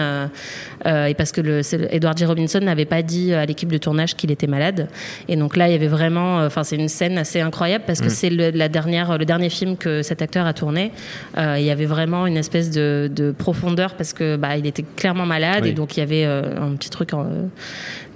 et 0.85 1.13
parce 1.13 1.31
que 1.31 1.41
le, 1.41 1.61
Edward 1.93 2.17
G. 2.17 2.25
Robinson 2.25 2.59
n'avait 2.59 2.85
pas 2.85 3.01
dit 3.01 3.33
à 3.33 3.45
l'équipe 3.45 3.71
de 3.71 3.77
tournage 3.77 4.15
qu'il 4.15 4.31
était 4.31 4.47
malade. 4.47 4.87
Et 5.27 5.35
donc 5.35 5.55
là 5.55 5.67
il 5.67 5.71
y 5.71 5.75
avait 5.75 5.87
vraiment, 5.87 6.37
enfin 6.45 6.63
c'est 6.63 6.75
une 6.75 6.89
scène 6.89 7.17
assez 7.17 7.41
incroyable 7.41 7.83
parce 7.85 8.01
que 8.01 8.09
c'est 8.09 8.29
le, 8.29 8.51
la 8.51 8.69
dernière, 8.69 9.17
le 9.17 9.25
dernier 9.25 9.49
film 9.49 9.77
que 9.77 10.01
cet 10.01 10.21
acteur 10.21 10.45
a 10.45 10.53
tourné. 10.53 10.91
Euh, 11.37 11.55
il 11.57 11.65
y 11.65 11.71
avait 11.71 11.85
vraiment 11.85 12.27
une 12.27 12.37
espèce 12.37 12.69
de, 12.69 13.09
de 13.13 13.31
profondeur 13.31 13.95
parce 13.95 14.13
que 14.13 14.35
bah, 14.35 14.57
il 14.57 14.65
était 14.65 14.85
clairement 14.95 15.25
malade 15.25 15.63
Oui. 15.63 15.69
et 15.69 15.73
donc 15.73 15.97
il 15.97 15.99
y 15.99 16.03
avait 16.03 16.25
euh, 16.25 16.61
un 16.61 16.75
petit 16.75 16.89
truc 16.89 17.13
euh, 17.13 17.47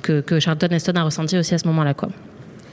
que, 0.02 0.22
que 0.22 0.40
Charlton 0.40 0.70
Heston 0.72 0.94
a 0.96 1.04
ressenti 1.04 1.38
aussi 1.38 1.54
à 1.54 1.58
ce 1.58 1.68
moment-là. 1.68 1.94
Quoi. 1.94 2.10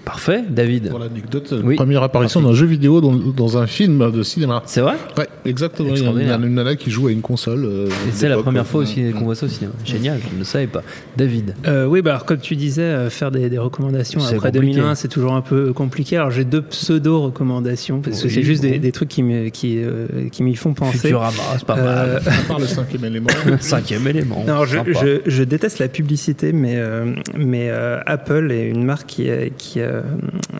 Parfait, 0.04 0.44
David. 0.48 0.90
Pour 0.90 0.98
l'anecdote, 0.98 1.54
Oui. 1.64 1.76
première 1.76 2.02
apparition 2.02 2.42
d'un 2.42 2.52
jeu 2.52 2.66
vidéo 2.66 3.00
dans, 3.00 3.12
dans 3.14 3.56
un 3.58 3.66
film 3.66 4.10
de 4.10 4.22
cinéma. 4.22 4.62
C'est 4.66 4.82
vrai 4.82 4.94
Ouais, 5.16 5.26
exactement. 5.46 5.94
Il 5.94 6.02
y 6.02 6.30
a 6.30 6.34
une, 6.36 6.44
une 6.44 6.54
nana 6.54 6.76
qui 6.76 6.90
joue 6.90 7.06
à 7.08 7.10
une 7.12 7.22
console. 7.22 7.64
euh, 7.64 7.86
Et 7.86 8.12
c'est 8.12 8.28
la 8.28 8.36
première 8.36 8.62
euh, 8.62 8.64
fois 8.66 8.82
aussi 8.82 9.00
mm. 9.02 9.12
qu'on 9.14 9.24
voit 9.24 9.34
ça 9.34 9.46
aussi. 9.46 9.64
hein. 9.64 9.70
Génial, 9.84 10.18
je 10.28 10.34
ne 10.34 10.38
le 10.40 10.44
savais 10.44 10.66
pas. 10.66 10.82
David. 11.16 11.54
Euh, 11.66 11.86
oui, 11.86 12.02
bah 12.02 12.10
alors, 12.10 12.24
comme 12.26 12.38
tu 12.38 12.54
disais, 12.54 12.82
euh, 12.82 13.08
faire 13.10 13.30
des, 13.30 13.48
des 13.48 13.56
recommandations 13.58 14.20
C'est 14.20 14.36
après 14.36 14.50
compliqué. 14.52 14.74
2001, 14.76 14.94
c'est 14.94 15.08
toujours 15.08 15.32
un 15.32 15.40
peu 15.40 15.72
compliqué. 15.72 16.16
Alors 16.18 16.30
j'ai 16.30 16.44
deux 16.44 16.62
pseudo-recommandations, 16.62 18.00
parce 18.00 18.20
que 18.20 18.26
Oui, 18.28 18.32
c'est 18.34 18.42
juste 18.42 18.62
des, 18.62 18.72
bon. 18.72 18.80
des 18.80 18.92
trucs 18.92 19.08
qui 19.08 19.22
me- 19.22 19.48
qui, 19.48 19.78
euh, 19.78 20.06
qui 20.30 20.42
m'y 20.42 20.54
font 20.54 20.74
penser. 20.74 20.98
Futurama, 20.98 21.32
c'est 21.56 21.64
pas 21.64 21.78
Euh, 21.78 22.14
mal. 22.14 22.22
À 22.26 22.48
part 22.48 22.58
le 22.58 22.66
cinquième 22.66 23.04
élément. 23.04 23.28
Cinquième 23.60 24.06
élément. 24.06 24.44
Non, 24.46 24.64
je, 24.64 24.78
je, 24.86 25.20
je 25.24 25.42
déteste 25.44 25.78
la 25.78 25.88
publicité, 25.88 26.52
mais, 26.52 26.74
euh, 26.76 27.14
mais 27.36 27.68
euh, 27.70 28.00
Apple 28.06 28.50
est 28.52 28.68
une 28.68 28.84
marque 28.84 29.06
qui 29.06 29.28
qui 29.58 29.80
a 29.80 29.93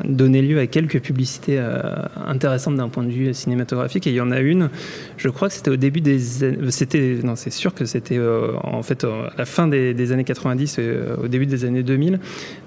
donné 0.05 0.43
lieu 0.43 0.59
à 0.59 0.67
quelques 0.67 1.01
publicités 1.01 1.57
euh, 1.59 1.81
intéressantes 2.27 2.77
d'un 2.77 2.89
point 2.89 3.03
de 3.05 3.11
vue 3.11 3.33
cinématographique. 3.35 4.07
Et 4.07 4.11
il 4.11 4.17
y 4.17 4.21
en 4.21 4.31
a 4.31 4.41
une, 4.41 4.69
je 5.17 5.29
crois 5.29 5.49
que 5.49 5.55
c'était 5.55 5.71
au 5.71 5.77
début 5.77 6.01
des 6.01 6.45
années- 6.45 6.59
c'était 6.71 7.19
non, 7.23 7.37
c'est 7.37 7.53
sûr 7.53 7.75
que 7.75 7.85
c'était 7.85 8.19
euh, 8.19 8.53
en 8.63 8.83
fait 8.83 9.05
euh, 9.05 9.27
à 9.29 9.39
la 9.39 9.45
fin 9.45 9.69
des, 9.69 9.95
des 9.95 10.13
années 10.13 10.25
90 10.25 10.79
et 10.79 10.83
euh, 10.83 11.17
au 11.23 11.29
début 11.29 11.47
des 11.47 11.65
années 11.65 11.83
2000, 11.83 12.19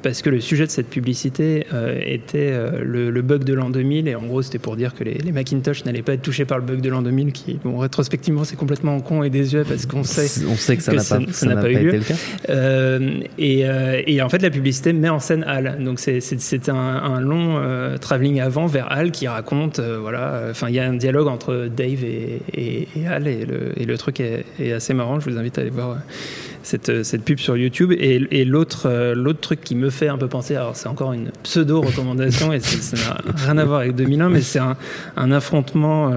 parce 0.04 0.22
que 0.22 0.30
le 0.30 0.40
sujet 0.40 0.66
de 0.66 0.72
cette 0.72 0.90
publicité 0.90 1.66
euh, 1.74 2.00
était 2.06 2.50
euh, 2.52 2.82
le, 2.84 3.10
le 3.12 3.22
bug 3.22 3.44
de 3.44 3.54
l'an 3.54 3.70
2000. 3.70 4.08
Et 4.08 4.16
en 4.16 4.24
gros, 4.24 4.42
c'était 4.42 4.60
pour 4.60 4.76
dire 4.76 4.94
que 4.96 5.04
les, 5.04 5.16
les 5.16 5.32
Macintosh 5.32 5.86
n'allaient 5.86 6.02
pas 6.02 6.14
être 6.14 6.22
touchés 6.22 6.46
par 6.46 6.58
le 6.58 6.64
bug 6.64 6.82
de 6.82 6.90
l'an 6.90 7.02
2000, 7.02 7.32
qui, 7.34 7.60
bon, 7.64 7.78
rétrospectivement, 7.78 8.44
c'est 8.44 8.56
complètement 8.56 9.00
con 9.02 9.24
et 9.24 9.30
désuet 9.30 9.64
parce 9.68 9.86
qu'on 9.86 10.04
sait 10.04 10.28
On 10.50 10.56
sait 10.56 10.78
que 10.78 10.84
ça 10.84 10.92
n'a 10.92 10.98
pas, 10.98 11.04
ça 11.04 11.20
ça 11.32 11.46
n'a 11.48 11.56
n'a 11.56 11.62
pas 11.62 11.68
pas, 11.68 11.74
eu 11.74 11.84
lieu. 11.84 11.88
été 11.90 11.98
le 11.98 12.04
cas. 12.04 12.16
euh, 12.50 13.20
et, 13.38 13.68
euh, 13.68 14.02
et 14.06 14.22
en 14.22 14.30
fait, 14.30 14.42
la 14.42 14.50
publicité 14.50 14.94
met 14.94 15.10
en 15.10 15.20
scène 15.20 15.44
Hal. 15.48 15.78
Donc 15.84 16.00
c'est- 16.00 16.20
c'est 16.62 16.72
un, 16.72 17.20
long 17.20 17.58
euh, 17.58 17.98
travelling 17.98 18.40
avant 18.40 18.68
vers 18.68 18.92
Hal 18.92 19.12
qui 19.12 19.28
raconte, 19.28 19.80
euh, 19.80 19.98
voilà, 20.00 20.34
euh, 20.34 20.52
enfin 20.52 20.70
il 20.70 20.76
y 20.76 20.80
a 20.80 20.88
un 20.88 20.94
dialogue 20.94 21.28
entre 21.28 21.68
Dave 21.68 22.04
et, 22.04 22.42
et, 22.54 22.88
et 22.96 23.08
Hal 23.08 23.28
et 23.28 23.46
le, 23.46 23.98
truc 23.98 24.20
est, 24.20 24.72
assez 24.72 24.94
marrant. 24.94 25.20
Je 25.20 25.30
vous 25.30 25.38
invite 25.38 25.58
à 25.58 25.62
aller 25.62 25.70
voir 25.70 25.92
euh, 25.92 27.04
cette, 27.04 27.24
pub 27.24 27.40
sur 27.40 27.58
YouTube. 27.58 27.92
Et, 27.92 28.46
l'autre 28.46 29.34
truc 29.34 29.62
qui 29.62 29.76
me 29.76 29.90
fait 29.90 30.08
un 30.08 30.18
peu 30.18 30.28
penser, 30.28 30.56
alors 30.56 30.76
c'est 30.76 30.90
encore 30.90 31.14
une 31.14 31.32
pseudo 31.44 31.82
recommandation 31.82 32.54
et 32.54 32.60
ça 32.60 32.98
n'a 32.98 33.34
rien 33.36 33.58
à 33.58 33.66
voir 33.66 33.82
avec 33.82 33.96
2001, 33.96 34.30
mais 34.30 34.42
c'est 34.42 34.60
un 34.60 35.32
affrontement. 35.32 36.12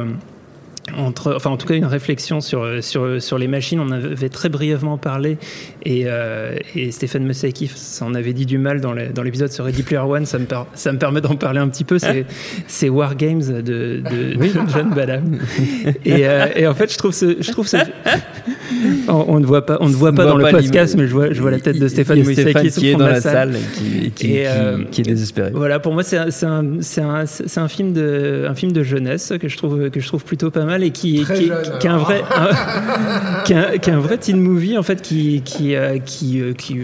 Entre, 0.96 1.34
enfin 1.34 1.50
en 1.50 1.56
tout 1.56 1.66
cas 1.66 1.74
une 1.74 1.84
réflexion 1.84 2.40
sur, 2.40 2.82
sur, 2.82 3.22
sur 3.22 3.38
les 3.38 3.48
machines. 3.48 3.80
On 3.80 3.90
avait 3.90 4.28
très 4.28 4.48
brièvement 4.48 4.98
parlé 4.98 5.38
et, 5.84 6.02
euh, 6.06 6.56
et 6.74 6.90
Stéphane 6.90 7.26
Mossaiki 7.26 7.68
s'en 7.68 8.14
avait 8.14 8.32
dit 8.32 8.46
du 8.46 8.58
mal 8.58 8.80
dans 8.80 8.92
l'épisode 9.22 9.50
sur 9.50 9.64
Ready 9.64 9.82
Player 9.82 10.02
One. 10.02 10.26
Ça 10.26 10.38
me, 10.38 10.46
ça 10.74 10.92
me 10.92 10.98
permet 10.98 11.20
d'en 11.20 11.36
parler 11.36 11.60
un 11.60 11.68
petit 11.68 11.84
peu. 11.84 11.98
C'est, 11.98 12.26
c'est 12.66 12.88
War 12.88 13.16
Games 13.16 13.42
de, 13.42 13.60
de, 13.60 14.00
de 14.00 14.60
John 14.72 14.90
Badham. 14.94 15.38
Et, 16.04 16.26
euh, 16.26 16.46
et 16.56 16.66
en 16.66 16.74
fait, 16.74 16.92
je 16.92 16.98
trouve 16.98 17.12
ce, 17.12 17.36
je 17.40 17.50
trouve 17.52 17.66
ce, 17.66 17.76
on, 19.08 19.24
on 19.28 19.40
ne 19.40 19.46
voit 19.46 19.64
pas, 19.66 19.76
on 19.80 19.88
ne 19.88 19.94
voit 19.94 20.12
pas 20.12 20.22
voit 20.24 20.32
dans 20.32 20.36
le 20.38 20.44
pas 20.44 20.50
podcast, 20.52 20.94
mais 20.96 21.06
je 21.06 21.12
vois, 21.12 21.32
je 21.32 21.40
vois 21.40 21.50
la 21.50 21.60
tête 21.60 21.78
de 21.78 21.88
Stéphane 21.88 22.22
Moïse 22.22 22.40
Stéphane 22.40 22.62
qui, 22.68 22.70
qui 22.72 22.88
est 22.88 22.94
dans 22.94 23.06
la 23.06 23.20
salle 23.20 23.56
et 23.56 23.58
qui, 23.78 23.82
qui- 23.90 24.00
Et, 24.06 24.10
qui- 24.10 24.42
euh, 24.46 24.84
qui 24.90 25.00
est 25.00 25.04
désespéré. 25.04 25.50
Voilà, 25.54 25.78
pour 25.80 25.92
moi, 25.92 26.02
c'est 26.02 26.16
un, 26.18 26.30
c'est 26.30 26.46
un, 26.46 26.64
c'est 26.80 27.00
un, 27.00 27.26
c'est 27.26 27.58
un 27.60 27.68
film 27.68 27.92
de, 27.92 28.46
un 28.48 28.54
film 28.54 28.72
de 28.72 28.82
jeunesse 28.82 29.32
que 29.40 29.48
je 29.48 29.56
trouve, 29.56 29.90
que 29.90 30.00
je 30.00 30.06
trouve 30.06 30.24
plutôt 30.24 30.50
pas 30.50 30.64
mal 30.64 30.82
et 30.82 30.90
qui, 30.90 31.20
Très 31.22 31.38
qui, 31.38 31.46
jeune, 31.46 31.78
qui 31.80 31.86
est 31.86 31.90
un 31.90 31.98
vrai, 31.98 32.22
un- 32.34 33.42
qui 33.44 33.52
est 33.52 33.56
un, 33.56 33.78
qui 33.78 33.90
est 33.90 33.92
un 33.92 34.00
vrai 34.00 34.18
teen 34.18 34.40
movie 34.40 34.76
en 34.78 34.82
fait, 34.82 35.02
qui, 35.02 35.42
qui, 35.44 35.74
euh, 35.74 35.98
qui, 35.98 36.40
euh, 36.40 36.52
qui, 36.52 36.78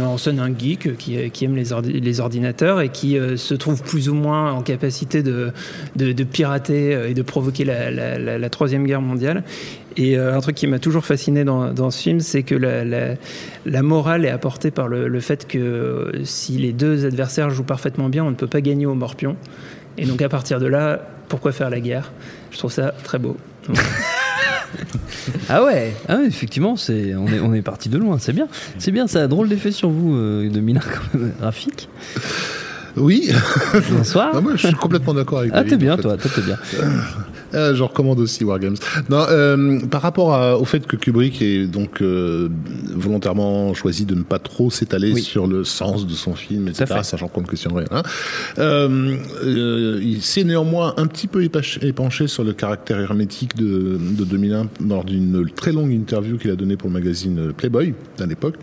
en 0.00 0.18
sonne 0.18 0.38
un 0.40 0.48
geek, 0.56 0.96
qui, 0.96 1.30
qui 1.30 1.44
aime 1.44 1.56
les, 1.56 1.72
ordi- 1.72 2.00
les 2.00 2.20
ordinateurs 2.20 2.80
et 2.80 2.88
qui 2.88 3.18
euh, 3.18 3.36
se 3.36 3.54
trouve 3.54 3.82
plus 3.82 4.08
ou 4.08 4.14
moins 4.14 4.52
en 4.52 4.62
capacité 4.62 5.22
de, 5.22 5.50
de, 5.96 6.12
de 6.12 6.24
pirater 6.24 6.98
et 7.08 7.14
de 7.14 7.22
provoquer 7.22 7.64
la, 7.64 7.90
la, 7.90 8.18
la- 8.18 8.38
la 8.38 8.48
troisième 8.50 8.84
guerre 8.86 9.02
mondiale. 9.02 9.42
Et 9.96 10.16
euh, 10.16 10.36
un 10.36 10.40
truc 10.40 10.54
qui 10.54 10.66
m'a 10.66 10.78
toujours 10.78 11.04
fasciné 11.04 11.44
dans, 11.44 11.72
dans 11.72 11.90
ce 11.90 12.00
film, 12.00 12.20
c'est 12.20 12.42
que 12.42 12.54
la, 12.54 12.84
la, 12.84 13.14
la 13.66 13.82
morale 13.82 14.24
est 14.24 14.30
apportée 14.30 14.70
par 14.70 14.88
le, 14.88 15.08
le 15.08 15.20
fait 15.20 15.46
que 15.48 15.58
euh, 15.58 16.24
si 16.24 16.52
les 16.58 16.72
deux 16.72 17.04
adversaires 17.06 17.50
jouent 17.50 17.64
parfaitement 17.64 18.08
bien, 18.08 18.24
on 18.24 18.30
ne 18.30 18.36
peut 18.36 18.46
pas 18.46 18.60
gagner 18.60 18.86
au 18.86 18.94
morpion. 18.94 19.36
Et 19.98 20.06
donc 20.06 20.22
à 20.22 20.28
partir 20.28 20.60
de 20.60 20.66
là, 20.66 21.00
pourquoi 21.28 21.52
faire 21.52 21.70
la 21.70 21.80
guerre? 21.80 22.12
Je 22.52 22.58
trouve 22.58 22.72
ça 22.72 22.94
très 23.04 23.18
beau. 23.18 23.36
Ah 25.48 25.64
ouais, 25.64 25.92
ah 26.08 26.16
ouais, 26.18 26.26
effectivement, 26.26 26.76
c'est 26.76 27.14
on 27.16 27.26
est 27.26 27.40
on 27.40 27.52
est 27.52 27.60
parti 27.62 27.88
de 27.88 27.98
loin, 27.98 28.18
c'est 28.20 28.32
bien, 28.32 28.46
c'est 28.78 28.92
bien, 28.92 29.08
ça 29.08 29.24
a 29.24 29.26
drôle 29.26 29.48
d'effet 29.48 29.72
sur 29.72 29.90
vous, 29.90 30.14
euh, 30.14 30.48
de 30.48 30.60
même, 30.60 30.78
Rafik. 31.40 31.88
Oui. 32.96 33.30
Bonsoir. 33.90 34.30
Ah, 34.34 34.40
moi, 34.40 34.52
je 34.54 34.68
suis 34.68 34.76
complètement 34.76 35.12
d'accord 35.14 35.40
avec 35.40 35.50
Ah 35.52 35.58
David, 35.64 35.70
t'es 35.70 35.76
bien 35.76 35.94
en 35.94 35.96
fait. 35.96 36.02
toi, 36.02 36.16
toi 36.16 36.30
t'es 36.34 36.42
bien. 36.42 36.56
Euh, 37.54 37.74
je 37.74 37.82
recommande 37.82 38.20
aussi 38.20 38.44
Wargames. 38.44 38.76
Non, 39.08 39.24
euh, 39.28 39.80
par 39.90 40.02
rapport 40.02 40.34
à- 40.34 40.58
au 40.58 40.64
fait 40.64 40.86
que 40.86 40.96
Kubrick 40.96 41.42
ait 41.42 41.66
donc 41.66 42.00
euh, 42.02 42.48
volontairement 42.94 43.74
choisi 43.74 44.04
de 44.04 44.14
ne 44.14 44.22
pas 44.22 44.38
trop 44.38 44.70
s'étaler 44.70 45.12
Oui. 45.12 45.22
sur 45.22 45.46
le 45.46 45.64
sens 45.64 46.06
de 46.06 46.12
son 46.12 46.34
film, 46.34 46.68
etc., 46.68 46.86
fait. 46.86 47.02
sachant 47.04 47.28
qu'on 47.28 47.40
ne 47.42 47.46
questionnerait 47.46 47.86
rien, 47.90 48.02
euh, 48.58 49.16
euh, 49.44 50.00
il 50.02 50.22
s'est 50.22 50.44
néanmoins 50.44 50.94
un 50.96 51.06
petit 51.06 51.26
peu 51.26 51.42
épanché 51.42 52.26
sur 52.26 52.44
le 52.44 52.52
caractère 52.52 53.00
hermétique 53.00 53.56
de, 53.56 53.98
de 54.00 54.24
2001 54.24 54.68
lors 54.88 55.04
d'une 55.04 55.46
très 55.54 55.72
longue 55.72 55.90
interview 55.92 56.38
qu'il 56.38 56.50
a 56.50 56.56
donnée 56.56 56.76
pour 56.76 56.88
le 56.88 56.94
magazine 56.94 57.52
Playboy 57.56 57.94
à 58.20 58.26
l'époque. 58.26 58.56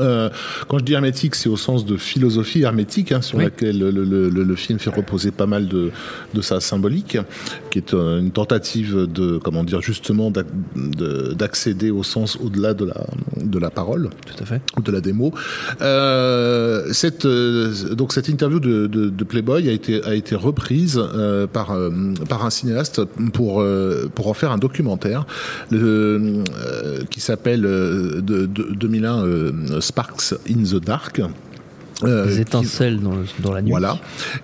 Euh, 0.00 0.30
quand 0.68 0.78
je 0.78 0.84
dis 0.84 0.92
hermétique, 0.94 1.34
c'est 1.34 1.48
au 1.48 1.56
sens 1.56 1.84
de 1.84 1.96
philosophie 1.96 2.62
hermétique, 2.62 3.12
hein, 3.12 3.20
sur 3.22 3.38
Oui. 3.38 3.44
laquelle 3.44 3.78
le, 3.78 3.90
le- 3.90 4.28
le- 4.28 4.42
le 4.44 4.56
film 4.56 4.78
fait 4.78 4.90
reposer 4.90 5.30
pas 5.30 5.46
mal 5.46 5.68
de, 5.68 5.90
de 6.34 6.40
sa 6.40 6.60
symbolique, 6.60 7.18
qui 7.70 7.78
est 7.78 7.94
euh, 7.94 8.20
une 8.20 8.30
tentative 8.30 9.06
de, 9.12 9.38
comment 9.38 9.64
dire, 9.64 9.80
justement, 9.82 10.30
d'ac- 10.30 10.46
de- 10.76 11.32
d'accéder 11.34 11.90
au 11.90 12.02
sens 12.02 12.36
au-delà 12.42 12.74
de 12.74 12.84
la, 12.86 13.06
de 13.42 13.58
la 13.58 13.70
parole 13.70 14.10
Tout 14.26 14.42
à 14.42 14.46
fait. 14.46 14.62
ou 14.78 14.82
de 14.82 14.92
la 14.92 15.00
démo. 15.00 15.32
Euh, 15.82 16.92
cette, 16.92 17.26
donc 17.26 18.12
cette 18.12 18.28
interview 18.28 18.60
de, 18.60 18.86
de, 18.86 19.08
de 19.08 19.24
Playboy 19.24 19.68
a 19.68 19.72
été, 19.72 20.02
a 20.04 20.14
été 20.14 20.34
reprise 20.34 21.00
euh, 21.14 21.46
par, 21.46 21.76
par 22.28 22.44
un 22.44 22.50
cinéaste 22.50 23.02
pour, 23.32 23.64
pour 24.14 24.28
en 24.28 24.34
faire 24.34 24.52
un 24.52 24.58
documentaire 24.58 25.26
qui 27.10 27.20
s'appelle 27.20 27.64
euh, 27.66 28.20
de, 28.20 28.46
de- 28.46 28.68
2001 28.74 29.24
euh, 29.24 29.49
Sparks 29.80 30.34
in 30.48 30.62
the 30.64 30.82
Dark. 30.82 31.20
Euh, 32.02 32.24
Des 32.28 32.36
qui- 32.36 32.40
étincelles 32.40 32.98
dans, 33.00 33.14
le- 33.14 33.26
dans 33.42 33.52
la 33.52 33.60
nuit. 33.60 33.68
voilà, 33.72 33.98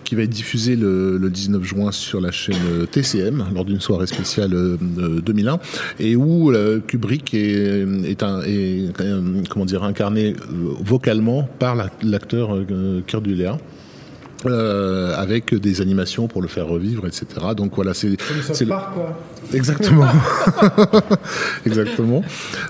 qui 0.04 0.14
va 0.14 0.24
être 0.24 0.30
diffusé 0.30 0.76
le, 0.76 1.16
le 1.16 1.30
19 1.30 1.62
juin 1.64 1.90
sur 1.90 2.20
la 2.20 2.30
chaîne 2.30 2.54
euh, 2.70 2.84
TCM 2.84 3.46
lors 3.54 3.64
d'une 3.64 3.80
soirée 3.80 4.06
spéciale 4.06 4.52
euh, 4.52 4.76
euh, 4.98 5.22
2001 5.22 5.58
et 5.98 6.16
où 6.16 6.52
euh, 6.52 6.80
Kubrick 6.86 7.32
est, 7.32 7.86
est, 8.04 8.22
un, 8.22 8.42
est, 8.42 8.90
euh, 9.00 9.22
comment 9.48 9.64
dire 9.64 9.84
incarné 9.84 10.34
euh, 10.34 10.74
vocalement 10.84 11.48
par 11.58 11.76
la- 11.76 11.88
l'acteur 12.02 12.54
euh, 12.54 13.00
Kurt. 13.06 13.24
Euh, 14.48 15.14
avec 15.16 15.54
des 15.54 15.80
animations 15.80 16.28
pour 16.28 16.42
le 16.42 16.48
faire 16.48 16.66
revivre, 16.66 17.06
etc. 17.06 17.26
Donc 17.56 17.74
voilà, 17.74 17.94
c'est 17.94 18.16
part, 18.66 18.92
quoi. 18.92 19.18
Exactement. 19.52 20.06
Exactement. 21.66 22.22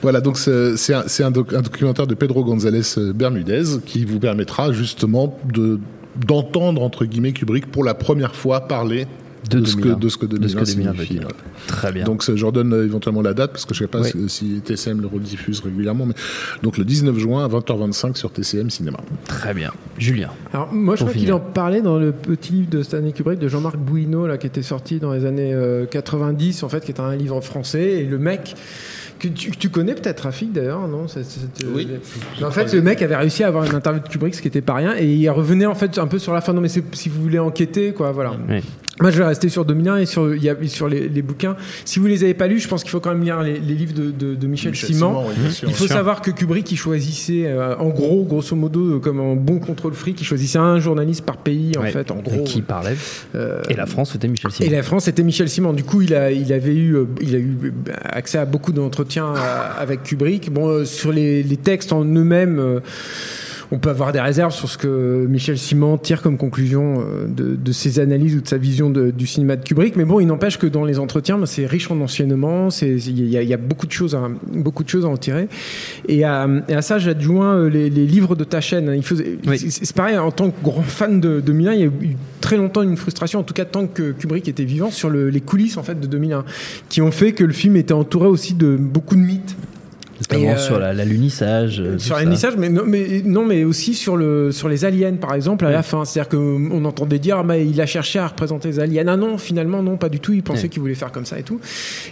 Voilà, 0.02 0.20
donc 0.20 0.38
c'est 0.38 0.94
un, 0.94 1.04
c'est 1.06 1.22
un, 1.22 1.30
doc- 1.30 1.52
un 1.52 1.62
documentaire 1.62 2.06
de 2.06 2.14
Pedro 2.14 2.44
González 2.44 2.82
Bermudez 3.14 3.64
qui 3.84 4.04
vous 4.04 4.18
permettra 4.18 4.72
justement 4.72 5.38
de 5.52 5.78
d'entendre 6.26 6.82
entre 6.82 7.04
guillemets 7.04 7.32
Kubrick 7.32 7.70
pour 7.70 7.84
la 7.84 7.92
première 7.92 8.34
fois 8.34 8.62
parler 8.62 9.06
De 9.50 9.60
de, 9.60 9.64
ce 9.66 9.76
que 9.76 9.82
2001. 9.82 9.98
de 9.98 10.08
ce 10.08 10.16
que 10.18 10.26
De 10.26 10.48
ce 10.48 10.54
2001 10.54 10.60
que 10.64 10.66
2001 10.70 10.90
veut 10.92 10.96
signifie. 11.04 11.14
dire. 11.14 11.26
ouais. 11.28 11.34
Très 11.66 11.92
bien. 11.92 12.04
Donc 12.04 12.22
je 12.34 12.44
redonne 12.44 12.72
euh, 12.72 12.84
éventuellement 12.84 13.22
la 13.22 13.34
date 13.34 13.52
parce 13.52 13.64
que 13.64 13.74
je 13.74 13.80
sais 13.80 13.86
pas 13.88 14.00
Oui. 14.00 14.10
si, 14.10 14.28
si 14.28 14.60
TCM 14.60 15.00
le 15.00 15.06
rediffuse 15.06 15.60
régulièrement, 15.60 16.06
mais 16.06 16.14
donc 16.62 16.78
le 16.78 16.84
19 16.84 17.16
juin 17.18 17.44
à 17.44 17.48
20h25 17.48 18.16
sur 18.16 18.30
TCM 18.30 18.70
Cinéma. 18.70 18.98
Très 19.26 19.54
bien. 19.54 19.72
Julien. 19.98 20.30
Alors, 20.52 20.72
moi, 20.72 20.96
je 20.96 21.02
crois 21.04 21.12
qu'il 21.14 21.32
en 21.32 21.40
parlait 21.40 21.82
dans 21.82 21.98
le 21.98 22.12
petit 22.12 22.52
livre 22.52 22.70
de 22.70 22.82
Stanley 22.82 23.12
Kubrick 23.12 23.38
de 23.38 23.48
Jean-Marc 23.48 23.76
Bouineau, 23.76 24.26
là, 24.26 24.38
qui 24.38 24.46
était 24.46 24.62
sorti 24.62 24.98
dans 24.98 25.12
les 25.12 25.24
années 25.24 25.52
euh, 25.54 25.86
90, 25.86 26.62
en 26.62 26.68
fait, 26.68 26.84
qui 26.84 26.92
est 26.92 27.00
un 27.00 27.14
livre 27.16 27.36
en 27.36 27.40
français. 27.40 28.00
Et 28.00 28.04
le 28.04 28.18
mec, 28.18 28.54
que 29.18 29.28
tu, 29.28 29.70
connais 29.70 29.94
peut-être, 29.94 30.20
Rafik, 30.24 30.52
d'ailleurs, 30.52 30.86
non? 30.88 31.08
C'est- 31.08 31.24
c'est- 31.24 31.64
euh, 31.64 31.68
Oui. 31.74 31.88
Mais 32.38 32.44
En 32.46 32.50
fait, 32.50 32.72
le 32.74 32.82
mec 32.82 33.00
avait 33.00 33.16
réussi 33.16 33.42
à 33.44 33.48
avoir 33.48 33.64
une 33.64 33.74
interview 33.74 34.02
de 34.02 34.08
Kubrick, 34.08 34.34
ce 34.34 34.42
qui 34.42 34.48
était 34.48 34.60
pas 34.60 34.74
rien. 34.74 34.94
Et 34.98 35.06
il 35.10 35.28
revenait, 35.30 35.64
en 35.66 35.74
fait, 35.74 35.96
un 35.98 36.06
peu 36.06 36.18
sur 36.18 36.34
la 36.34 36.40
fin. 36.42 36.52
Non, 36.52 36.60
mais 36.60 36.68
si 36.68 37.08
vous 37.08 37.22
voulez 37.22 37.38
enquêter, 37.38 37.92
quoi, 37.92 38.12
voilà. 38.12 38.32
Oui. 38.48 38.60
Moi, 39.00 39.10
je 39.10 39.18
vais 39.18 39.24
rester 39.26 39.48
sur 39.50 39.64
2001 39.66 39.98
et 39.98 40.06
sur, 40.06 40.34
il 40.34 40.42
y 40.42 40.48
a, 40.48 40.54
sur 40.68 40.88
les, 40.88 41.08
les 41.08 41.20
bouquins. 41.22 41.54
Si 41.84 41.98
vous 41.98 42.06
les 42.06 42.24
avez 42.24 42.32
pas 42.32 42.46
lus, 42.46 42.60
je 42.60 42.68
pense 42.68 42.82
qu'il 42.82 42.90
faut 42.90 43.00
quand 43.00 43.12
même 43.12 43.22
lire 43.22 43.42
les, 43.42 43.58
les 43.60 43.74
livres 43.74 43.92
de, 43.92 44.10
de- 44.10 44.34
de 44.34 44.46
Michel, 44.46 44.70
Michel 44.70 44.94
Simon. 44.94 45.08
Simon, 45.10 45.24
oui, 45.28 45.34
bien 45.38 45.50
sûr. 45.50 45.68
Il 45.68 45.74
faut 45.74 45.86
savoir 45.86 46.22
que 46.22 46.30
Kubrick, 46.30 46.72
il 46.72 46.76
choisissait, 46.76 47.44
euh, 47.46 47.76
en 47.76 47.90
gros, 47.90 48.24
grosso 48.24 48.56
modo, 48.56 48.96
euh, 48.96 48.98
comme 48.98 49.20
un 49.20 49.36
bon 49.36 49.58
contrôle 49.58 49.92
fric, 49.92 50.18
il 50.20 50.24
choisissait 50.24 50.58
un 50.58 50.80
journaliste 50.80 51.24
par 51.26 51.36
pays, 51.36 51.72
en 51.76 51.82
Ouais. 51.82 51.90
fait, 51.90 52.10
en 52.10 52.20
Et 52.20 52.22
gros. 52.22 52.44
qui 52.44 52.62
parlait 52.62 52.96
Euh, 53.34 53.60
Et 53.68 53.74
la 53.74 53.84
France, 53.86 54.12
c'était 54.12 54.28
Michel 54.28 54.50
Simon. 54.50 54.70
et 54.70 54.72
la 54.74 54.82
France, 54.82 55.04
c'était 55.04 55.22
Michel 55.22 55.48
Simon. 55.50 55.74
Du 55.74 55.84
coup, 55.84 56.00
il, 56.00 56.14
a, 56.14 56.32
il 56.32 56.50
avait 56.54 56.74
eu, 56.74 56.94
euh, 56.96 57.04
il 57.20 57.34
a 57.34 57.38
eu 57.38 57.56
euh, 57.88 57.92
accès 58.04 58.38
à 58.38 58.46
beaucoup 58.46 58.72
d'entretiens 58.72 59.34
avec 59.78 60.04
Kubrick. 60.04 60.50
Bon, 60.50 60.68
euh, 60.68 60.84
sur 60.86 61.12
les, 61.12 61.42
les 61.42 61.56
textes 61.58 61.92
en 61.92 62.02
eux-mêmes, 62.04 62.58
euh, 62.58 62.80
on 63.72 63.78
peut 63.78 63.90
avoir 63.90 64.12
des 64.12 64.20
réserves 64.20 64.52
sur 64.52 64.68
ce 64.68 64.78
que 64.78 65.26
Michel 65.28 65.58
Simon 65.58 65.98
tire 65.98 66.22
comme 66.22 66.36
conclusion 66.38 67.00
euh, 67.00 67.26
de, 67.26 67.56
de 67.56 67.72
ses 67.72 67.98
analyses 67.98 68.36
ou 68.36 68.40
de 68.40 68.46
sa 68.48 68.58
vision 68.58 68.90
de- 68.90 69.10
du 69.10 69.26
cinéma 69.26 69.56
de 69.56 69.64
Kubrick. 69.64 69.96
Mais 69.96 70.04
bon, 70.04 70.20
il 70.20 70.26
n'empêche 70.26 70.56
que 70.58 70.66
dans 70.68 70.84
les 70.84 70.98
entretiens, 70.98 71.36
ben, 71.38 71.46
c'est 71.46 71.66
riche 71.66 71.90
en 71.90 72.00
enseignements. 72.00 72.68
Il 72.82 73.28
y, 73.28 73.36
a- 73.36 73.42
il 73.42 73.48
y 73.48 73.54
a 73.54 73.56
beaucoup 73.56 73.86
de 73.86 73.92
choses, 73.92 74.14
à, 74.14 74.28
beaucoup 74.52 74.84
de 74.84 74.88
choses 74.88 75.04
à 75.04 75.08
en 75.08 75.16
tirer. 75.16 75.48
Et 76.08 76.22
à, 76.24 76.48
et 76.68 76.74
à 76.74 76.82
ça, 76.82 76.98
j'adjoins 76.98 77.56
euh, 77.56 77.68
les, 77.68 77.90
les 77.90 78.06
livres 78.06 78.36
de 78.36 78.44
ta 78.44 78.60
chaîne. 78.60 78.92
Il 78.94 79.02
Oui. 79.50 79.58
c'est- 79.58 79.92
pareil, 79.96 80.16
en 80.18 80.30
tant 80.30 80.50
que 80.50 80.62
grand 80.62 80.82
fan 80.82 81.20
de 81.20 81.40
2001, 81.40 81.72
il 81.72 81.80
y 81.80 81.82
a 81.82 81.86
eu 81.86 82.16
très 82.40 82.56
longtemps 82.56 82.82
une 82.82 82.96
frustration, 82.96 83.40
en 83.40 83.42
tout 83.42 83.54
cas 83.54 83.64
tant 83.64 83.86
que 83.88 84.12
Kubrick 84.12 84.46
était 84.46 84.64
vivant, 84.64 84.90
sur 84.92 85.10
le- 85.10 85.28
les 85.30 85.40
coulisses 85.40 85.76
en 85.76 85.82
fait 85.82 85.98
de 85.98 86.06
2001, 86.06 86.44
qui 86.88 87.02
ont 87.02 87.10
fait 87.10 87.32
que 87.32 87.42
le 87.42 87.52
film 87.52 87.74
était 87.76 87.94
entouré 87.94 88.28
aussi 88.28 88.54
de 88.54 88.76
beaucoup 88.76 89.16
de 89.16 89.20
mythes. 89.22 89.56
Notamment 90.20 90.52
euh, 90.52 90.56
sur 90.56 90.78
la- 90.78 90.92
l'alunissage. 90.92 91.80
euh, 91.80 91.92
tout 91.94 91.98
sur 92.00 92.16
l'alunissage, 92.16 92.54
mais, 92.56 92.68
non- 92.68 92.84
mais 92.86 93.22
non, 93.24 93.44
mais 93.44 93.64
aussi 93.64 93.94
sur 93.94 94.16
le 94.16 94.50
sur 94.52 94.68
les 94.68 94.84
aliens, 94.84 95.14
par 95.14 95.34
exemple, 95.34 95.64
à 95.66 95.70
la 95.70 95.82
fin. 95.82 96.04
C'est-à-dire 96.04 96.30
qu'on 96.30 96.84
entendait 96.84 97.18
dire, 97.18 97.36
ah, 97.38 97.42
bah, 97.42 97.58
il 97.58 97.80
a 97.80 97.86
cherché 97.86 98.18
à 98.18 98.28
représenter 98.28 98.68
les 98.68 98.80
aliens. 98.80 99.04
Ah 99.08 99.16
non, 99.16 99.38
finalement, 99.38 99.82
non, 99.82 99.96
pas 99.96 100.08
du 100.08 100.20
tout. 100.20 100.32
Il 100.32 100.42
pensait 100.42 100.68
qu'il 100.68 100.80
voulait 100.80 100.94
faire 100.94 101.12
comme 101.12 101.26
ça 101.26 101.38
et 101.38 101.42
tout. 101.42 101.60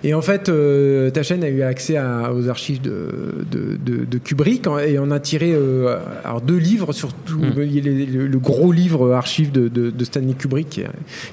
Et 0.02 0.14
en 0.14 0.22
fait, 0.22 0.48
euh, 0.48 1.10
ta 1.10 1.22
chaîne 1.22 1.42
a 1.44 1.48
eu 1.48 1.62
accès 1.62 1.96
à- 1.96 2.32
aux 2.34 2.48
archives 2.48 2.80
de, 2.80 3.08
de, 3.50 3.76
de- 3.84 4.04
de 4.04 4.18
Kubrick 4.18 4.66
et 4.86 4.98
on 4.98 5.10
a 5.10 5.20
tiré 5.20 5.52
euh, 5.54 5.96
alors 6.24 6.40
deux 6.40 6.56
livres, 6.58 6.92
surtout 6.92 7.38
Mm. 7.38 7.60
les- 7.60 7.80
le, 8.06 8.26
le 8.26 8.38
gros 8.38 8.70
livre 8.72 9.12
archive 9.12 9.50
de, 9.52 9.92
Stanley 10.04 10.34
Kubrick 10.34 10.68
qui 10.68 10.80
est, 10.82 10.88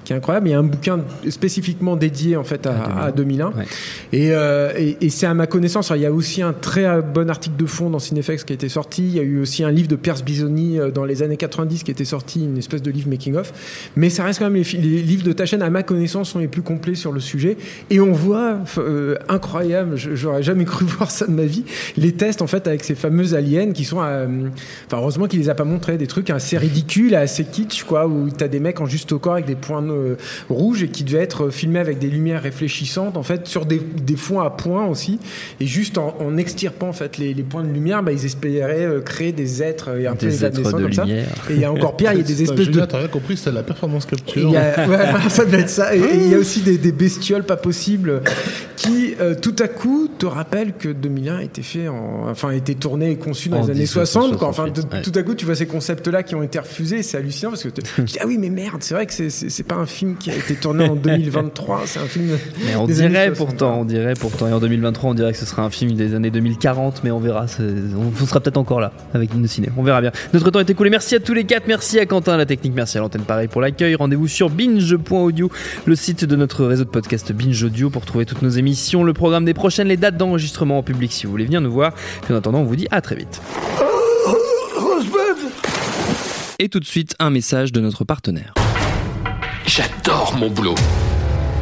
qui 0.05 0.13
est 0.13 0.15
incroyable. 0.15 0.47
Il 0.47 0.51
y 0.51 0.53
a 0.53 0.59
un 0.59 0.63
bouquin 0.63 0.99
spécifiquement 1.29 1.95
dédié 1.95 2.37
en 2.37 2.43
fait 2.43 2.65
à, 2.67 3.05
à 3.05 3.11
2001. 3.11 3.47
Ouais. 3.47 3.65
Et, 4.13 4.29
euh, 4.31 4.71
et, 4.77 4.97
et 5.01 5.09
c'est 5.09 5.25
à 5.25 5.33
ma 5.33 5.47
connaissance, 5.47 5.91
alors, 5.91 5.99
il 5.99 6.03
y 6.03 6.07
a 6.07 6.11
aussi 6.11 6.41
un 6.41 6.53
très 6.61 6.85
euh, 6.85 7.01
bon 7.01 7.29
article 7.29 7.57
de 7.57 7.65
fond 7.65 7.89
dans 7.89 7.99
Cinefex 7.99 8.45
qui 8.45 8.53
a 8.53 8.55
été 8.55 8.69
sorti. 8.69 9.03
Il 9.03 9.15
y 9.15 9.19
a 9.19 9.23
eu 9.23 9.41
aussi 9.41 9.63
un 9.63 9.71
livre 9.71 9.89
de 9.89 9.95
Pierce 9.95 10.23
Bisoni 10.23 10.79
euh, 10.79 10.91
dans 10.91 11.03
les 11.03 11.23
années 11.23 11.35
90 11.35 11.83
qui 11.83 11.91
était 11.91 12.05
sorti, 12.05 12.45
une 12.45 12.57
espèce 12.57 12.81
de 12.81 12.91
livre 12.91 13.09
making-of. 13.09 13.91
Mais 13.97 14.09
ça 14.09 14.23
reste 14.23 14.39
quand 14.39 14.49
même 14.49 14.63
les, 14.63 15.01
livres 15.01 15.23
de 15.23 15.33
ta 15.33 15.45
chaîne, 15.45 15.61
à 15.61 15.69
ma 15.69 15.83
connaissance, 15.83 16.29
sont 16.29 16.39
les 16.39 16.47
plus 16.47 16.61
complets 16.61 16.95
sur 16.95 17.11
le 17.11 17.19
sujet. 17.19 17.57
Et 17.89 17.99
on 17.99 18.13
voit, 18.13 18.59
euh, 18.77 19.15
incroyable, 19.27 19.97
j'aurais 19.97 20.43
jamais 20.43 20.65
cru 20.65 20.85
voir 20.91 21.11
ça 21.11 21.27
de 21.27 21.31
ma 21.31 21.45
vie, 21.45 21.65
les 21.97 22.13
tests 22.13 22.41
en 22.41 22.47
fait 22.47 22.67
avec 22.67 22.83
ces 22.83 22.95
fameuses 22.95 23.35
aliens 23.35 23.71
qui 23.73 23.83
sont. 23.83 23.97
Enfin, 23.97 24.29
heureusement 24.93 25.27
qu'il 25.27 25.39
les 25.39 25.49
a 25.49 25.55
pas 25.55 25.65
montrés, 25.65 25.97
des 25.97 26.07
trucs 26.07 26.29
assez 26.29 26.57
ridicules, 26.57 27.15
assez 27.15 27.43
kitsch, 27.43 27.83
quoi, 27.83 28.07
où 28.07 28.29
t'as 28.29 28.47
des 28.47 28.59
mecs 28.59 28.79
en 28.79 28.85
juste 28.85 29.11
au 29.11 29.19
corps 29.19 29.33
avec 29.33 29.45
des 29.45 29.55
points 29.55 29.83
rouges 30.49 30.83
et 30.83 30.87
qui 30.87 31.03
devaient 31.03 31.23
être 31.23 31.49
filmés 31.49 31.79
avec 31.79 31.99
des 31.99 32.07
lumières 32.07 32.43
réfléchissantes, 32.43 33.17
en 33.17 33.23
fait, 33.23 33.47
sur 33.47 33.65
des, 33.65 33.79
des 33.79 34.15
fonds 34.15 34.39
à 34.39 34.49
points 34.49 34.85
aussi, 34.85 35.19
et 35.59 35.65
juste 35.65 35.97
en, 35.97 36.15
en 36.19 36.37
extirpant 36.51 36.89
en 36.89 36.93
fait 36.93 37.17
les, 37.17 37.33
les 37.33 37.43
points 37.43 37.63
de 37.63 37.71
lumière, 37.71 38.03
bah, 38.03 38.11
ils 38.11 38.25
espéraient 38.25 38.85
euh, 38.85 39.01
créer 39.01 39.31
des 39.31 39.63
êtres 39.63 39.89
euh, 39.89 40.09
un 40.09 40.15
peu 40.15 40.27
Des 40.27 40.45
êtres 40.45 40.57
de 40.61 40.69
comme 40.69 40.93
ça. 40.93 41.03
lumière. 41.05 41.25
Et 41.49 41.53
il 41.53 41.59
y 41.59 41.65
a 41.65 41.71
encore 41.71 41.95
pire, 41.97 42.11
il 42.13 42.19
y 42.19 42.21
a 42.21 42.23
des 42.23 42.41
espèces 42.43 42.57
de 42.59 42.63
Julien, 42.73 42.87
t'as 42.87 42.99
rien 42.99 43.07
compris, 43.07 43.37
c'est 43.37 43.51
la 43.51 43.63
performance 43.63 44.05
et 44.05 44.15
capture. 44.15 44.49
y 44.49 44.57
a- 44.57 44.87
ouais, 44.89 44.97
ça 45.29 45.45
doit 45.45 45.59
être 45.59 45.69
ça. 45.69 45.95
Et 45.95 45.99
et 45.99 46.15
il 46.15 46.27
y 46.29 46.35
a 46.35 46.37
aussi 46.37 46.61
des, 46.61 46.77
des 46.77 46.91
bestioles 46.91 47.43
pas 47.43 47.57
possibles 47.57 48.21
qui, 48.75 49.13
euh, 49.21 49.35
tout 49.35 49.55
à 49.59 49.67
coup, 49.67 50.09
te 50.17 50.25
rappellent 50.25 50.73
que 50.73 50.89
2001 50.89 51.37
a 51.37 51.43
été 51.43 51.61
fait, 51.61 51.87
en, 51.87 52.27
enfin, 52.29 52.49
a 52.49 52.55
été 52.55 52.75
tourné 52.75 53.11
et 53.11 53.15
conçu 53.15 53.49
dans 53.49 53.57
En 53.61 53.65
les 53.65 53.71
années 53.71 53.85
60. 53.85 54.37
Quoi. 54.37 54.47
Enfin, 54.47 54.63
1968, 54.65 54.73
tout- 54.89 54.95
ouais. 54.95 55.01
tout 55.13 55.19
à 55.19 55.23
coup, 55.23 55.35
tu 55.35 55.45
vois 55.45 55.55
ces 55.55 55.67
concepts-là 55.67 56.23
qui 56.23 56.35
ont 56.35 56.43
été 56.43 56.57
refusés. 56.59 57.03
C'est 57.03 57.17
hallucinant 57.17 57.51
parce 57.51 57.63
que 57.63 57.69
tu 57.69 57.81
dis 58.03 58.17
ah 58.19 58.23
oui, 58.27 58.37
mais 58.39 58.49
merde, 58.49 58.77
c'est 58.81 58.93
vrai 58.93 59.05
que 59.05 59.13
c'est- 59.13 59.63
pas 59.63 59.75
un 59.75 59.85
film 59.85 60.15
qui 60.17 60.31
a 60.31 60.35
été 60.35 60.55
tourné 60.55 60.85
en 60.89 60.95
2023. 60.95 61.83
C'est 61.85 61.99
un 61.99 62.05
film. 62.07 62.29
Mais 62.65 62.75
on 62.75 62.85
des 62.87 62.99
années 63.01 63.09
dirait 63.09 63.25
60. 63.27 63.37
pourtant, 63.47 63.79
on 63.81 63.85
dirait 63.85 64.13
pourtant. 64.19 64.47
Et 64.47 64.53
en 64.53 64.59
2023, 64.59 65.11
on 65.11 65.13
dirait 65.13 65.31
que 65.33 65.37
ce 65.37 65.45
sera 65.45 65.63
un 65.63 65.69
film 65.69 65.91
des 65.93 66.15
années 66.15 66.31
2040, 66.41 67.03
mais 67.03 67.11
on 67.11 67.19
verra. 67.19 67.45
On, 67.59 68.25
sera 68.25 68.39
peut-être 68.39 68.57
encore 68.57 68.79
là 68.79 68.91
avec 69.13 69.33
une 69.33 69.47
ciné. 69.47 69.69
On 69.77 69.83
verra 69.83 70.01
bien. 70.01 70.11
Notre 70.33 70.49
temps 70.49 70.59
est 70.59 70.69
écoulé. 70.69 70.89
Merci 70.89 71.15
à 71.15 71.19
tous 71.19 71.33
les 71.33 71.43
quatre. 71.43 71.67
Merci 71.67 71.99
à 71.99 72.05
Quentin, 72.05 72.37
la 72.37 72.45
technique. 72.45 72.73
Merci 72.75 72.97
à 72.97 73.01
l'antenne 73.01 73.23
pareil 73.23 73.47
pour 73.47 73.61
l'accueil. 73.61 73.95
Rendez-vous 73.95 74.27
sur 74.27 74.49
binge.audio, 74.49 75.51
le 75.85 75.95
site 75.95 76.25
de 76.25 76.35
notre 76.35 76.65
réseau 76.65 76.83
de 76.83 76.89
podcast 76.89 77.31
Binge 77.31 77.63
Audio 77.63 77.89
pour 77.89 78.05
trouver 78.05 78.25
toutes 78.25 78.41
nos 78.41 78.49
émissions, 78.49 79.03
le 79.03 79.13
programme 79.13 79.45
des 79.45 79.53
prochaines, 79.53 79.87
les 79.87 79.97
dates 79.97 80.17
d'enregistrement 80.17 80.79
en 80.79 80.83
public 80.83 81.11
si 81.11 81.25
vous 81.25 81.31
voulez 81.31 81.45
venir 81.45 81.61
nous 81.61 81.71
voir. 81.71 81.93
Puis 82.23 82.33
en 82.33 82.37
attendant, 82.37 82.59
on 82.59 82.65
vous 82.65 82.75
dit 82.75 82.87
à 82.91 83.01
très 83.01 83.15
vite. 83.15 83.41
Et 86.59 86.69
tout 86.69 86.79
de 86.79 86.85
suite, 86.85 87.15
un 87.19 87.31
message 87.31 87.71
de 87.71 87.81
notre 87.81 88.03
partenaire. 88.03 88.53
J'adore 89.65 90.35
mon 90.37 90.49
boulot. 90.49 90.75